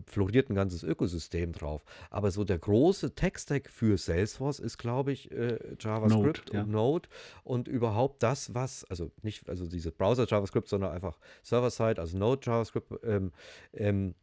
floriert 0.05 0.49
ein 0.49 0.55
ganzes 0.55 0.83
Ökosystem 0.83 1.53
drauf. 1.53 1.83
Aber 2.09 2.29
so 2.29 2.43
der 2.43 2.59
große 2.59 3.15
Tech-Stack 3.15 3.69
für 3.69 3.97
Salesforce 3.97 4.59
ist, 4.59 4.77
glaube 4.77 5.13
ich, 5.13 5.31
äh, 5.31 5.57
JavaScript 5.79 6.51
Node, 6.51 6.51
und 6.51 6.53
ja. 6.53 6.63
Node 6.65 7.09
und 7.43 7.67
überhaupt 7.69 8.21
das, 8.21 8.53
was, 8.53 8.83
also 8.85 9.11
nicht, 9.21 9.47
also 9.49 9.65
diese 9.65 9.91
Browser-JavaScript, 9.91 10.67
sondern 10.67 10.91
einfach 10.91 11.17
Server-Side, 11.41 11.99
also 12.01 12.17
Node-JavaScript, 12.17 12.91
ähm, 13.05 13.31
ähm, 13.73 14.13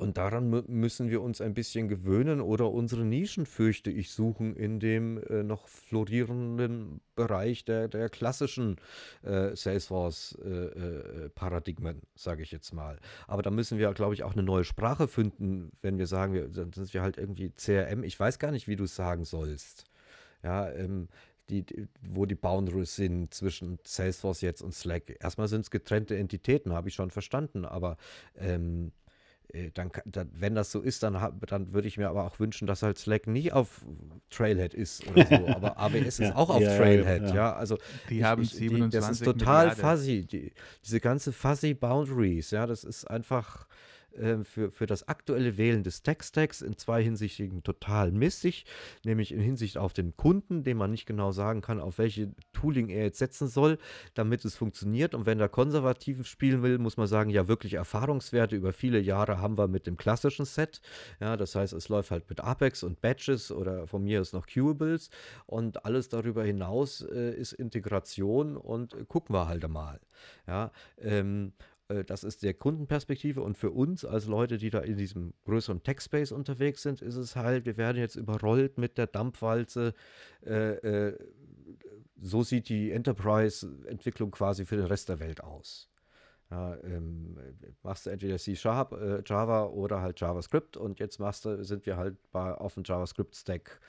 und 0.00 0.16
daran 0.16 0.48
müssen 0.66 1.10
wir 1.10 1.20
uns 1.20 1.42
ein 1.42 1.52
bisschen 1.52 1.88
gewöhnen 1.88 2.40
oder 2.40 2.70
unsere 2.70 3.04
Nischen, 3.04 3.44
fürchte 3.44 3.90
ich, 3.90 4.12
suchen 4.12 4.56
in 4.56 4.80
dem 4.80 5.22
äh, 5.24 5.42
noch 5.42 5.68
florierenden 5.68 7.02
Bereich 7.14 7.66
der, 7.66 7.86
der 7.86 8.08
klassischen 8.08 8.76
äh, 9.22 9.54
Salesforce-Paradigmen, 9.54 11.98
äh, 11.98 12.06
sage 12.14 12.42
ich 12.42 12.50
jetzt 12.50 12.72
mal. 12.72 12.98
Aber 13.26 13.42
da 13.42 13.50
müssen 13.50 13.76
wir, 13.78 13.92
glaube 13.92 14.14
ich, 14.14 14.22
auch 14.22 14.32
eine 14.32 14.42
neue 14.42 14.64
Sprache 14.64 15.06
finden, 15.06 15.70
wenn 15.82 15.98
wir 15.98 16.06
sagen, 16.06 16.32
wir, 16.32 16.48
dann 16.48 16.72
sind 16.72 16.94
wir 16.94 17.02
halt 17.02 17.18
irgendwie 17.18 17.50
CRM. 17.50 18.02
Ich 18.02 18.18
weiß 18.18 18.38
gar 18.38 18.52
nicht, 18.52 18.68
wie 18.68 18.76
du 18.76 18.84
es 18.84 18.96
sagen 18.96 19.26
sollst. 19.26 19.84
Ja, 20.42 20.70
ähm, 20.70 21.08
die, 21.50 21.88
wo 22.00 22.26
die 22.26 22.34
Boundaries 22.34 22.96
sind 22.96 23.34
zwischen 23.34 23.78
Salesforce 23.84 24.40
jetzt 24.40 24.62
und 24.62 24.72
Slack. 24.72 25.16
Erstmal 25.20 25.48
sind 25.48 25.62
es 25.62 25.70
getrennte 25.70 26.16
Entitäten, 26.16 26.72
habe 26.72 26.88
ich 26.88 26.94
schon 26.94 27.10
verstanden, 27.10 27.64
aber 27.64 27.96
ähm, 28.36 28.88
äh, 28.88 28.99
dann, 29.74 29.90
dann, 30.04 30.30
wenn 30.32 30.54
das 30.54 30.70
so 30.70 30.80
ist, 30.80 31.02
dann, 31.02 31.18
dann 31.46 31.72
würde 31.72 31.88
ich 31.88 31.96
mir 31.96 32.08
aber 32.08 32.24
auch 32.24 32.38
wünschen, 32.38 32.66
dass 32.66 32.82
halt 32.82 32.98
Slack 32.98 33.26
nie 33.26 33.50
auf 33.52 33.84
Trailhead 34.30 34.74
ist 34.74 35.06
oder 35.06 35.26
so. 35.26 35.48
Aber 35.54 35.78
AWS 35.78 36.18
ja, 36.18 36.28
ist 36.28 36.36
auch 36.36 36.50
auf 36.50 36.60
ja, 36.60 36.76
Trailhead, 36.76 37.22
ja, 37.28 37.34
ja. 37.34 37.52
Also 37.54 37.78
die 38.08 38.18
ich, 38.18 38.24
haben 38.24 38.44
27 38.44 38.90
die, 38.90 38.96
Das 38.98 39.10
ist 39.10 39.24
total 39.24 39.68
Milliarden. 39.68 39.98
fuzzy. 39.98 40.26
Die, 40.26 40.52
diese 40.84 41.00
ganze 41.00 41.32
fuzzy 41.32 41.74
Boundaries, 41.74 42.50
ja, 42.50 42.66
das 42.66 42.84
ist 42.84 43.04
einfach 43.10 43.66
äh, 44.14 44.44
für, 44.44 44.70
für 44.70 44.86
das 44.86 45.08
aktuelle 45.08 45.56
Wählen 45.56 45.82
des 45.82 46.02
Tech-Stacks 46.02 46.62
in 46.62 46.76
zwei 46.76 47.02
Hinsichten 47.02 47.62
total 47.62 48.10
missig, 48.12 48.64
nämlich 49.04 49.32
in 49.32 49.40
Hinsicht 49.40 49.78
auf 49.78 49.92
den 49.92 50.16
Kunden, 50.16 50.62
dem 50.62 50.78
man 50.78 50.90
nicht 50.90 51.06
genau 51.06 51.32
sagen 51.32 51.60
kann, 51.60 51.80
auf 51.80 51.98
welche 51.98 52.32
Tooling 52.52 52.88
er 52.88 53.04
jetzt 53.04 53.18
setzen 53.18 53.48
soll, 53.48 53.78
damit 54.14 54.44
es 54.44 54.56
funktioniert. 54.56 55.14
Und 55.14 55.26
wenn 55.26 55.40
er 55.40 55.48
konservativ 55.48 56.26
spielen 56.26 56.62
will, 56.62 56.78
muss 56.78 56.96
man 56.96 57.06
sagen, 57.06 57.30
ja, 57.30 57.48
wirklich 57.48 57.74
Erfahrungswerte 57.74 58.56
über 58.56 58.72
viele 58.72 59.00
Jahre 59.00 59.40
haben 59.40 59.58
wir 59.58 59.68
mit 59.68 59.86
dem 59.86 59.96
klassischen 59.96 60.44
Set. 60.44 60.80
Ja, 61.20 61.36
das 61.36 61.54
heißt, 61.54 61.72
es 61.72 61.88
läuft 61.88 62.10
halt 62.10 62.28
mit 62.28 62.40
Apex 62.40 62.82
und 62.82 63.00
Batches 63.00 63.50
oder 63.50 63.86
von 63.86 64.02
mir 64.02 64.20
ist 64.20 64.32
noch 64.32 64.46
Cubables 64.46 65.10
und 65.46 65.84
alles 65.84 66.08
darüber 66.08 66.44
hinaus 66.44 67.02
äh, 67.02 67.34
ist 67.34 67.52
Integration 67.52 68.56
und 68.56 68.96
gucken 69.08 69.34
wir 69.34 69.48
halt 69.48 69.68
mal. 69.68 70.00
Ja, 70.46 70.72
ähm, 70.98 71.52
äh, 71.58 71.79
das 72.06 72.24
ist 72.24 72.42
der 72.42 72.54
Kundenperspektive 72.54 73.42
und 73.42 73.56
für 73.56 73.70
uns 73.70 74.04
als 74.04 74.26
Leute, 74.26 74.58
die 74.58 74.70
da 74.70 74.80
in 74.80 74.96
diesem 74.96 75.32
größeren 75.44 75.82
Tech-Space 75.82 76.32
unterwegs 76.32 76.82
sind, 76.82 77.02
ist 77.02 77.16
es 77.16 77.36
halt, 77.36 77.66
wir 77.66 77.76
werden 77.76 77.98
jetzt 77.98 78.16
überrollt 78.16 78.78
mit 78.78 78.98
der 78.98 79.06
Dampfwalze. 79.06 79.94
Äh, 80.44 80.74
äh, 80.76 81.18
so 82.20 82.42
sieht 82.42 82.68
die 82.68 82.92
Enterprise-Entwicklung 82.92 84.30
quasi 84.30 84.66
für 84.66 84.76
den 84.76 84.86
Rest 84.86 85.08
der 85.08 85.20
Welt 85.20 85.42
aus. 85.42 85.90
Ja, 86.50 86.76
ähm, 86.82 87.36
machst 87.82 88.06
du 88.06 88.10
entweder 88.10 88.36
C-Sharp, 88.36 88.92
äh, 88.92 89.22
Java 89.24 89.66
oder 89.66 90.02
halt 90.02 90.20
JavaScript 90.20 90.76
und 90.76 90.98
jetzt 90.98 91.20
machst 91.20 91.44
du, 91.44 91.62
sind 91.64 91.86
wir 91.86 91.96
halt 91.96 92.16
bei, 92.32 92.52
auf 92.52 92.74
dem 92.74 92.82
JavaScript-Stack 92.84 93.80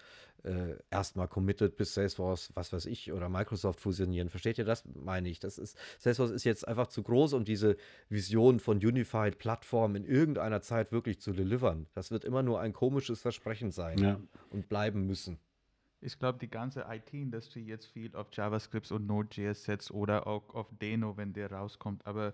äh, 0.43 0.75
erstmal 0.89 1.27
committed, 1.27 1.75
bis 1.77 1.93
Salesforce, 1.93 2.51
was 2.55 2.73
weiß 2.73 2.85
ich, 2.85 3.11
oder 3.11 3.29
Microsoft 3.29 3.79
fusionieren. 3.79 4.29
Versteht 4.29 4.57
ihr 4.57 4.65
das? 4.65 4.83
Meine 4.95 5.29
ich. 5.29 5.39
Das 5.39 5.57
ist, 5.57 5.77
Salesforce 5.99 6.31
ist 6.31 6.43
jetzt 6.43 6.67
einfach 6.67 6.87
zu 6.87 7.03
groß, 7.03 7.33
um 7.33 7.45
diese 7.45 7.77
Vision 8.09 8.59
von 8.59 8.77
Unified 8.77 9.37
Plattform 9.37 9.95
in 9.95 10.05
irgendeiner 10.05 10.61
Zeit 10.61 10.91
wirklich 10.91 11.19
zu 11.19 11.31
delivern. 11.33 11.87
Das 11.93 12.11
wird 12.11 12.25
immer 12.25 12.43
nur 12.43 12.59
ein 12.59 12.73
komisches 12.73 13.21
Versprechen 13.21 13.71
sein 13.71 13.97
Ja. 13.99 14.19
und 14.49 14.69
bleiben 14.69 15.05
müssen. 15.05 15.39
Ich 16.03 16.17
glaube, 16.17 16.39
die 16.39 16.49
ganze 16.49 16.85
IT-Industrie 16.89 17.63
jetzt 17.63 17.85
viel 17.85 18.15
auf 18.15 18.27
JavaScript 18.33 18.91
und 18.91 19.05
Node.js 19.05 19.63
setzt 19.65 19.91
oder 19.91 20.25
auch 20.25 20.55
auf 20.55 20.67
Deno, 20.81 21.15
wenn 21.15 21.31
der 21.31 21.51
rauskommt. 21.51 22.07
Aber 22.07 22.33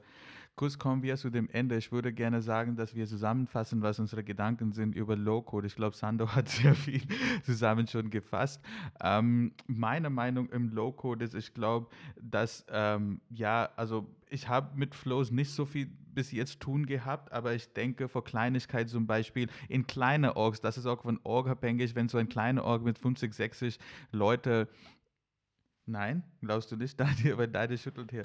kurz 0.57 0.77
kommen 0.77 1.03
wir 1.03 1.15
zu 1.15 1.29
dem 1.29 1.49
Ende. 1.49 1.77
Ich 1.77 1.91
würde 1.91 2.11
gerne 2.11 2.41
sagen, 2.41 2.75
dass 2.75 2.95
wir 2.95 3.07
zusammenfassen, 3.07 3.81
was 3.83 3.99
unsere 3.99 4.23
Gedanken 4.23 4.73
sind 4.73 4.95
über 4.95 5.15
Low-Code. 5.15 5.67
Ich 5.67 5.75
glaube, 5.75 5.95
Sando 5.95 6.27
hat 6.35 6.49
sehr 6.49 6.75
viel 6.75 7.03
zusammen 7.45 7.87
schon 7.87 8.09
gefasst. 8.09 8.61
Ähm, 9.01 9.53
meine 9.67 10.09
Meinung 10.09 10.49
im 10.49 10.69
Low-Code 10.69 11.23
ist, 11.23 11.35
ich 11.35 11.53
glaube, 11.53 11.87
dass, 12.19 12.65
ähm, 12.69 13.21
ja, 13.29 13.69
also 13.77 14.07
ich 14.29 14.49
habe 14.49 14.75
mit 14.75 14.95
Flows 14.95 15.31
nicht 15.31 15.51
so 15.51 15.65
viel 15.65 15.85
bis 16.13 16.31
jetzt 16.31 16.59
tun 16.59 16.87
gehabt, 16.87 17.31
aber 17.31 17.53
ich 17.53 17.71
denke, 17.73 18.09
vor 18.09 18.23
Kleinigkeit 18.23 18.89
zum 18.89 19.05
Beispiel 19.05 19.49
in 19.69 19.85
kleine 19.85 20.35
Orgs, 20.35 20.59
das 20.59 20.75
ist 20.75 20.87
auch 20.87 21.03
von 21.03 21.19
Org 21.23 21.47
abhängig, 21.47 21.93
wenn 21.93 22.09
so 22.09 22.17
ein 22.17 22.27
kleiner 22.27 22.63
Org 22.63 22.83
mit 22.83 22.97
50, 22.97 23.31
60 23.31 23.79
Leute 24.11 24.67
Nein, 25.89 26.21
glaubst 26.41 26.69
du 26.71 26.75
nicht, 26.75 26.99
Daniel? 26.99 27.37
Weil 27.37 27.47
Daniel 27.47 27.77
schüttelt 27.77 28.11
hier. 28.11 28.23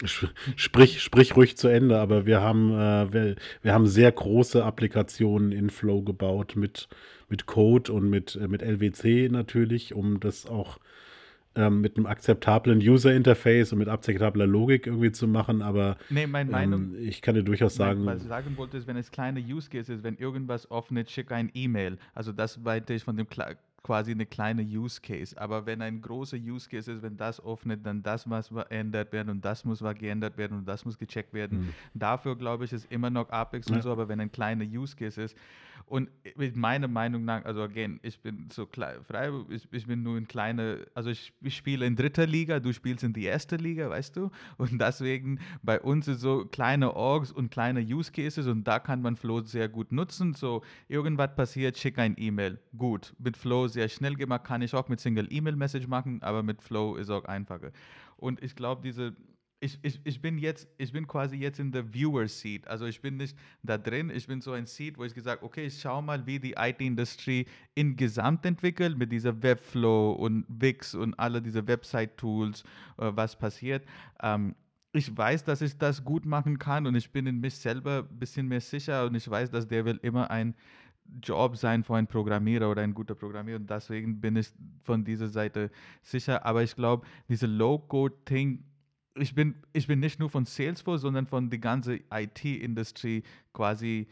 Sprich, 0.57 1.01
sprich 1.01 1.37
ruhig 1.37 1.57
zu 1.57 1.69
Ende, 1.69 1.99
aber 2.01 2.27
wir 2.27 2.41
haben, 2.41 2.73
äh, 2.73 3.13
wir, 3.13 3.37
wir 3.63 3.73
haben 3.73 3.87
sehr 3.87 4.11
große 4.11 4.65
Applikationen 4.65 5.53
in 5.53 5.71
Flow 5.71 6.03
gebaut 6.03 6.55
mit, 6.57 6.89
mit 7.29 7.47
Code 7.47 7.93
und 7.93 8.11
mit, 8.11 8.35
äh, 8.37 8.49
mit 8.49 8.63
LWC 8.63 9.29
natürlich, 9.31 9.95
um 9.95 10.19
das 10.19 10.45
auch 10.47 10.79
ähm, 11.55 11.83
mit 11.83 11.97
einem 11.97 12.07
akzeptablen 12.07 12.79
User-Interface 12.81 13.73
und 13.73 13.79
mit 13.79 13.89
akzeptabler 13.89 14.47
Logik 14.47 14.87
irgendwie 14.87 15.13
zu 15.13 15.29
machen, 15.29 15.63
aber 15.63 15.99
Nee, 16.09 16.27
meine 16.27 16.51
Meinung, 16.51 16.95
ähm, 16.97 17.07
ich 17.09 17.23
kann 17.23 17.35
dir 17.35 17.43
durchaus 17.45 17.75
sagen, 17.75 18.05
was 18.07 18.23
ich 18.23 18.29
sagen 18.29 18.57
wollte, 18.57 18.79
ist, 18.79 18.87
wenn 18.89 18.97
es 18.97 19.11
kleine 19.11 19.39
Use 19.39 19.69
Case 19.71 19.93
ist, 19.93 20.03
wenn 20.03 20.17
irgendwas 20.17 20.69
offen 20.71 20.97
ist, 20.97 21.11
schick 21.13 21.31
ein 21.31 21.51
E-Mail. 21.55 21.99
Also 22.15 22.33
das 22.33 22.59
meinte 22.59 22.95
ich 22.95 23.05
von 23.05 23.17
dem 23.17 23.27
Kle- 23.27 23.57
quasi 23.83 24.13
eine 24.13 24.27
kleine 24.27 24.63
Use 24.63 25.01
Case. 25.01 25.37
Aber 25.41 25.67
wenn 25.67 25.83
ein 25.83 26.01
großer 26.01 26.37
Use 26.37 26.69
Case 26.69 26.91
ist, 26.93 27.03
wenn 27.03 27.17
das 27.17 27.45
öffnet, 27.45 27.85
dann 27.85 28.03
das 28.03 28.27
muss 28.27 28.49
verändert 28.49 29.13
werden 29.13 29.31
und 29.31 29.45
das 29.45 29.65
muss 29.65 29.83
geändert 29.99 30.37
werden 30.37 30.59
und 30.59 30.67
das 30.67 30.85
muss 30.85 30.99
gecheckt 30.99 31.33
werden. 31.35 31.59
Hm. 31.59 31.69
Dafür 31.95 32.37
glaube 32.37 32.65
ich, 32.65 32.73
ist 32.73 32.91
immer 32.91 33.11
noch 33.11 33.29
Apex 33.31 33.69
und 33.69 33.77
Ja. 33.77 33.83
so, 33.83 33.93
aber 33.93 34.09
wenn 34.09 34.21
ein 34.21 34.31
kleiner 34.31 34.65
Use 34.65 34.95
Case 34.97 35.21
ist 35.21 35.37
und 35.87 36.09
mit 36.37 36.57
meiner 36.57 36.89
Meinung 36.89 37.25
nach, 37.25 37.45
also 37.45 37.63
again, 37.63 37.99
ich 38.03 38.21
bin 38.21 38.49
so 38.53 38.67
klein, 38.67 39.03
frei, 39.03 39.31
ich, 39.51 39.67
ich 39.73 39.87
bin 39.87 40.03
nur 40.03 40.17
in 40.17 40.29
kleine, 40.29 40.87
also 40.95 41.11
ich, 41.11 41.33
ich 41.41 41.57
spiele 41.57 41.85
in 41.85 41.97
dritter 41.97 42.27
Liga, 42.27 42.61
du 42.61 42.73
spielst 42.73 43.03
in 43.05 43.13
die 43.13 43.25
erste 43.25 43.57
Liga, 43.57 43.91
weißt 43.91 44.17
du? 44.17 44.31
Und 44.59 44.81
deswegen 44.81 45.41
bei 45.63 45.81
uns 45.81 46.09
ist 46.09 46.21
so 46.21 46.45
kleine 46.47 46.95
Orgs 46.95 47.33
und 47.33 47.51
kleine 47.51 47.81
Use 47.81 48.13
Cases 48.13 48.47
und 48.47 48.65
da 48.65 48.79
kann 48.79 49.03
man 49.03 49.17
Flow 49.17 49.41
sehr 49.43 49.69
gut 49.69 49.93
nutzen. 49.93 50.35
So 50.35 50.63
irgendwas 50.89 51.35
passiert, 51.35 51.77
schick 51.77 51.99
ein 51.99 52.15
E-Mail. 52.17 52.59
Gut, 52.77 53.15
mit 53.19 53.37
Flow 53.37 53.67
sehr 53.73 53.89
schnell 53.89 54.15
gemacht, 54.15 54.45
kann 54.45 54.63
ich 54.63 54.75
auch 54.75 54.89
mit 54.89 55.01
Single 55.01 55.29
E-Mail 55.31 55.57
Message 55.57 55.87
machen, 55.87 56.23
aber 56.23 56.43
mit 56.43 56.63
Flow 56.63 56.97
ist 56.97 57.11
auch 57.11 57.25
einfacher. 57.25 57.73
Und 58.17 58.43
ich 58.43 58.55
glaube, 58.55 58.83
diese 58.83 59.15
ich, 59.63 59.79
ich, 59.83 60.01
ich 60.03 60.21
bin 60.21 60.39
jetzt, 60.39 60.67
ich 60.77 60.93
bin 60.93 61.07
quasi 61.07 61.37
jetzt 61.37 61.61
in 61.61 61.71
der 61.71 61.95
Viewer 61.95 62.27
Seat. 62.27 62.67
Also 62.67 62.87
ich 62.87 63.01
bin 63.01 63.17
nicht 63.17 63.37
da 63.63 63.79
drin, 63.79 64.11
ich 64.11 64.27
bin 64.27 64.41
so 64.41 64.51
ein 64.51 64.67
Seat, 64.67 64.99
wo 64.99 65.05
ich 65.05 65.15
gesagt, 65.15 65.45
okay, 65.45 65.67
ich 65.67 65.81
schau 65.81 66.03
mal, 66.03 66.27
wie 66.27 66.41
die 66.41 66.55
IT-Industrie 66.59 67.47
in 67.77 67.95
Gesamt 67.95 68.45
entwickelt 68.45 68.99
mit 68.99 69.13
dieser 69.13 69.41
Webflow 69.41 70.13
und 70.15 70.45
Wix 70.49 70.97
und 70.97 71.15
alle 71.15 71.41
diese 71.41 71.65
Website-Tools, 71.65 72.65
äh, 72.99 73.13
was 73.15 73.39
passiert. 73.39 73.87
Ähm, 74.21 74.57
ich 74.93 75.17
weiß, 75.17 75.45
dass 75.45 75.63
ich 75.63 75.79
das 75.79 76.05
gut 76.05 76.27
machen 76.27 76.59
kann 76.59 76.87
und 76.87 76.97
ich 76.97 77.13
bin 77.13 77.27
in 77.29 77.39
mich 77.41 77.55
selber 77.55 78.07
ein 78.11 78.19
bisschen 78.19 78.49
mehr 78.49 78.61
sicher 78.61 79.07
und 79.07 79.15
ich 79.15 79.31
weiß, 79.31 79.51
dass 79.53 79.69
der 79.69 79.85
will 79.85 79.99
immer 80.03 80.29
ein 80.31 80.55
Job 81.21 81.57
sein 81.57 81.85
für 81.85 81.97
einen 81.97 82.07
Programmierer 82.07 82.71
oder 82.71 82.83
ein 82.83 82.95
guter 82.95 83.15
Programmierer 83.15 83.59
und 83.59 83.71
deswegen 83.71 84.21
bin 84.21 84.37
ich 84.37 84.53
von 84.83 85.05
dieser 85.05 85.29
Seite 85.29 85.71
sicher. 86.03 86.45
Aber 86.45 86.63
ich 86.63 86.75
glaube, 86.77 87.07
diese 87.29 87.47
Low-Code-Thing, 87.47 88.65
ich 89.17 89.35
bin, 89.35 89.57
ich 89.73 89.87
bin 89.87 90.01
nicht 90.01 90.19
nur 90.21 90.31
von 90.31 90.45
Salesforce, 90.45 91.03
sondern 91.03 91.27
von 91.27 91.51
der 91.51 91.59
ganzen 91.59 92.01
IT-Industrie 92.11 93.23
quasi 93.53 94.07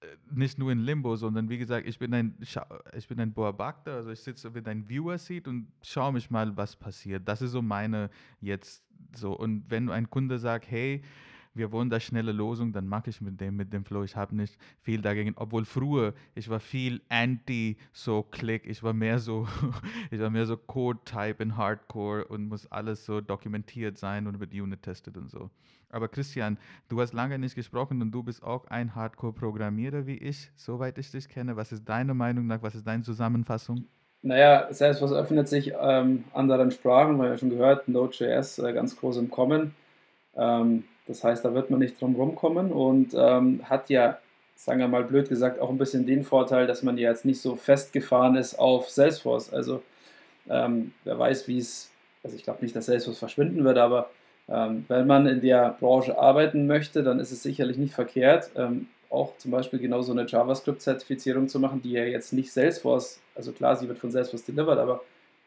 äh, 0.00 0.06
nicht 0.30 0.58
nur 0.58 0.72
in 0.72 0.80
Limbo, 0.80 1.16
sondern 1.16 1.48
wie 1.48 1.58
gesagt, 1.58 1.86
ich 1.86 1.98
bin 1.98 2.12
ein, 2.12 2.36
ich 2.40 3.08
bin 3.08 3.20
ein 3.20 3.32
Beobachter, 3.32 3.94
also 3.94 4.10
ich 4.10 4.20
sitze 4.20 4.50
mit 4.50 4.68
einem 4.68 4.88
Viewer-Seat 4.88 5.48
und 5.48 5.68
schaue 5.82 6.12
mich 6.12 6.30
mal, 6.30 6.56
was 6.56 6.76
passiert. 6.76 7.26
Das 7.26 7.40
ist 7.40 7.52
so 7.52 7.62
meine 7.62 8.10
jetzt 8.40 8.84
so. 9.14 9.32
Und 9.32 9.70
wenn 9.70 9.90
ein 9.90 10.10
Kunde 10.10 10.38
sagt, 10.38 10.70
hey, 10.70 11.02
wir 11.54 11.72
wollen 11.72 11.90
da 11.90 12.00
schnelle 12.00 12.32
Lösung, 12.32 12.72
dann 12.72 12.86
mache 12.86 13.10
ich 13.10 13.20
mit 13.20 13.40
dem, 13.40 13.56
mit 13.56 13.72
dem 13.72 13.84
Flow. 13.84 14.02
Ich 14.04 14.16
habe 14.16 14.34
nicht 14.34 14.56
viel 14.80 15.02
dagegen, 15.02 15.34
obwohl 15.36 15.64
früher, 15.64 16.14
ich 16.34 16.48
war 16.48 16.60
viel 16.60 17.00
anti 17.08 17.76
so 17.92 18.22
Click, 18.22 18.66
ich 18.66 18.82
war 18.82 18.92
mehr 18.92 19.18
so, 19.18 19.46
ich 20.10 20.20
war 20.20 20.30
mehr 20.30 20.46
so 20.46 20.56
Code-Type 20.56 21.42
in 21.42 21.56
Hardcore 21.56 22.24
und 22.26 22.48
muss 22.48 22.70
alles 22.70 23.04
so 23.04 23.20
dokumentiert 23.20 23.98
sein 23.98 24.26
und 24.26 24.38
mit 24.40 24.52
Unit 24.54 24.82
tested 24.82 25.16
und 25.16 25.30
so. 25.30 25.50
Aber 25.90 26.08
Christian, 26.08 26.58
du 26.88 27.00
hast 27.00 27.12
lange 27.12 27.38
nicht 27.38 27.54
gesprochen 27.54 28.00
und 28.00 28.12
du 28.12 28.22
bist 28.22 28.42
auch 28.42 28.64
ein 28.68 28.94
Hardcore-Programmierer 28.94 30.06
wie 30.06 30.16
ich, 30.16 30.50
soweit 30.56 30.96
ich 30.96 31.10
dich 31.10 31.28
kenne. 31.28 31.56
Was 31.56 31.70
ist 31.70 31.86
deine 31.86 32.14
Meinung 32.14 32.46
nach, 32.46 32.62
was 32.62 32.74
ist 32.74 32.86
deine 32.86 33.02
Zusammenfassung? 33.02 33.84
Naja, 34.22 34.72
Salesforce 34.72 35.12
öffnet 35.12 35.48
sich 35.48 35.74
ähm, 35.78 36.24
anderen 36.32 36.70
Sprachen, 36.70 37.18
weil 37.18 37.32
wir 37.32 37.38
schon 37.38 37.50
gehört, 37.50 37.88
Node.js 37.88 38.58
äh, 38.60 38.72
ganz 38.72 38.96
groß 38.96 39.18
im 39.18 39.30
Kommen. 39.30 39.74
Ähm, 40.34 40.84
das 41.06 41.24
heißt, 41.24 41.44
da 41.44 41.54
wird 41.54 41.70
man 41.70 41.80
nicht 41.80 42.00
drum 42.00 42.14
rumkommen 42.14 42.72
und 42.72 43.14
ähm, 43.14 43.60
hat 43.64 43.90
ja, 43.90 44.18
sagen 44.54 44.80
wir 44.80 44.88
mal 44.88 45.04
blöd 45.04 45.28
gesagt, 45.28 45.60
auch 45.60 45.70
ein 45.70 45.78
bisschen 45.78 46.06
den 46.06 46.24
Vorteil, 46.24 46.66
dass 46.66 46.82
man 46.82 46.96
ja 46.96 47.10
jetzt 47.10 47.24
nicht 47.24 47.40
so 47.40 47.56
festgefahren 47.56 48.36
ist 48.36 48.58
auf 48.58 48.88
Salesforce. 48.88 49.52
Also 49.52 49.82
ähm, 50.48 50.92
wer 51.04 51.18
weiß, 51.18 51.48
wie 51.48 51.58
es, 51.58 51.90
also 52.22 52.36
ich 52.36 52.44
glaube 52.44 52.62
nicht, 52.62 52.76
dass 52.76 52.86
Salesforce 52.86 53.18
verschwinden 53.18 53.64
wird, 53.64 53.78
aber 53.78 54.10
ähm, 54.48 54.84
wenn 54.88 55.06
man 55.06 55.26
in 55.26 55.40
der 55.40 55.76
Branche 55.80 56.18
arbeiten 56.18 56.66
möchte, 56.66 57.02
dann 57.02 57.20
ist 57.20 57.32
es 57.32 57.42
sicherlich 57.42 57.78
nicht 57.78 57.94
verkehrt, 57.94 58.50
ähm, 58.56 58.88
auch 59.10 59.36
zum 59.36 59.50
Beispiel 59.50 59.78
genau 59.78 60.02
so 60.02 60.12
eine 60.12 60.26
JavaScript-Zertifizierung 60.26 61.48
zu 61.48 61.60
machen, 61.60 61.82
die 61.82 61.92
ja 61.92 62.04
jetzt 62.04 62.32
nicht 62.32 62.52
Salesforce, 62.52 63.20
also 63.34 63.52
klar, 63.52 63.76
sie 63.76 63.88
wird 63.88 63.98
von 63.98 64.10
Salesforce 64.10 64.44
delivered, 64.44 64.78
aber 64.78 65.02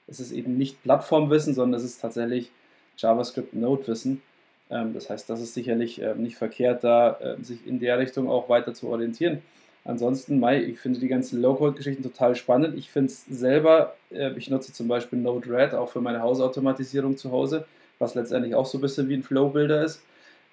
es 0.08 0.20
ist 0.20 0.32
eben 0.32 0.58
nicht 0.58 0.82
Plattformwissen, 0.84 1.53
sondern 1.53 1.80
es 1.80 1.86
ist 1.86 1.99
tatsächlich 1.99 2.51
JavaScript-Node-Wissen. 2.97 4.22
Ähm, 4.70 4.93
das 4.93 5.09
heißt, 5.09 5.30
das 5.30 5.41
ist 5.41 5.53
sicherlich 5.53 6.01
ähm, 6.01 6.24
nicht 6.24 6.38
verkehrt, 6.38 6.84
da 6.84 7.18
äh, 7.20 7.43
sich 7.43 7.66
in 7.68 7.80
der 7.80 7.99
Richtung 7.99 8.30
auch 8.30 8.49
weiter 8.49 8.74
zu 8.74 8.89
orientieren. 8.89 9.41
Ansonsten, 9.84 10.39
Mai, 10.39 10.63
ich 10.63 10.80
finde 10.80 10.99
die 10.99 11.07
ganzen 11.07 11.41
Low-Code-Geschichten 11.41 12.01
total 12.01 12.36
spannend. 12.36 12.76
Ich 12.76 12.89
finde 12.89 13.11
es 13.11 13.26
selber, 13.26 13.95
äh, 14.11 14.32
ich 14.38 14.49
nutze 14.49 14.74
zum 14.74 14.88
Beispiel 14.88 15.20
Node-RED 15.20 15.74
auch 15.76 15.89
für 15.89 16.01
meine 16.01 16.22
Hausautomatisierung 16.22 17.18
zu 17.18 17.32
Hause, 17.32 17.66
was 17.99 18.16
letztendlich 18.16 18.55
auch 18.55 18.66
so 18.66 18.80
ein 18.80 18.82
bisschen 18.82 19.09
wie 19.09 19.16
ein 19.16 19.24
Flow-Builder 19.24 19.84
ist. 19.84 20.01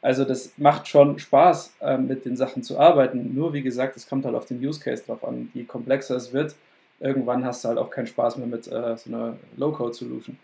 Also 0.02 0.24
das 0.24 0.52
macht 0.56 0.88
schon 0.88 1.20
Spaß, 1.20 1.74
mit 2.00 2.24
den 2.24 2.36
Sachen 2.36 2.64
zu 2.64 2.76
arbeiten. 2.76 3.36
Nur 3.36 3.52
wie 3.52 3.62
gesagt, 3.62 3.96
es 3.96 4.08
kommt 4.08 4.24
halt 4.24 4.34
auf 4.34 4.46
den 4.46 4.58
Use 4.58 4.80
Case 4.80 5.04
drauf 5.06 5.24
an. 5.24 5.48
Je 5.54 5.62
komplexer 5.62 6.16
es 6.16 6.32
wird, 6.32 6.56
irgendwann 7.02 7.44
hast 7.44 7.64
du 7.64 7.68
halt 7.68 7.78
auch 7.78 7.90
keinen 7.90 8.06
Spaß 8.06 8.38
mehr 8.38 8.46
mit 8.46 8.66
äh, 8.68 8.96
so 8.96 9.10
einer 9.10 9.36
Low-Code-Solution. 9.56 10.36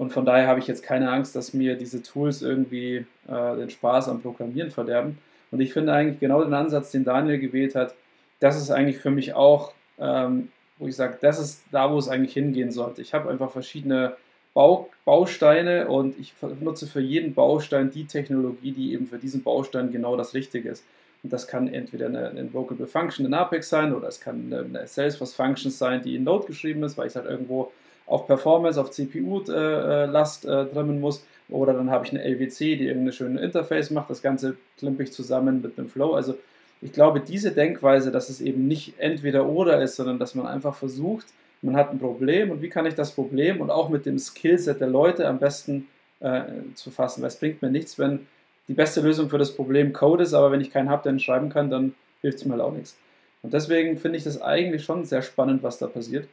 Und 0.00 0.14
von 0.14 0.24
daher 0.24 0.46
habe 0.46 0.60
ich 0.60 0.66
jetzt 0.66 0.82
keine 0.82 1.10
Angst, 1.10 1.36
dass 1.36 1.52
mir 1.52 1.76
diese 1.76 2.02
Tools 2.02 2.40
irgendwie 2.40 3.04
äh, 3.28 3.56
den 3.56 3.68
Spaß 3.68 4.08
am 4.08 4.22
Programmieren 4.22 4.70
verderben. 4.70 5.18
Und 5.50 5.60
ich 5.60 5.74
finde 5.74 5.92
eigentlich 5.92 6.18
genau 6.20 6.42
den 6.42 6.54
Ansatz, 6.54 6.90
den 6.90 7.04
Daniel 7.04 7.38
gewählt 7.38 7.74
hat, 7.74 7.94
das 8.38 8.56
ist 8.56 8.70
eigentlich 8.70 8.96
für 8.96 9.10
mich 9.10 9.34
auch, 9.34 9.74
ähm, 9.98 10.48
wo 10.78 10.86
ich 10.86 10.96
sage, 10.96 11.18
das 11.20 11.38
ist 11.38 11.64
da, 11.70 11.92
wo 11.92 11.98
es 11.98 12.08
eigentlich 12.08 12.32
hingehen 12.32 12.70
sollte. 12.70 13.02
Ich 13.02 13.12
habe 13.12 13.28
einfach 13.28 13.50
verschiedene 13.50 14.16
Bau, 14.54 14.88
Bausteine 15.04 15.86
und 15.88 16.18
ich 16.18 16.32
nutze 16.62 16.86
für 16.86 17.02
jeden 17.02 17.34
Baustein 17.34 17.90
die 17.90 18.06
Technologie, 18.06 18.72
die 18.72 18.94
eben 18.94 19.06
für 19.06 19.18
diesen 19.18 19.42
Baustein 19.42 19.92
genau 19.92 20.16
das 20.16 20.32
Richtige 20.32 20.70
ist. 20.70 20.82
Und 21.22 21.30
das 21.30 21.46
kann 21.46 21.68
entweder 21.68 22.06
eine, 22.06 22.30
eine 22.30 22.40
Invocable 22.40 22.86
Function 22.86 23.26
in 23.26 23.34
Apex 23.34 23.68
sein 23.68 23.94
oder 23.94 24.08
es 24.08 24.18
kann 24.18 24.50
eine, 24.50 24.86
Salesforce 24.86 25.34
Function 25.34 25.70
sein, 25.70 26.00
die 26.00 26.16
in 26.16 26.24
Node 26.24 26.46
geschrieben 26.46 26.82
ist, 26.84 26.96
weil 26.96 27.08
ich 27.08 27.12
es 27.12 27.16
halt 27.16 27.28
irgendwo 27.28 27.70
auf 28.10 28.26
Performance, 28.26 28.80
auf 28.80 28.90
CPU-Last 28.90 30.44
äh, 30.44 30.66
trimmen 30.66 31.00
muss. 31.00 31.24
Oder 31.48 31.72
dann 31.74 31.90
habe 31.90 32.04
ich 32.04 32.12
eine 32.12 32.22
LWC, 32.22 32.76
die 32.76 32.86
irgendeine 32.86 33.12
schöne 33.12 33.40
Interface 33.40 33.90
macht. 33.90 34.10
Das 34.10 34.22
Ganze 34.22 34.56
klimpe 34.78 35.02
ich 35.02 35.12
zusammen 35.12 35.62
mit 35.62 35.78
einem 35.78 35.88
Flow. 35.88 36.14
Also 36.14 36.36
ich 36.82 36.92
glaube, 36.92 37.20
diese 37.20 37.52
Denkweise, 37.52 38.10
dass 38.10 38.28
es 38.28 38.40
eben 38.40 38.66
nicht 38.66 38.94
entweder 38.98 39.46
oder 39.46 39.82
ist, 39.82 39.96
sondern 39.96 40.18
dass 40.18 40.34
man 40.34 40.46
einfach 40.46 40.74
versucht, 40.74 41.26
man 41.62 41.76
hat 41.76 41.90
ein 41.90 41.98
Problem 41.98 42.50
und 42.50 42.62
wie 42.62 42.70
kann 42.70 42.86
ich 42.86 42.94
das 42.94 43.12
Problem 43.12 43.60
und 43.60 43.70
auch 43.70 43.90
mit 43.90 44.06
dem 44.06 44.18
Skillset 44.18 44.80
der 44.80 44.88
Leute 44.88 45.28
am 45.28 45.38
besten 45.38 45.88
äh, 46.20 46.42
zu 46.74 46.90
fassen. 46.90 47.22
Weil 47.22 47.28
es 47.28 47.36
bringt 47.36 47.60
mir 47.60 47.70
nichts, 47.70 47.98
wenn 47.98 48.26
die 48.68 48.74
beste 48.74 49.00
Lösung 49.02 49.28
für 49.28 49.38
das 49.38 49.54
Problem 49.54 49.92
Code 49.92 50.22
ist, 50.22 50.32
aber 50.32 50.52
wenn 50.52 50.60
ich 50.60 50.70
keinen 50.70 50.88
habe, 50.88 51.02
der 51.02 51.12
ihn 51.12 51.20
schreiben 51.20 51.50
kann, 51.50 51.70
dann 51.70 51.94
hilft 52.22 52.38
es 52.38 52.44
mir 52.44 52.52
halt 52.52 52.62
auch 52.62 52.72
nichts. 52.72 52.96
Und 53.42 53.52
deswegen 53.52 53.98
finde 53.98 54.18
ich 54.18 54.24
das 54.24 54.40
eigentlich 54.40 54.84
schon 54.84 55.04
sehr 55.04 55.22
spannend, 55.22 55.62
was 55.62 55.78
da 55.78 55.86
passiert. 55.86 56.28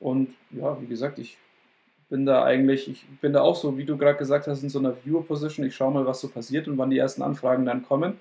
Und 0.00 0.34
ja, 0.50 0.80
wie 0.80 0.86
gesagt, 0.86 1.18
ich 1.18 1.38
bin 2.08 2.26
da 2.26 2.44
eigentlich, 2.44 2.88
ich 2.88 3.06
bin 3.20 3.32
da 3.32 3.40
auch 3.40 3.56
so, 3.56 3.78
wie 3.78 3.84
du 3.84 3.96
gerade 3.96 4.18
gesagt 4.18 4.46
hast, 4.46 4.62
in 4.62 4.68
so 4.68 4.78
einer 4.78 4.94
Viewer-Position. 5.04 5.66
Ich 5.66 5.74
schaue 5.74 5.92
mal, 5.92 6.06
was 6.06 6.20
so 6.20 6.28
passiert 6.28 6.68
und 6.68 6.78
wann 6.78 6.90
die 6.90 6.98
ersten 6.98 7.22
Anfragen 7.22 7.64
dann 7.64 7.82
kommen 7.82 8.18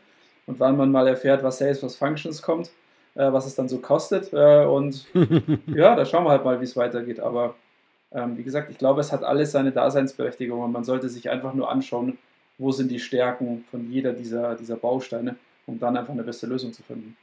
und 0.48 0.60
wann 0.60 0.78
man 0.78 0.92
mal 0.92 1.08
erfährt, 1.08 1.44
was 1.44 1.58
Salesforce 1.58 1.96
Functions 1.96 2.42
kommt, 2.42 2.72
äh, 3.16 3.32
was 3.32 3.46
es 3.46 3.56
dann 3.56 3.70
so 3.70 3.80
kostet. 3.80 4.32
Äh, 4.34 4.66
und 4.66 5.06
ja, 5.68 5.96
da 5.96 6.06
schauen 6.06 6.24
wir 6.24 6.32
halt 6.32 6.46
mal, 6.46 6.60
wie 6.60 6.66
es 6.66 6.78
weitergeht. 6.78 7.20
Aber 7.20 7.56
ähm, 8.12 8.38
wie 8.38 8.44
gesagt, 8.44 8.70
ich 8.72 8.78
glaube, 8.78 9.02
es 9.02 9.12
hat 9.12 9.24
alles 9.24 9.52
seine 9.52 9.72
Daseinsberechtigung 9.72 10.62
und 10.62 10.72
man 10.72 10.84
sollte 10.84 11.10
sich 11.10 11.30
einfach 11.30 11.54
nur 11.54 11.70
anschauen, 11.70 12.18
wo 12.58 12.72
sind 12.72 12.92
die 12.92 13.00
Stärken 13.00 13.66
von 13.70 13.92
jeder 13.92 14.14
dieser, 14.14 14.56
dieser 14.56 14.76
Bausteine, 14.76 15.36
um 15.66 15.80
dann 15.80 15.98
einfach 15.98 16.14
eine 16.14 16.24
beste 16.24 16.48
Lösung 16.48 16.72
zu 16.72 16.84
finden. 16.84 17.18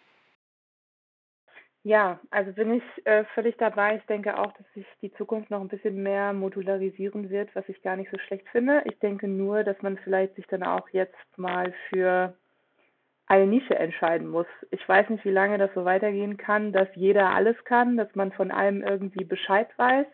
Ja, 1.83 2.21
also 2.31 2.53
bin 2.53 2.75
ich 2.75 3.07
äh, 3.07 3.25
völlig 3.35 3.57
dabei. 3.57 3.97
Ich 3.97 4.05
denke 4.05 4.39
auch, 4.39 4.53
dass 4.53 4.67
sich 4.75 4.87
die 5.01 5.13
Zukunft 5.15 5.51
noch 5.51 5.63
ein 5.63 5.69
bisschen 5.69 6.03
mehr 6.03 6.35
modularisieren 6.35 7.31
wird, 7.31 7.55
was 7.55 7.67
ich 7.69 7.81
gar 7.83 7.97
nicht 7.97 8.11
so 8.11 8.19
schlecht 8.19 8.47
finde. 8.51 8.83
Ich 8.85 8.99
denke 8.99 9.27
nur, 9.29 9.65
dass 9.65 9.81
man 9.81 9.97
vielleicht 9.99 10.35
sich 10.35 10.47
dann 10.47 10.63
auch 10.63 10.89
jetzt 10.91 11.17
mal 11.37 11.73
für 11.89 12.35
eine 13.27 13.47
Nische 13.47 13.77
entscheiden 13.77 14.29
muss. 14.29 14.47
Ich 14.71 14.87
weiß 14.87 15.09
nicht, 15.09 15.25
wie 15.25 15.31
lange 15.31 15.57
das 15.57 15.71
so 15.75 15.85
weitergehen 15.87 16.37
kann, 16.37 16.73
dass 16.73 16.89
jeder 16.97 17.33
alles 17.33 17.57
kann, 17.65 17.97
dass 17.97 18.15
man 18.15 18.33
von 18.33 18.51
allem 18.51 18.83
irgendwie 18.83 19.25
Bescheid 19.25 19.69
weiß. 19.79 20.07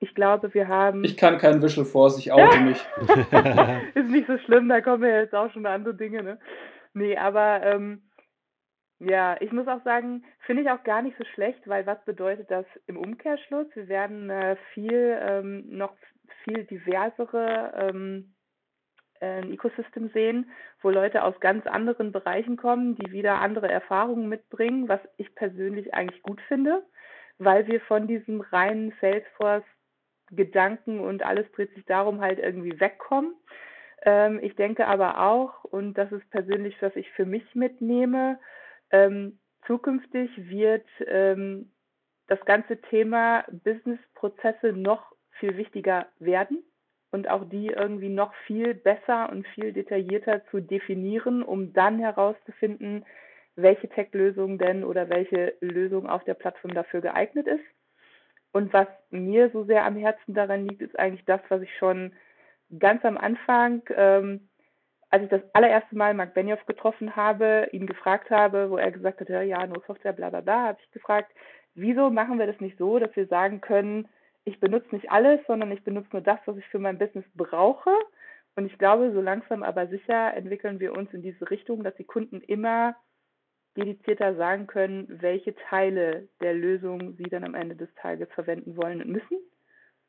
Ich 0.00 0.14
glaube, 0.14 0.54
wir 0.54 0.66
haben. 0.66 1.04
Ich 1.04 1.16
kann 1.16 1.38
kein 1.38 1.62
Visual 1.62 1.86
Force, 1.86 2.18
ich 2.18 2.32
oute 2.32 2.60
mich. 2.60 2.78
Ist 3.94 4.10
nicht 4.10 4.26
so 4.26 4.38
schlimm, 4.38 4.68
da 4.68 4.80
kommen 4.80 5.02
ja 5.04 5.20
jetzt 5.20 5.34
auch 5.34 5.52
schon 5.52 5.66
andere 5.66 5.94
Dinge, 5.94 6.22
ne? 6.22 6.38
Nee, 6.94 7.16
aber 7.16 7.62
ähm, 7.62 8.02
ja, 9.00 9.36
ich 9.40 9.52
muss 9.52 9.68
auch 9.68 9.82
sagen, 9.84 10.24
finde 10.40 10.62
ich 10.62 10.70
auch 10.70 10.82
gar 10.82 11.02
nicht 11.02 11.16
so 11.18 11.24
schlecht, 11.24 11.66
weil 11.68 11.86
was 11.86 12.04
bedeutet 12.04 12.50
das 12.50 12.66
im 12.86 12.96
Umkehrschluss? 12.96 13.66
Wir 13.74 13.88
werden 13.88 14.28
äh, 14.30 14.56
viel, 14.74 15.18
ähm, 15.20 15.64
noch 15.68 15.94
viel 16.42 16.64
diversere 16.64 17.72
ähm, 17.76 18.34
äh, 19.20 19.40
Ecosystem 19.52 20.10
sehen, 20.10 20.50
wo 20.82 20.90
Leute 20.90 21.22
aus 21.22 21.38
ganz 21.40 21.66
anderen 21.66 22.10
Bereichen 22.10 22.56
kommen, 22.56 22.96
die 22.96 23.12
wieder 23.12 23.40
andere 23.40 23.68
Erfahrungen 23.68 24.28
mitbringen, 24.28 24.88
was 24.88 25.00
ich 25.16 25.32
persönlich 25.34 25.94
eigentlich 25.94 26.22
gut 26.22 26.40
finde, 26.48 26.84
weil 27.38 27.66
wir 27.68 27.80
von 27.82 28.08
diesem 28.08 28.40
reinen 28.40 28.92
Salesforce 29.00 29.64
Gedanken 30.30 31.00
und 31.00 31.24
alles 31.24 31.50
dreht 31.52 31.74
sich 31.74 31.84
darum 31.86 32.20
halt 32.20 32.38
irgendwie 32.38 32.78
wegkommen. 32.80 33.34
Ähm, 34.02 34.38
ich 34.42 34.54
denke 34.56 34.86
aber 34.86 35.20
auch, 35.20 35.64
und 35.64 35.94
das 35.94 36.12
ist 36.12 36.28
persönlich, 36.30 36.76
was 36.80 36.94
ich 36.96 37.10
für 37.12 37.24
mich 37.24 37.54
mitnehme, 37.54 38.38
ähm, 38.90 39.38
zukünftig 39.66 40.30
wird 40.36 40.86
ähm, 41.06 41.70
das 42.26 42.44
ganze 42.44 42.80
Thema 42.80 43.44
Businessprozesse 43.50 44.72
noch 44.72 45.12
viel 45.32 45.56
wichtiger 45.56 46.06
werden 46.18 46.62
und 47.10 47.28
auch 47.28 47.48
die 47.48 47.68
irgendwie 47.68 48.08
noch 48.08 48.34
viel 48.46 48.74
besser 48.74 49.30
und 49.30 49.46
viel 49.48 49.72
detaillierter 49.72 50.44
zu 50.50 50.60
definieren, 50.60 51.42
um 51.42 51.72
dann 51.72 51.98
herauszufinden, 51.98 53.04
welche 53.56 53.88
Tech-Lösung 53.88 54.58
denn 54.58 54.84
oder 54.84 55.08
welche 55.08 55.54
Lösung 55.60 56.08
auf 56.08 56.22
der 56.24 56.34
Plattform 56.34 56.74
dafür 56.74 57.00
geeignet 57.00 57.46
ist. 57.46 57.64
Und 58.52 58.72
was 58.72 58.88
mir 59.10 59.50
so 59.50 59.64
sehr 59.64 59.84
am 59.84 59.96
Herzen 59.96 60.34
daran 60.34 60.66
liegt, 60.66 60.82
ist 60.82 60.98
eigentlich 60.98 61.24
das, 61.24 61.40
was 61.48 61.62
ich 61.62 61.76
schon 61.78 62.12
ganz 62.78 63.04
am 63.04 63.16
Anfang, 63.16 63.82
ähm, 63.94 64.47
als 65.10 65.22
ich 65.22 65.28
das 65.30 65.42
allererste 65.54 65.96
Mal 65.96 66.14
Mark 66.14 66.34
Benioff 66.34 66.64
getroffen 66.66 67.16
habe, 67.16 67.68
ihn 67.72 67.86
gefragt 67.86 68.30
habe, 68.30 68.70
wo 68.70 68.76
er 68.76 68.90
gesagt 68.90 69.20
hat, 69.20 69.28
ja, 69.28 69.66
nur 69.66 69.82
Software, 69.86 70.12
bla 70.12 70.30
bla 70.30 70.40
bla, 70.40 70.68
habe 70.68 70.78
ich 70.82 70.90
gefragt, 70.90 71.32
wieso 71.74 72.10
machen 72.10 72.38
wir 72.38 72.46
das 72.46 72.60
nicht 72.60 72.78
so, 72.78 72.98
dass 72.98 73.14
wir 73.16 73.26
sagen 73.26 73.60
können, 73.60 74.08
ich 74.44 74.60
benutze 74.60 74.94
nicht 74.94 75.10
alles, 75.10 75.40
sondern 75.46 75.70
ich 75.72 75.84
benutze 75.84 76.08
nur 76.12 76.22
das, 76.22 76.40
was 76.46 76.56
ich 76.56 76.66
für 76.66 76.78
mein 76.78 76.98
Business 76.98 77.24
brauche. 77.34 77.90
Und 78.56 78.66
ich 78.66 78.78
glaube, 78.78 79.12
so 79.12 79.20
langsam 79.20 79.62
aber 79.62 79.86
sicher 79.88 80.34
entwickeln 80.34 80.80
wir 80.80 80.96
uns 80.96 81.12
in 81.12 81.22
diese 81.22 81.50
Richtung, 81.50 81.84
dass 81.84 81.94
die 81.96 82.04
Kunden 82.04 82.40
immer 82.40 82.96
dedizierter 83.76 84.34
sagen 84.34 84.66
können, 84.66 85.06
welche 85.08 85.54
Teile 85.54 86.28
der 86.40 86.54
Lösung 86.54 87.14
sie 87.16 87.24
dann 87.24 87.44
am 87.44 87.54
Ende 87.54 87.76
des 87.76 87.92
Tages 87.94 88.28
verwenden 88.34 88.76
wollen 88.76 89.02
und 89.02 89.10
müssen. 89.10 89.38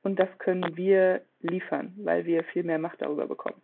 Und 0.01 0.17
das 0.19 0.29
können 0.39 0.75
wir 0.75 1.21
liefern, 1.41 1.93
weil 1.97 2.25
wir 2.25 2.43
viel 2.45 2.63
mehr 2.63 2.79
Macht 2.79 3.01
darüber 3.01 3.27
bekommen. 3.27 3.61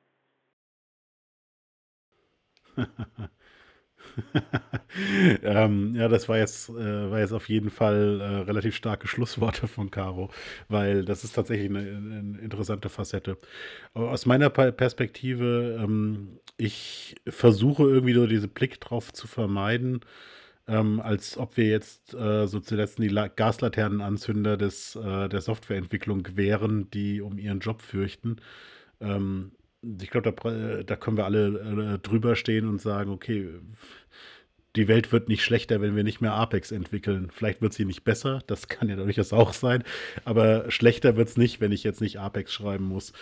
ähm, 5.43 5.95
ja, 5.95 6.07
das 6.07 6.29
war 6.29 6.37
jetzt, 6.37 6.69
äh, 6.69 7.11
war 7.11 7.19
jetzt 7.19 7.33
auf 7.33 7.49
jeden 7.49 7.69
Fall 7.69 8.21
äh, 8.21 8.25
relativ 8.43 8.75
starke 8.75 9.07
Schlussworte 9.07 9.67
von 9.67 9.91
Caro, 9.91 10.29
weil 10.69 11.03
das 11.05 11.23
ist 11.23 11.33
tatsächlich 11.35 11.69
eine, 11.69 11.79
eine 11.79 12.39
interessante 12.39 12.89
Facette. 12.89 13.37
Aus 13.93 14.25
meiner 14.25 14.49
Perspektive, 14.49 15.79
ähm, 15.81 16.39
ich 16.57 17.15
versuche 17.27 17.83
irgendwie 17.83 18.13
so 18.13 18.27
diesen 18.27 18.49
Blick 18.49 18.79
drauf 18.79 19.11
zu 19.13 19.27
vermeiden, 19.27 20.01
ähm, 20.67 20.99
als 21.01 21.37
ob 21.37 21.57
wir 21.57 21.67
jetzt 21.67 22.13
äh, 22.13 22.47
so 22.47 22.59
zuletzt 22.59 22.99
die 22.99 23.07
La 23.09 23.27
Gaslaternenanzünder 23.27 24.57
des, 24.57 24.95
äh, 24.95 25.29
der 25.29 25.41
Softwareentwicklung 25.41 26.27
wären, 26.35 26.89
die 26.91 27.21
um 27.21 27.37
ihren 27.37 27.59
Job 27.59 27.81
fürchten. 27.81 28.37
Ähm, 29.01 29.51
ich 30.01 30.09
glaube, 30.09 30.33
da, 30.33 30.83
da, 30.83 30.95
können 30.95 31.17
wir 31.17 31.25
alle 31.25 31.95
äh, 31.95 31.99
drüber 31.99 32.35
stehen 32.35 32.67
und 32.67 32.81
sagen, 32.81 33.11
okay, 33.11 33.49
die 34.75 34.87
Welt 34.87 35.11
wird 35.11 35.29
nicht 35.29 35.43
schlechter, 35.43 35.81
wenn 35.81 35.95
wir 35.95 36.03
nicht 36.03 36.21
mehr 36.21 36.33
Apex 36.33 36.71
entwickeln. 36.71 37.29
Vielleicht 37.31 37.61
wird 37.61 37.73
sie 37.73 37.85
nicht 37.85 38.03
besser, 38.03 38.41
das 38.47 38.67
kann 38.67 38.89
ja 38.89 38.95
durchaus 38.95 39.31
auch 39.31 39.53
sein, 39.53 39.83
aber 40.25 40.69
schlechter 40.69 41.15
wird 41.15 41.29
es 41.29 41.37
nicht, 41.37 41.61
wenn 41.61 41.71
ich 41.71 41.83
jetzt 41.83 42.01
nicht 42.01 42.19
Apex 42.19 42.53
schreiben 42.53 42.85
muss. 42.85 43.13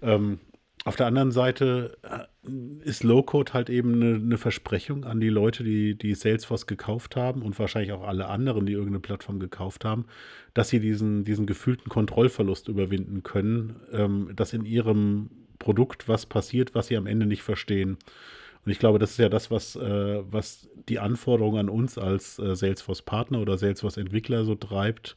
Ähm, 0.00 0.38
auf 0.84 0.94
der 0.94 1.06
anderen 1.06 1.32
Seite 1.32 1.98
äh, 2.02 2.88
ist 2.88 3.02
Low-Code 3.02 3.52
halt 3.54 3.70
eben 3.70 3.94
eine, 3.94 4.14
eine, 4.14 4.38
Versprechung 4.38 5.04
an 5.04 5.18
die 5.18 5.30
Leute, 5.30 5.64
die, 5.64 5.98
die 5.98 6.14
Salesforce 6.14 6.68
gekauft 6.68 7.16
haben 7.16 7.42
und 7.42 7.58
wahrscheinlich 7.58 7.92
auch 7.92 8.06
alle 8.06 8.28
anderen, 8.28 8.66
die 8.66 8.74
irgendeine 8.74 9.00
Plattform 9.00 9.40
gekauft 9.40 9.84
haben, 9.84 10.06
dass 10.54 10.68
sie 10.68 10.78
diesen, 10.78 11.24
diesen 11.24 11.46
gefühlten 11.46 11.88
Kontrollverlust 11.88 12.68
überwinden 12.68 13.24
können, 13.24 13.80
ähm, 13.90 14.30
dass 14.36 14.52
in 14.52 14.64
ihrem 14.64 15.30
Produkt 15.58 16.08
was 16.08 16.26
passiert, 16.26 16.74
was 16.74 16.88
sie 16.88 16.96
am 16.96 17.06
Ende 17.06 17.26
nicht 17.26 17.42
verstehen. 17.42 17.98
Und 18.64 18.72
ich 18.72 18.78
glaube, 18.78 18.98
das 18.98 19.12
ist 19.12 19.18
ja 19.18 19.28
das, 19.28 19.50
was, 19.50 19.76
äh, 19.76 20.22
was 20.30 20.68
die 20.88 20.98
Anforderungen 20.98 21.60
an 21.60 21.68
uns 21.68 21.98
als 21.98 22.38
äh, 22.38 22.56
Salesforce-Partner 22.56 23.40
oder 23.40 23.56
Salesforce-Entwickler 23.58 24.44
so 24.44 24.56
treibt, 24.56 25.16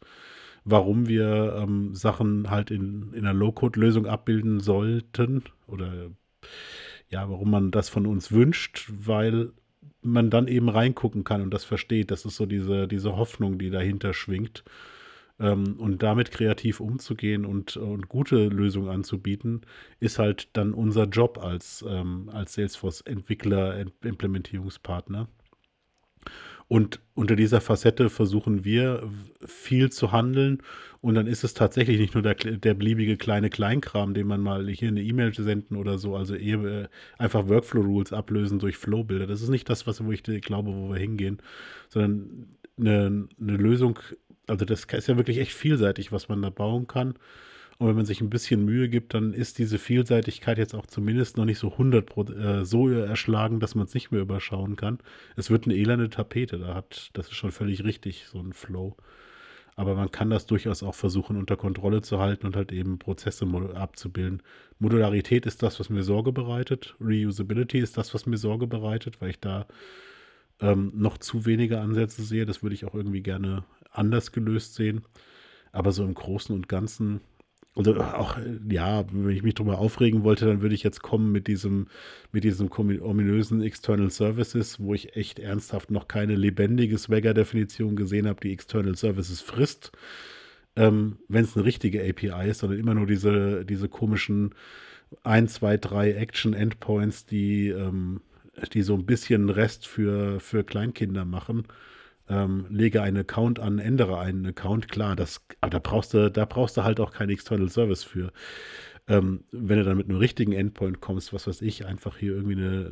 warum 0.65 1.07
wir 1.07 1.55
ähm, 1.57 1.95
Sachen 1.95 2.51
halt 2.51 2.69
in, 2.69 3.11
in 3.13 3.25
einer 3.25 3.33
Low-Code-Lösung 3.33 4.05
abbilden 4.05 4.59
sollten 4.59 5.43
oder 5.67 6.11
ja, 7.09 7.27
warum 7.27 7.49
man 7.49 7.71
das 7.71 7.89
von 7.89 8.05
uns 8.05 8.31
wünscht, 8.31 8.87
weil 8.95 9.51
man 10.01 10.29
dann 10.29 10.47
eben 10.47 10.69
reingucken 10.69 11.23
kann 11.23 11.41
und 11.41 11.51
das 11.51 11.65
versteht. 11.65 12.11
Das 12.11 12.25
ist 12.25 12.35
so 12.35 12.45
diese, 12.45 12.87
diese 12.87 13.17
Hoffnung, 13.17 13.57
die 13.57 13.69
dahinter 13.69 14.13
schwingt. 14.13 14.63
Ähm, 15.39 15.77
und 15.79 16.03
damit 16.03 16.31
kreativ 16.31 16.79
umzugehen 16.79 17.45
und, 17.45 17.77
und 17.77 18.09
gute 18.09 18.47
Lösungen 18.47 18.89
anzubieten, 18.89 19.61
ist 19.99 20.19
halt 20.19 20.49
dann 20.53 20.73
unser 20.73 21.05
Job 21.05 21.39
als, 21.41 21.83
ähm, 21.87 22.29
als 22.33 22.53
Salesforce-Entwickler, 22.53 23.85
Implementierungspartner. 24.03 25.27
Und 26.69 26.99
unter 27.15 27.35
dieser 27.35 27.61
Facette 27.61 28.11
versuchen 28.11 28.63
wir 28.63 29.09
viel 29.43 29.91
zu 29.91 30.11
handeln. 30.11 30.61
Und 31.01 31.15
dann 31.15 31.25
ist 31.25 31.43
es 31.43 31.55
tatsächlich 31.55 31.99
nicht 31.99 32.13
nur 32.13 32.21
der, 32.21 32.35
der 32.35 32.75
beliebige 32.75 33.17
kleine 33.17 33.49
Kleinkram, 33.49 34.13
den 34.13 34.27
man 34.27 34.39
mal 34.39 34.67
hier 34.69 34.89
eine 34.89 35.01
E-Mail 35.01 35.33
senden 35.33 35.77
oder 35.77 35.97
so, 35.97 36.15
also 36.15 36.35
eher 36.35 36.63
äh, 36.63 36.87
einfach 37.17 37.47
Workflow-Rules 37.47 38.13
ablösen 38.13 38.59
durch 38.59 38.77
Flow-Bilder. 38.77 39.25
Das 39.25 39.41
ist 39.41 39.49
nicht 39.49 39.67
das, 39.67 39.87
was 39.87 40.05
wo 40.05 40.11
ich 40.11 40.21
glaube, 40.21 40.71
wo 40.71 40.89
wir 40.89 40.99
hingehen, 40.99 41.41
sondern 41.87 42.49
eine, 42.77 43.27
eine 43.41 43.57
Lösung 43.57 43.97
also 44.49 44.65
das 44.65 44.85
ist 44.85 45.07
ja 45.07 45.17
wirklich 45.17 45.37
echt 45.39 45.53
vielseitig, 45.53 46.11
was 46.11 46.29
man 46.29 46.41
da 46.41 46.49
bauen 46.49 46.87
kann. 46.87 47.15
Und 47.79 47.87
wenn 47.87 47.95
man 47.95 48.05
sich 48.05 48.19
ein 48.19 48.29
bisschen 48.29 48.65
Mühe 48.65 48.89
gibt, 48.89 49.13
dann 49.13 49.33
ist 49.33 49.57
diese 49.57 49.79
Vielseitigkeit 49.79 50.57
jetzt 50.57 50.75
auch 50.75 50.85
zumindest 50.85 51.37
noch 51.37 51.45
nicht 51.45 51.59
so 51.59 51.71
100 51.71 52.05
Pro, 52.05 52.23
äh, 52.25 52.65
so 52.65 52.89
erschlagen, 52.89 53.61
dass 53.61 53.73
man 53.73 53.85
es 53.85 53.93
nicht 53.93 54.11
mehr 54.11 54.19
überschauen 54.19 54.75
kann. 54.75 54.99
Es 55.37 55.49
wird 55.49 55.63
eine 55.65 55.75
elende 55.75 56.09
Tapete, 56.09 56.59
da 56.59 56.75
hat, 56.75 57.09
das 57.13 57.27
ist 57.27 57.35
schon 57.35 57.53
völlig 57.53 57.85
richtig, 57.85 58.25
so 58.27 58.39
ein 58.39 58.51
Flow. 58.51 58.97
Aber 59.77 59.95
man 59.95 60.11
kann 60.11 60.29
das 60.29 60.45
durchaus 60.45 60.83
auch 60.83 60.93
versuchen, 60.93 61.37
unter 61.37 61.55
Kontrolle 61.55 62.01
zu 62.01 62.19
halten 62.19 62.47
und 62.47 62.57
halt 62.57 62.73
eben 62.73 62.99
Prozesse 62.99 63.47
abzubilden. 63.75 64.43
Modularität 64.79 65.45
ist 65.45 65.63
das, 65.63 65.79
was 65.79 65.89
mir 65.89 66.03
Sorge 66.03 66.33
bereitet. 66.33 66.97
Reusability 66.99 67.79
ist 67.79 67.97
das, 67.97 68.13
was 68.13 68.25
mir 68.25 68.37
Sorge 68.37 68.67
bereitet, 68.67 69.21
weil 69.21 69.29
ich 69.29 69.39
da 69.39 69.67
ähm, 70.59 70.91
noch 70.95 71.17
zu 71.17 71.45
wenige 71.45 71.79
Ansätze 71.79 72.23
sehe. 72.23 72.45
Das 72.45 72.61
würde 72.61 72.75
ich 72.75 72.83
auch 72.83 72.93
irgendwie 72.93 73.21
gerne 73.21 73.63
anders 73.89 74.31
gelöst 74.31 74.75
sehen. 74.75 75.01
Aber 75.71 75.91
so 75.91 76.03
im 76.03 76.13
Großen 76.13 76.55
und 76.55 76.67
Ganzen 76.67 77.21
also 77.75 77.95
auch, 78.01 78.37
ja, 78.69 79.05
wenn 79.11 79.29
ich 79.29 79.43
mich 79.43 79.53
drüber 79.53 79.77
aufregen 79.77 80.23
wollte, 80.23 80.45
dann 80.45 80.61
würde 80.61 80.75
ich 80.75 80.83
jetzt 80.83 81.01
kommen 81.01 81.31
mit 81.31 81.47
diesem, 81.47 81.87
mit 82.31 82.43
diesem 82.43 82.69
ominösen 82.71 83.61
External 83.61 84.09
Services, 84.09 84.79
wo 84.79 84.93
ich 84.93 85.15
echt 85.15 85.39
ernsthaft 85.39 85.91
noch 85.91 86.07
keine 86.07 86.35
lebendige 86.35 86.97
Swagger-Definition 86.97 87.95
gesehen 87.95 88.27
habe, 88.27 88.41
die 88.41 88.51
External 88.51 88.95
Services 88.95 89.39
frisst. 89.39 89.91
Ähm, 90.75 91.19
wenn 91.27 91.45
es 91.45 91.55
eine 91.55 91.65
richtige 91.65 92.01
API 92.01 92.49
ist, 92.49 92.59
sondern 92.59 92.79
immer 92.79 92.95
nur 92.95 93.07
diese, 93.07 93.65
diese 93.65 93.87
komischen 93.87 94.55
1, 95.23 95.53
2, 95.53 95.77
3 95.77 96.11
Action-Endpoints, 96.13 97.27
die, 97.27 97.69
ähm, 97.69 98.21
die 98.73 98.81
so 98.81 98.95
ein 98.95 99.05
bisschen 99.05 99.49
Rest 99.49 99.87
für, 99.87 100.39
für 100.39 100.63
Kleinkinder 100.63 101.23
machen 101.23 101.65
ähm, 102.29 102.65
lege 102.69 103.01
einen 103.01 103.17
Account 103.17 103.59
an, 103.59 103.79
ändere 103.79 104.19
einen 104.19 104.45
Account, 104.45 104.87
klar, 104.89 105.15
das, 105.15 105.41
aber 105.61 105.71
da 105.71 105.79
brauchst 105.79 106.13
du, 106.13 106.29
da 106.31 106.45
brauchst 106.45 106.77
du 106.77 106.83
halt 106.83 106.99
auch 106.99 107.11
keinen 107.11 107.31
External 107.31 107.69
Service 107.69 108.03
für. 108.03 108.31
Ähm, 109.07 109.43
wenn 109.51 109.79
du 109.79 109.83
dann 109.83 109.97
mit 109.97 110.07
einem 110.07 110.19
richtigen 110.19 110.51
Endpoint 110.51 111.01
kommst, 111.01 111.33
was 111.33 111.47
weiß 111.47 111.63
ich, 111.63 111.87
einfach 111.87 112.17
hier 112.17 112.33
irgendwie 112.33 112.57
eine, 112.57 112.91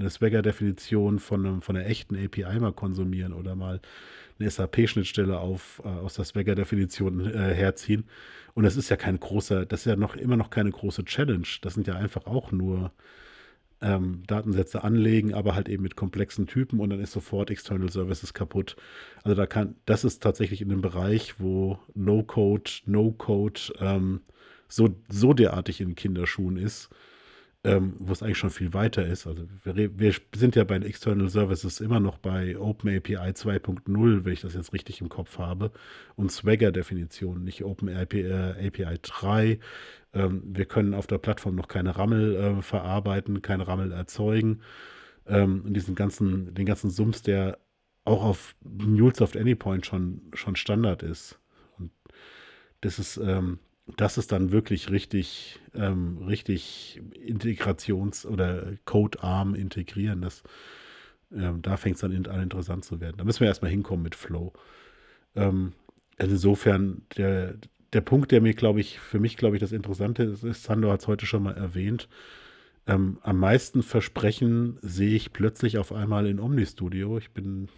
eine, 0.00 0.10
Swagger-Definition 0.10 1.20
von, 1.20 1.62
von 1.62 1.76
einer 1.76 1.86
echten 1.86 2.16
API 2.16 2.58
mal 2.58 2.72
konsumieren 2.72 3.32
oder 3.32 3.54
mal 3.54 3.80
eine 4.40 4.50
SAP-Schnittstelle 4.50 5.34
äh, 5.34 5.36
aus 5.36 6.14
der 6.14 6.24
Swagger-Definition 6.24 7.32
äh, 7.32 7.54
herziehen. 7.54 8.04
Und 8.54 8.64
das 8.64 8.76
ist 8.76 8.88
ja 8.88 8.96
kein 8.96 9.20
großer, 9.20 9.64
das 9.64 9.80
ist 9.80 9.86
ja 9.86 9.94
noch 9.94 10.16
immer 10.16 10.36
noch 10.36 10.50
keine 10.50 10.72
große 10.72 11.04
Challenge. 11.04 11.46
Das 11.60 11.74
sind 11.74 11.86
ja 11.86 11.94
einfach 11.94 12.26
auch 12.26 12.50
nur 12.50 12.90
ähm, 13.82 14.22
Datensätze 14.26 14.84
anlegen, 14.84 15.34
aber 15.34 15.54
halt 15.54 15.68
eben 15.68 15.82
mit 15.82 15.96
komplexen 15.96 16.46
Typen 16.46 16.80
und 16.80 16.90
dann 16.90 17.00
ist 17.00 17.12
sofort 17.12 17.50
External 17.50 17.90
Services 17.90 18.34
kaputt. 18.34 18.76
Also 19.22 19.34
da 19.34 19.46
kann, 19.46 19.74
das 19.84 20.04
ist 20.04 20.22
tatsächlich 20.22 20.62
in 20.62 20.70
einem 20.70 20.82
Bereich, 20.82 21.40
wo 21.40 21.78
No-Code, 21.94 22.70
No-Code 22.86 23.60
ähm, 23.80 24.20
so, 24.68 24.94
so 25.08 25.34
derartig 25.34 25.80
in 25.80 25.94
Kinderschuhen 25.94 26.56
ist, 26.56 26.88
ähm, 27.64 27.94
wo 27.98 28.12
es 28.12 28.22
eigentlich 28.22 28.38
schon 28.38 28.50
viel 28.50 28.72
weiter 28.72 29.06
ist. 29.06 29.26
Also 29.26 29.44
wir, 29.64 29.98
wir, 29.98 30.14
sind 30.34 30.56
ja 30.56 30.64
bei 30.64 30.78
den 30.78 30.88
External 30.88 31.28
Services 31.28 31.80
immer 31.80 32.00
noch 32.00 32.18
bei 32.18 32.58
OpenAPI 32.58 33.16
2.0, 33.16 34.24
wenn 34.24 34.32
ich 34.32 34.40
das 34.40 34.54
jetzt 34.54 34.72
richtig 34.72 35.00
im 35.00 35.08
Kopf 35.08 35.38
habe, 35.38 35.70
und 36.16 36.32
Swagger-Definitionen, 36.32 37.44
nicht 37.44 37.64
OpenAPI 37.64 38.22
äh, 38.22 38.66
API 38.66 38.98
3. 39.02 39.58
Ähm, 40.14 40.42
wir 40.44 40.66
können 40.66 40.94
auf 40.94 41.06
der 41.06 41.18
Plattform 41.18 41.54
noch 41.54 41.68
keine 41.68 41.96
Rammel 41.96 42.34
äh, 42.36 42.62
verarbeiten, 42.62 43.42
keine 43.42 43.66
Rammel 43.66 43.92
erzeugen. 43.92 44.60
Ähm, 45.26 45.62
und 45.66 45.74
diesen 45.74 45.94
ganzen, 45.94 46.54
den 46.54 46.66
ganzen 46.66 46.90
Sums, 46.90 47.22
der 47.22 47.58
auch 48.04 48.24
auf 48.24 48.54
MuleSoft 48.62 49.36
Anypoint 49.36 49.86
schon, 49.86 50.22
schon 50.34 50.56
Standard 50.56 51.02
ist. 51.02 51.38
Und 51.78 51.92
das 52.80 52.98
ist, 52.98 53.16
ähm, 53.18 53.58
das 53.96 54.18
ist 54.18 54.32
dann 54.32 54.52
wirklich 54.52 54.90
richtig, 54.90 55.60
ähm, 55.74 56.18
richtig 56.26 57.00
Integrations- 57.14 58.26
oder 58.26 58.72
Code-arm 58.84 59.54
integrieren. 59.54 60.22
Das, 60.22 60.42
ähm, 61.32 61.62
da 61.62 61.76
fängt 61.76 61.96
es 61.96 62.00
dann 62.02 62.26
an 62.26 62.42
interessant 62.42 62.84
zu 62.84 63.00
werden. 63.00 63.16
Da 63.18 63.24
müssen 63.24 63.40
wir 63.40 63.48
erstmal 63.48 63.70
hinkommen 63.70 64.02
mit 64.02 64.14
Flow. 64.14 64.52
Ähm, 65.34 65.72
also 66.18 66.32
insofern, 66.34 67.02
der, 67.16 67.56
der 67.92 68.00
Punkt, 68.00 68.32
der 68.32 68.40
mir, 68.40 68.54
glaube 68.54 68.80
ich, 68.80 68.98
für 68.98 69.20
mich, 69.20 69.36
glaube 69.36 69.56
ich, 69.56 69.60
das 69.60 69.72
Interessante 69.72 70.22
ist, 70.24 70.44
ist 70.44 70.64
Sando 70.64 70.90
hat 70.90 71.00
es 71.00 71.08
heute 71.08 71.26
schon 71.26 71.42
mal 71.42 71.56
erwähnt, 71.56 72.08
ähm, 72.86 73.18
am 73.22 73.38
meisten 73.38 73.82
Versprechen 73.82 74.78
sehe 74.82 75.14
ich 75.14 75.32
plötzlich 75.32 75.78
auf 75.78 75.92
einmal 75.92 76.26
in 76.26 76.40
Omni 76.40 76.66
Studio. 76.66 77.18
Ich 77.18 77.30
bin, 77.30 77.68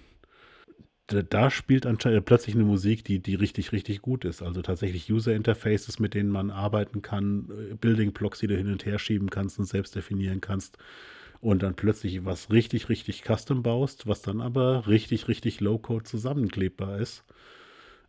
da, 1.06 1.50
spielt 1.50 1.84
anscheinend 1.84 2.24
plötzlich 2.24 2.54
eine 2.54 2.64
Musik, 2.64 3.04
die, 3.04 3.18
die 3.18 3.34
richtig, 3.34 3.72
richtig 3.72 4.00
gut 4.00 4.24
ist. 4.24 4.40
Also 4.40 4.62
tatsächlich 4.62 5.12
User 5.12 5.34
Interfaces, 5.34 5.98
mit 5.98 6.14
denen 6.14 6.30
man 6.30 6.50
arbeiten 6.50 7.02
kann, 7.02 7.50
äh, 7.50 7.74
Building 7.74 8.12
Blocks, 8.12 8.38
die 8.38 8.46
du 8.46 8.56
hin 8.56 8.72
und 8.72 8.86
her 8.86 8.98
schieben 8.98 9.28
kannst 9.30 9.58
und 9.58 9.66
selbst 9.66 9.94
definieren 9.94 10.40
kannst. 10.40 10.78
Und 11.40 11.62
dann 11.62 11.74
plötzlich 11.74 12.24
was 12.24 12.50
richtig, 12.50 12.88
richtig 12.88 13.22
custom 13.24 13.62
baust, 13.62 14.06
was 14.06 14.22
dann 14.22 14.40
aber 14.40 14.86
richtig, 14.86 15.28
richtig 15.28 15.60
Low-Code 15.60 16.04
zusammenklebbar 16.04 16.98
ist. 16.98 17.24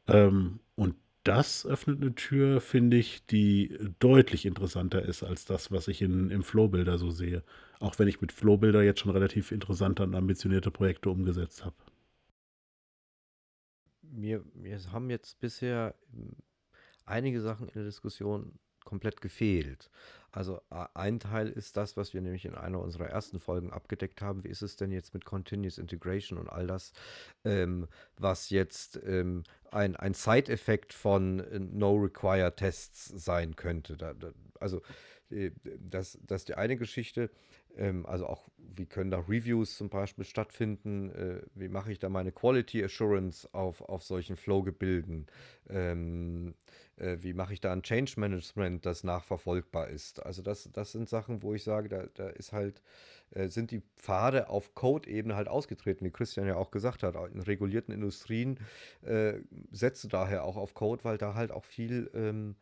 Ähm, 0.08 0.60
das 1.26 1.66
öffnet 1.66 2.02
eine 2.02 2.16
Tür, 2.16 2.62
finde 2.62 2.98
ich, 2.98 3.26
die 3.26 3.78
deutlich 4.00 4.46
interessanter 4.46 5.02
ist 5.02 5.24
als 5.24 5.46
das, 5.46 5.72
was 5.72 5.88
ich 5.88 6.02
in, 6.02 6.30
im 6.30 6.44
Flowbuilder 6.44 6.98
so 6.98 7.10
sehe. 7.10 7.44
Auch 7.80 8.00
wenn 8.00 8.08
ich 8.08 8.22
mit 8.22 8.32
Flowbuilder 8.32 8.84
jetzt 8.84 9.02
schon 9.02 9.12
relativ 9.12 9.52
interessante 9.52 10.04
und 10.04 10.16
ambitionierte 10.16 10.72
Projekte 10.72 11.10
umgesetzt 11.10 11.66
habe. 11.66 11.76
Wir, 14.04 14.44
wir 14.54 14.80
haben 14.92 15.10
jetzt 15.10 15.40
bisher 15.40 15.96
hm, 16.14 16.36
einige 17.06 17.42
Sachen 17.42 17.68
in 17.68 17.74
der 17.74 17.86
Diskussion 17.86 18.60
komplett 18.84 19.20
gefehlt. 19.20 19.90
Also 20.36 20.60
ein 20.94 21.22
Teil 21.22 21.48
ist 21.48 21.78
das, 21.78 21.96
was 21.96 22.14
wir 22.14 22.20
nämlich 22.20 22.44
in 22.44 22.56
einer 22.56 22.82
unserer 22.82 23.08
ersten 23.08 23.40
Folgen 23.40 23.72
abgedeckt 23.72 24.22
haben. 24.22 24.44
Wie 24.44 24.50
ist 24.50 24.62
es 24.62 24.76
denn 24.76 24.92
jetzt 24.92 25.14
mit 25.14 25.24
Continuous 25.24 25.78
Integration 25.78 26.38
und 26.38 26.50
all 26.50 26.68
das, 26.68 26.92
ähm, 27.46 27.88
was 28.18 28.50
jetzt 28.50 29.00
ähm, 29.06 29.44
ein, 29.72 29.96
ein 29.96 30.14
Side-Effekt 30.14 30.94
von 30.94 31.40
äh, 31.40 31.60
No-Require-Tests 31.60 33.06
sein 33.06 33.56
könnte? 33.56 33.96
Da, 33.96 34.14
da, 34.14 34.34
also 34.60 34.82
äh, 35.30 35.52
das, 35.80 36.20
das 36.28 36.42
ist 36.42 36.50
die 36.50 36.56
eine 36.56 36.76
Geschichte. 36.76 37.30
Ähm, 37.78 38.06
also 38.06 38.28
auch, 38.28 38.50
wie 38.58 38.88
können 38.88 39.12
da 39.12 39.20
Reviews 39.20 39.78
zum 39.78 39.90
Beispiel 39.90 40.26
stattfinden? 40.26 41.12
Äh, 41.12 41.44
wie 41.54 41.70
mache 41.70 41.94
ich 41.94 42.00
da 42.00 42.10
meine 42.10 42.34
Quality 42.34 42.84
Assurance 42.84 43.48
auf, 43.54 43.80
auf 43.80 44.04
solchen 44.04 44.36
Flow-Gebilden? 44.36 45.28
Ähm, 45.70 46.56
äh, 46.98 47.18
wie 47.22 47.34
mache 47.34 47.54
ich 47.54 47.62
da 47.62 47.72
ein 47.72 47.84
Change 47.84 48.14
Management, 48.18 48.86
das 48.86 49.04
nachverfolgbar 49.04 49.90
ist? 49.90 50.26
Also 50.26 50.42
das, 50.42 50.70
das 50.72 50.92
sind 50.92 51.10
Sachen, 51.10 51.44
wo 51.44 51.54
ich 51.54 51.64
sage, 51.64 51.90
da, 51.90 52.06
da 52.14 52.30
ist 52.30 52.54
halt, 52.54 52.82
äh, 53.32 53.48
sind 53.48 53.72
die 53.72 53.82
Pfade 53.98 54.50
auf 54.50 54.74
Code-Ebene 54.76 55.36
halt 55.36 55.48
ausgetreten, 55.48 56.06
wie 56.06 56.12
Christian 56.12 56.48
ja 56.48 56.56
auch 56.56 56.72
gesagt 56.72 57.04
hat. 57.04 57.16
In 57.34 57.42
regulierten 57.42 57.94
Industrien 57.94 58.60
äh, 59.02 59.40
setzt 59.72 60.04
du 60.04 60.08
daher 60.08 60.44
auch 60.44 60.58
auf 60.58 60.74
Code, 60.74 61.04
weil 61.04 61.18
da 61.18 61.34
halt 61.34 61.52
auch 61.52 61.66
viel 61.66 62.10
ähm, 62.14 62.56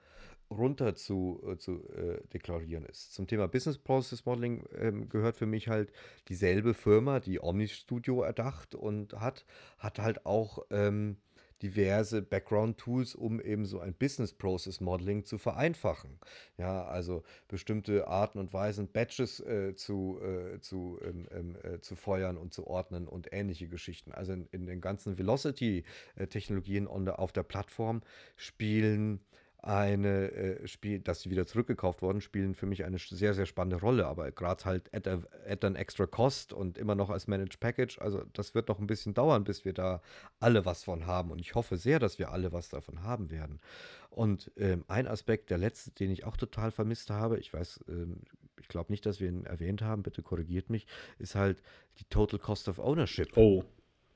runter 0.49 0.95
zu, 0.95 1.41
äh, 1.47 1.57
zu 1.57 1.87
äh, 1.89 2.21
deklarieren 2.33 2.85
ist. 2.85 3.13
Zum 3.13 3.27
Thema 3.27 3.47
Business 3.47 3.77
Process 3.77 4.25
Modeling 4.25 4.65
ähm, 4.77 5.09
gehört 5.09 5.35
für 5.35 5.45
mich 5.45 5.67
halt 5.67 5.91
dieselbe 6.29 6.73
Firma, 6.73 7.19
die 7.19 7.41
Omni 7.41 7.67
Studio 7.67 8.21
erdacht 8.21 8.75
und 8.75 9.13
hat, 9.13 9.45
hat 9.77 9.99
halt 9.99 10.25
auch 10.25 10.65
ähm, 10.69 11.17
diverse 11.63 12.21
Background-Tools, 12.21 13.15
um 13.15 13.39
eben 13.39 13.65
so 13.65 13.79
ein 13.79 13.93
Business 13.93 14.33
Process 14.33 14.81
Modeling 14.81 15.23
zu 15.23 15.37
vereinfachen. 15.37 16.19
Ja, 16.57 16.85
also 16.85 17.23
bestimmte 17.47 18.07
Arten 18.07 18.37
und 18.37 18.53
Weisen, 18.53 18.91
Batches 18.91 19.39
äh, 19.39 19.73
zu, 19.75 20.19
äh, 20.21 20.59
zu, 20.59 20.99
ähm, 21.03 21.27
ähm 21.31 21.57
äh, 21.63 21.79
zu 21.79 21.95
feuern 21.95 22.37
und 22.37 22.53
zu 22.53 22.67
ordnen 22.67 23.07
und 23.07 23.31
ähnliche 23.31 23.67
Geschichten. 23.67 24.11
Also 24.11 24.33
in, 24.33 24.47
in 24.51 24.65
den 24.65 24.81
ganzen 24.81 25.17
Velocity-Technologien 25.17 26.87
äh, 26.87 27.09
auf 27.09 27.31
der 27.31 27.43
Plattform 27.43 28.01
spielen 28.35 29.21
eine 29.63 30.31
äh, 30.31 30.67
Spiel, 30.67 30.99
dass 30.99 31.21
sie 31.21 31.29
wieder 31.29 31.47
zurückgekauft 31.47 32.01
wurden, 32.01 32.19
spielen 32.19 32.53
für 32.53 32.65
mich 32.65 32.83
eine 32.83 32.97
sehr, 32.99 33.33
sehr 33.33 33.45
spannende 33.45 33.79
Rolle. 33.79 34.07
Aber 34.07 34.29
gerade 34.31 34.65
halt 34.65 34.93
at, 34.93 35.07
a, 35.07 35.21
at 35.47 35.63
an 35.63 35.75
extra 35.75 36.05
cost 36.05 36.51
und 36.51 36.77
immer 36.77 36.95
noch 36.95 37.09
als 37.09 37.27
Managed 37.27 37.61
Package. 37.61 37.97
Also 37.99 38.23
das 38.33 38.53
wird 38.55 38.67
noch 38.67 38.79
ein 38.79 38.87
bisschen 38.87 39.13
dauern, 39.13 39.45
bis 39.45 39.63
wir 39.63 39.73
da 39.73 40.01
alle 40.41 40.65
was 40.65 40.83
von 40.83 41.07
haben. 41.07 41.31
Und 41.31 41.39
ich 41.39 41.55
hoffe 41.55 41.77
sehr, 41.77 41.99
dass 41.99 42.19
wir 42.19 42.31
alle 42.31 42.51
was 42.51 42.67
davon 42.67 43.03
haben 43.03 43.31
werden. 43.31 43.61
Und 44.09 44.51
ähm, 44.57 44.83
ein 44.89 45.07
Aspekt, 45.07 45.49
der 45.49 45.57
letzte, 45.57 45.91
den 45.91 46.11
ich 46.11 46.25
auch 46.25 46.35
total 46.35 46.71
vermisst 46.71 47.09
habe, 47.09 47.39
ich 47.39 47.53
weiß, 47.53 47.85
ähm, 47.87 48.17
ich 48.59 48.67
glaube 48.67 48.91
nicht, 48.91 49.05
dass 49.05 49.21
wir 49.21 49.29
ihn 49.29 49.45
erwähnt 49.45 49.81
haben, 49.81 50.03
bitte 50.03 50.21
korrigiert 50.23 50.69
mich, 50.69 50.87
ist 51.19 51.35
halt 51.35 51.63
die 51.99 52.05
Total 52.05 52.37
Cost 52.39 52.67
of 52.67 52.79
Ownership. 52.79 53.35
Oh. 53.37 53.63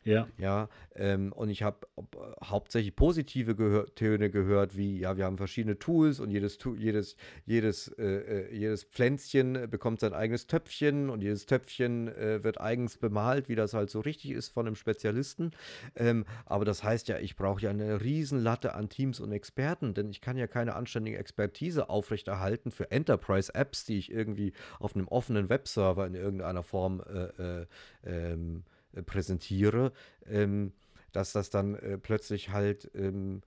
Ja. 0.08 0.28
Ja, 0.38 0.70
ähm, 0.96 1.34
und 1.34 1.50
ich 1.50 1.64
habe 1.64 1.86
hauptsächlich 2.42 2.96
positive 2.96 3.56
gehör 3.56 3.94
Töne 3.94 4.30
gehört, 4.30 4.78
wie, 4.78 5.00
ja, 5.00 5.18
wir 5.18 5.26
haben 5.26 5.38
verschiedene 5.38 5.78
Tools 5.78 6.22
und 6.22 6.32
jedes, 6.32 6.58
jedes, 6.78 7.18
jedes, 7.46 7.90
äh, 8.00 8.06
äh, 8.06 8.56
jedes 8.56 8.86
Pflänzchen 8.86 9.70
bekommt 9.70 10.00
sein 10.00 10.14
eigenes 10.14 10.48
Töpfchen 10.48 11.10
und 11.10 11.22
jedes 11.22 11.46
Töpfchen 11.46 12.08
äh, 12.08 12.42
wird 12.42 12.62
eigens 12.62 12.98
bemalt, 12.98 13.50
wie 13.50 13.56
das 13.56 13.74
halt 13.74 13.90
so 13.90 14.00
richtig 14.00 14.32
ist 14.32 14.50
von 14.50 14.66
einem 14.66 14.76
Spezialisten. 14.76 15.52
Ähm, 15.96 16.26
aber 16.46 16.64
das 16.64 16.86
heißt 16.86 17.10
ja, 17.10 17.20
ich 17.20 17.36
brauche 17.36 17.62
ja 17.62 17.70
eine 17.70 18.02
Riesenlatte 18.02 18.76
an 18.76 18.88
Teams 18.88 19.20
und 19.20 19.34
Experten, 19.34 19.94
denn 19.94 20.10
ich 20.10 20.22
kann 20.22 20.38
ja 20.38 20.48
keine 20.48 20.76
anständige 20.76 21.18
Expertise 21.18 21.90
aufrechterhalten 21.90 22.72
für 22.72 22.92
Enterprise-Apps, 22.92 23.84
die 23.84 23.98
ich 23.98 24.10
irgendwie 24.10 24.54
auf 24.80 24.96
einem 24.96 25.10
offenen 25.10 25.50
Webserver 25.50 26.08
in 26.08 26.16
irgendeiner 26.16 26.64
Form 26.64 27.02
äh, 27.02 27.62
äh 27.62 27.66
ähm, 28.06 28.64
äh, 28.64 28.77
präsentiere, 29.06 29.92
ähm, 30.26 30.74
dass 31.12 31.32
das 31.32 31.50
dann 31.50 31.76
äh, 31.76 31.98
plötzlich 31.98 32.50
halt 32.50 32.92
ähm, 32.94 33.42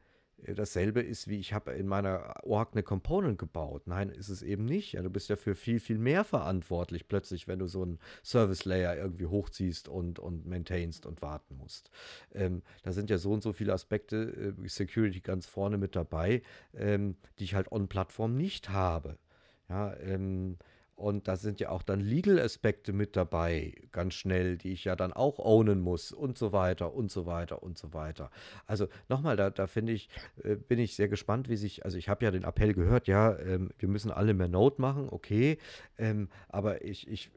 äh, 0.44 0.54
dasselbe 0.54 1.00
ist, 1.00 1.28
wie 1.28 1.38
ich 1.38 1.52
habe 1.52 1.72
in 1.72 1.86
meiner 1.86 2.44
Org 2.44 2.70
eine 2.72 2.82
Component 2.82 3.38
gebaut. 3.38 3.86
Nein, 3.86 4.08
ist 4.08 4.28
es 4.28 4.42
eben 4.42 4.64
nicht. 4.64 4.92
Ja, 4.92 5.02
du 5.02 5.10
bist 5.10 5.28
ja 5.28 5.36
für 5.36 5.54
viel, 5.54 5.80
viel 5.80 5.98
mehr 5.98 6.24
verantwortlich 6.24 7.08
plötzlich, 7.08 7.48
wenn 7.48 7.58
du 7.58 7.66
so 7.66 7.82
einen 7.82 7.98
Service 8.24 8.64
Layer 8.64 8.96
irgendwie 8.96 9.26
hochziehst 9.26 9.88
und, 9.88 10.18
und 10.18 10.46
maintainst 10.46 11.06
und 11.06 11.22
warten 11.22 11.56
musst. 11.56 11.90
Ähm, 12.32 12.62
da 12.82 12.92
sind 12.92 13.10
ja 13.10 13.18
so 13.18 13.32
und 13.32 13.42
so 13.42 13.52
viele 13.52 13.72
Aspekte, 13.72 14.54
äh, 14.58 14.68
Security 14.68 15.20
ganz 15.20 15.46
vorne 15.46 15.78
mit 15.78 15.96
dabei, 15.96 16.42
ähm, 16.74 17.16
die 17.38 17.44
ich 17.44 17.54
halt 17.54 17.70
on-Plattform 17.72 18.36
nicht 18.36 18.70
habe. 18.70 19.18
Ja, 19.68 19.96
ähm, 19.98 20.58
und 21.00 21.28
da 21.28 21.36
sind 21.36 21.60
ja 21.60 21.70
auch 21.70 21.82
dann 21.82 22.00
Legal-Aspekte 22.00 22.92
mit 22.92 23.16
dabei, 23.16 23.74
ganz 23.90 24.14
schnell, 24.14 24.58
die 24.58 24.72
ich 24.72 24.84
ja 24.84 24.96
dann 24.96 25.12
auch 25.12 25.38
ownen 25.38 25.80
muss 25.80 26.12
und 26.12 26.36
so 26.36 26.52
weiter 26.52 26.94
und 26.94 27.10
so 27.10 27.26
weiter 27.26 27.62
und 27.62 27.78
so 27.78 27.94
weiter. 27.94 28.30
Also 28.66 28.88
nochmal, 29.08 29.36
da, 29.36 29.50
da 29.50 29.66
finde 29.66 29.92
ich, 29.92 30.08
äh, 30.44 30.56
bin 30.56 30.78
ich 30.78 30.96
sehr 30.96 31.08
gespannt, 31.08 31.48
wie 31.48 31.56
sich, 31.56 31.84
also 31.84 31.96
ich 31.96 32.08
habe 32.08 32.24
ja 32.24 32.30
den 32.30 32.44
Appell 32.44 32.74
gehört, 32.74 33.08
ja, 33.08 33.38
ähm, 33.38 33.70
wir 33.78 33.88
müssen 33.88 34.10
alle 34.10 34.34
mehr 34.34 34.48
Node 34.48 34.80
machen, 34.80 35.08
okay, 35.10 35.58
ähm, 35.98 36.28
aber 36.48 36.84
ich, 36.84 37.08
ich 37.08 37.30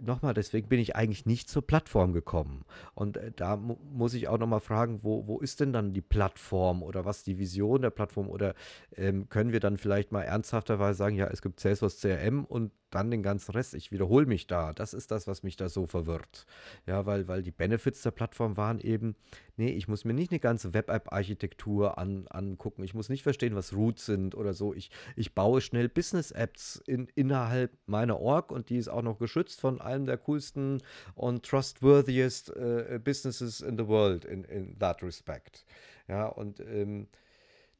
nochmal, 0.00 0.34
deswegen 0.34 0.68
bin 0.68 0.80
ich 0.80 0.96
eigentlich 0.96 1.26
nicht 1.26 1.48
zur 1.48 1.66
Plattform 1.66 2.12
gekommen. 2.12 2.64
Und 2.94 3.16
äh, 3.16 3.32
da 3.34 3.56
mu 3.56 3.76
muss 3.92 4.14
ich 4.14 4.28
auch 4.28 4.38
nochmal 4.38 4.60
fragen, 4.60 5.00
wo, 5.02 5.26
wo 5.26 5.38
ist 5.38 5.60
denn 5.60 5.72
dann 5.72 5.92
die 5.92 6.00
Plattform 6.00 6.82
oder 6.82 7.04
was 7.04 7.24
die 7.24 7.38
Vision 7.38 7.82
der 7.82 7.90
Plattform 7.90 8.28
oder 8.28 8.54
ähm, 8.96 9.28
können 9.28 9.52
wir 9.52 9.60
dann 9.60 9.78
vielleicht 9.78 10.12
mal 10.12 10.22
ernsthafterweise 10.22 10.98
sagen, 10.98 11.16
ja, 11.16 11.26
es 11.28 11.42
gibt 11.42 11.60
Salesforce 11.60 12.00
CRM 12.00 12.44
und 12.44 12.72
dann 12.94 13.10
den 13.10 13.22
ganzen 13.22 13.52
Rest. 13.52 13.74
Ich 13.74 13.92
wiederhole 13.92 14.26
mich 14.26 14.46
da. 14.46 14.72
Das 14.72 14.94
ist 14.94 15.10
das, 15.10 15.26
was 15.26 15.42
mich 15.42 15.56
da 15.56 15.68
so 15.68 15.86
verwirrt. 15.86 16.46
Ja, 16.86 17.06
weil, 17.06 17.28
weil 17.28 17.42
die 17.42 17.50
Benefits 17.50 18.02
der 18.02 18.12
Plattform 18.12 18.56
waren 18.56 18.80
eben, 18.80 19.16
nee, 19.56 19.70
ich 19.70 19.88
muss 19.88 20.04
mir 20.04 20.14
nicht 20.14 20.30
eine 20.30 20.40
ganze 20.40 20.74
Web-App-Architektur 20.74 21.98
an, 21.98 22.26
angucken. 22.28 22.84
Ich 22.84 22.94
muss 22.94 23.08
nicht 23.08 23.22
verstehen, 23.22 23.54
was 23.54 23.74
Roots 23.74 24.06
sind 24.06 24.34
oder 24.34 24.54
so. 24.54 24.74
Ich, 24.74 24.90
ich 25.16 25.34
baue 25.34 25.60
schnell 25.60 25.88
Business-Apps 25.88 26.82
in, 26.86 27.08
innerhalb 27.14 27.76
meiner 27.86 28.20
Org 28.20 28.52
und 28.52 28.70
die 28.70 28.76
ist 28.76 28.88
auch 28.88 29.02
noch 29.02 29.18
geschützt 29.18 29.60
von 29.60 29.80
einem 29.80 30.06
der 30.06 30.18
coolsten 30.18 30.82
und 31.14 31.44
trustworthiest 31.44 32.56
äh, 32.56 33.00
Businesses 33.02 33.60
in 33.60 33.76
the 33.76 33.86
world 33.86 34.24
in, 34.24 34.44
in 34.44 34.78
that 34.78 35.02
respect. 35.02 35.64
Ja, 36.08 36.26
und 36.26 36.60
ähm, 36.60 37.08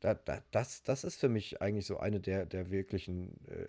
da, 0.00 0.14
da, 0.14 0.42
das, 0.50 0.82
das 0.82 1.02
ist 1.04 1.16
für 1.18 1.28
mich 1.28 1.62
eigentlich 1.62 1.86
so 1.86 1.98
eine 1.98 2.20
der, 2.20 2.44
der 2.44 2.70
wirklichen 2.70 3.40
äh, 3.48 3.66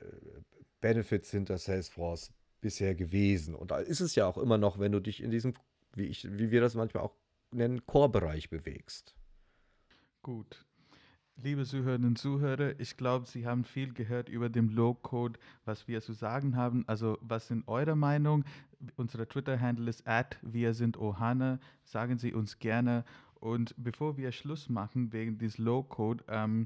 Benefits 0.86 1.32
hinter 1.32 1.58
Salesforce 1.58 2.32
bisher 2.62 2.94
gewesen. 2.94 3.56
Und 3.56 3.72
da 3.72 3.80
ist 3.80 4.02
es 4.02 4.14
ja 4.14 4.28
auch 4.28 4.38
immer 4.38 4.60
noch, 4.60 4.78
wenn 4.78 4.92
du 4.92 5.00
dich 5.00 5.24
in 5.24 5.32
diesem, 5.32 5.56
wie, 5.96 6.06
ich, 6.06 6.28
wie 6.38 6.52
wir 6.52 6.62
das 6.62 6.76
manchmal 6.76 7.02
auch 7.02 7.16
nennen, 7.50 7.88
Core-Bereich 7.88 8.52
bewegst. 8.52 9.16
Gut. 10.22 10.64
Liebe 11.38 11.66
Zuhörerinnen 11.66 12.10
und 12.10 12.20
Zuhörer, 12.20 12.80
ich 12.80 12.98
glaube, 12.98 13.26
Sie 13.26 13.48
haben 13.48 13.64
viel 13.64 13.96
gehört 13.96 14.30
über 14.30 14.48
den 14.48 14.70
Low-Code, 14.70 15.40
was 15.66 15.88
wir 15.88 16.04
zu 16.04 16.14
sagen 16.14 16.56
haben. 16.56 16.84
Also, 16.86 17.18
was 17.20 17.48
sind 17.48 17.68
eure 17.68 17.96
Meinung? 17.96 18.46
Unser 18.96 19.28
Twitter-Handle 19.28 19.90
ist 19.90 20.06
at 20.06 20.38
wir 20.44 20.76
sind 20.76 21.00
Ohana. 21.00 21.60
Sagen 21.84 22.20
Sie 22.20 22.32
uns 22.32 22.60
gerne. 22.60 23.06
Und 23.46 23.76
bevor 23.78 24.18
wir 24.18 24.32
Schluss 24.32 24.70
machen 24.70 25.14
wegen 25.14 25.38
des 25.38 25.60
Low-Code, 25.60 26.24
ähm, 26.30 26.66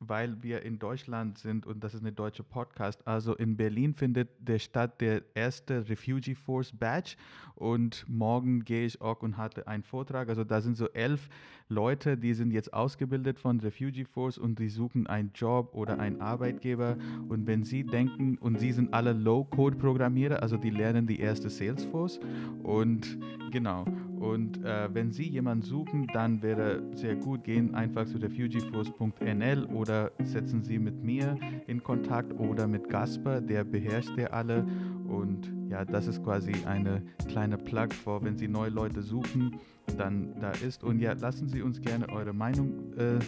weil 0.00 0.42
wir 0.42 0.62
in 0.62 0.80
Deutschland 0.80 1.38
sind 1.38 1.66
und 1.66 1.84
das 1.84 1.94
ist 1.94 2.00
eine 2.00 2.10
deutsche 2.10 2.42
Podcast, 2.42 3.06
also 3.06 3.36
in 3.36 3.56
Berlin 3.56 3.94
findet 3.94 4.28
der 4.40 4.58
statt 4.58 5.00
der 5.00 5.22
erste 5.36 5.88
Refugee 5.88 6.34
Force 6.34 6.72
Badge 6.72 7.14
und 7.54 8.04
morgen 8.08 8.64
gehe 8.64 8.86
ich 8.86 9.00
auch 9.00 9.22
und 9.22 9.36
hatte 9.36 9.68
einen 9.68 9.84
Vortrag. 9.84 10.28
Also 10.28 10.42
da 10.42 10.60
sind 10.60 10.76
so 10.76 10.88
elf 10.88 11.28
Leute, 11.68 12.16
die 12.16 12.34
sind 12.34 12.50
jetzt 12.50 12.74
ausgebildet 12.74 13.38
von 13.38 13.60
Refugee 13.60 14.04
Force 14.04 14.36
und 14.36 14.58
die 14.58 14.68
suchen 14.68 15.06
einen 15.06 15.30
Job 15.32 15.70
oder 15.74 16.00
einen 16.00 16.20
Arbeitgeber. 16.20 16.96
Und 17.28 17.46
wenn 17.46 17.62
sie 17.62 17.84
denken, 17.84 18.36
und 18.38 18.58
sie 18.58 18.72
sind 18.72 18.92
alle 18.92 19.12
Low-Code-Programmierer, 19.12 20.42
also 20.42 20.56
die 20.56 20.70
lernen 20.70 21.06
die 21.06 21.20
erste 21.20 21.48
Salesforce 21.48 22.18
und 22.64 23.16
genau. 23.52 23.84
Und 24.20 24.62
äh, 24.64 24.92
wenn 24.92 25.12
Sie 25.12 25.26
jemanden 25.26 25.64
suchen, 25.64 25.99
dann 26.08 26.42
wäre 26.42 26.82
sehr 26.94 27.16
gut, 27.16 27.44
gehen 27.44 27.74
einfach 27.74 28.06
zu 28.06 28.18
refugeeforce.nl 28.18 29.64
oder 29.66 30.10
setzen 30.22 30.62
Sie 30.62 30.78
mit 30.78 31.02
mir 31.02 31.36
in 31.66 31.82
Kontakt 31.82 32.38
oder 32.38 32.66
mit 32.66 32.88
Gasper, 32.88 33.40
der 33.40 33.64
beherrscht 33.64 34.16
der 34.16 34.34
alle. 34.34 34.64
Und 35.08 35.50
ja, 35.70 35.84
das 35.84 36.06
ist 36.06 36.22
quasi 36.22 36.52
eine 36.66 37.02
kleine 37.28 37.56
Plug 37.56 37.88
vor, 38.04 38.22
wenn 38.24 38.36
Sie 38.36 38.48
neue 38.48 38.70
Leute 38.70 39.02
suchen, 39.02 39.58
dann 39.96 40.34
da 40.40 40.50
ist. 40.50 40.84
Und 40.84 41.00
ja, 41.00 41.12
lassen 41.12 41.48
Sie 41.48 41.62
uns 41.62 41.80
gerne 41.80 42.08
eure 42.08 42.32
Meinung 42.32 42.92
äh, 42.96 43.18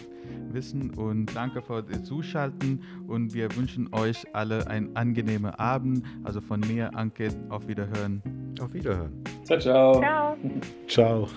wissen 0.51 0.91
und 0.91 1.35
danke 1.35 1.61
für 1.61 1.83
das 1.83 2.03
Zuschalten 2.03 2.81
und 3.07 3.33
wir 3.33 3.53
wünschen 3.55 3.93
euch 3.93 4.23
alle 4.33 4.67
einen 4.67 4.95
angenehmen 4.95 5.51
Abend. 5.55 6.05
Also 6.23 6.41
von 6.41 6.59
mir, 6.61 6.95
Anke, 6.95 7.29
auf 7.49 7.67
Wiederhören. 7.67 8.21
Auf 8.61 8.73
Wiederhören. 8.73 9.23
Ciao, 9.43 9.59
ciao. 9.59 9.99
Ciao. 9.99 10.37
Ciao. 10.87 11.27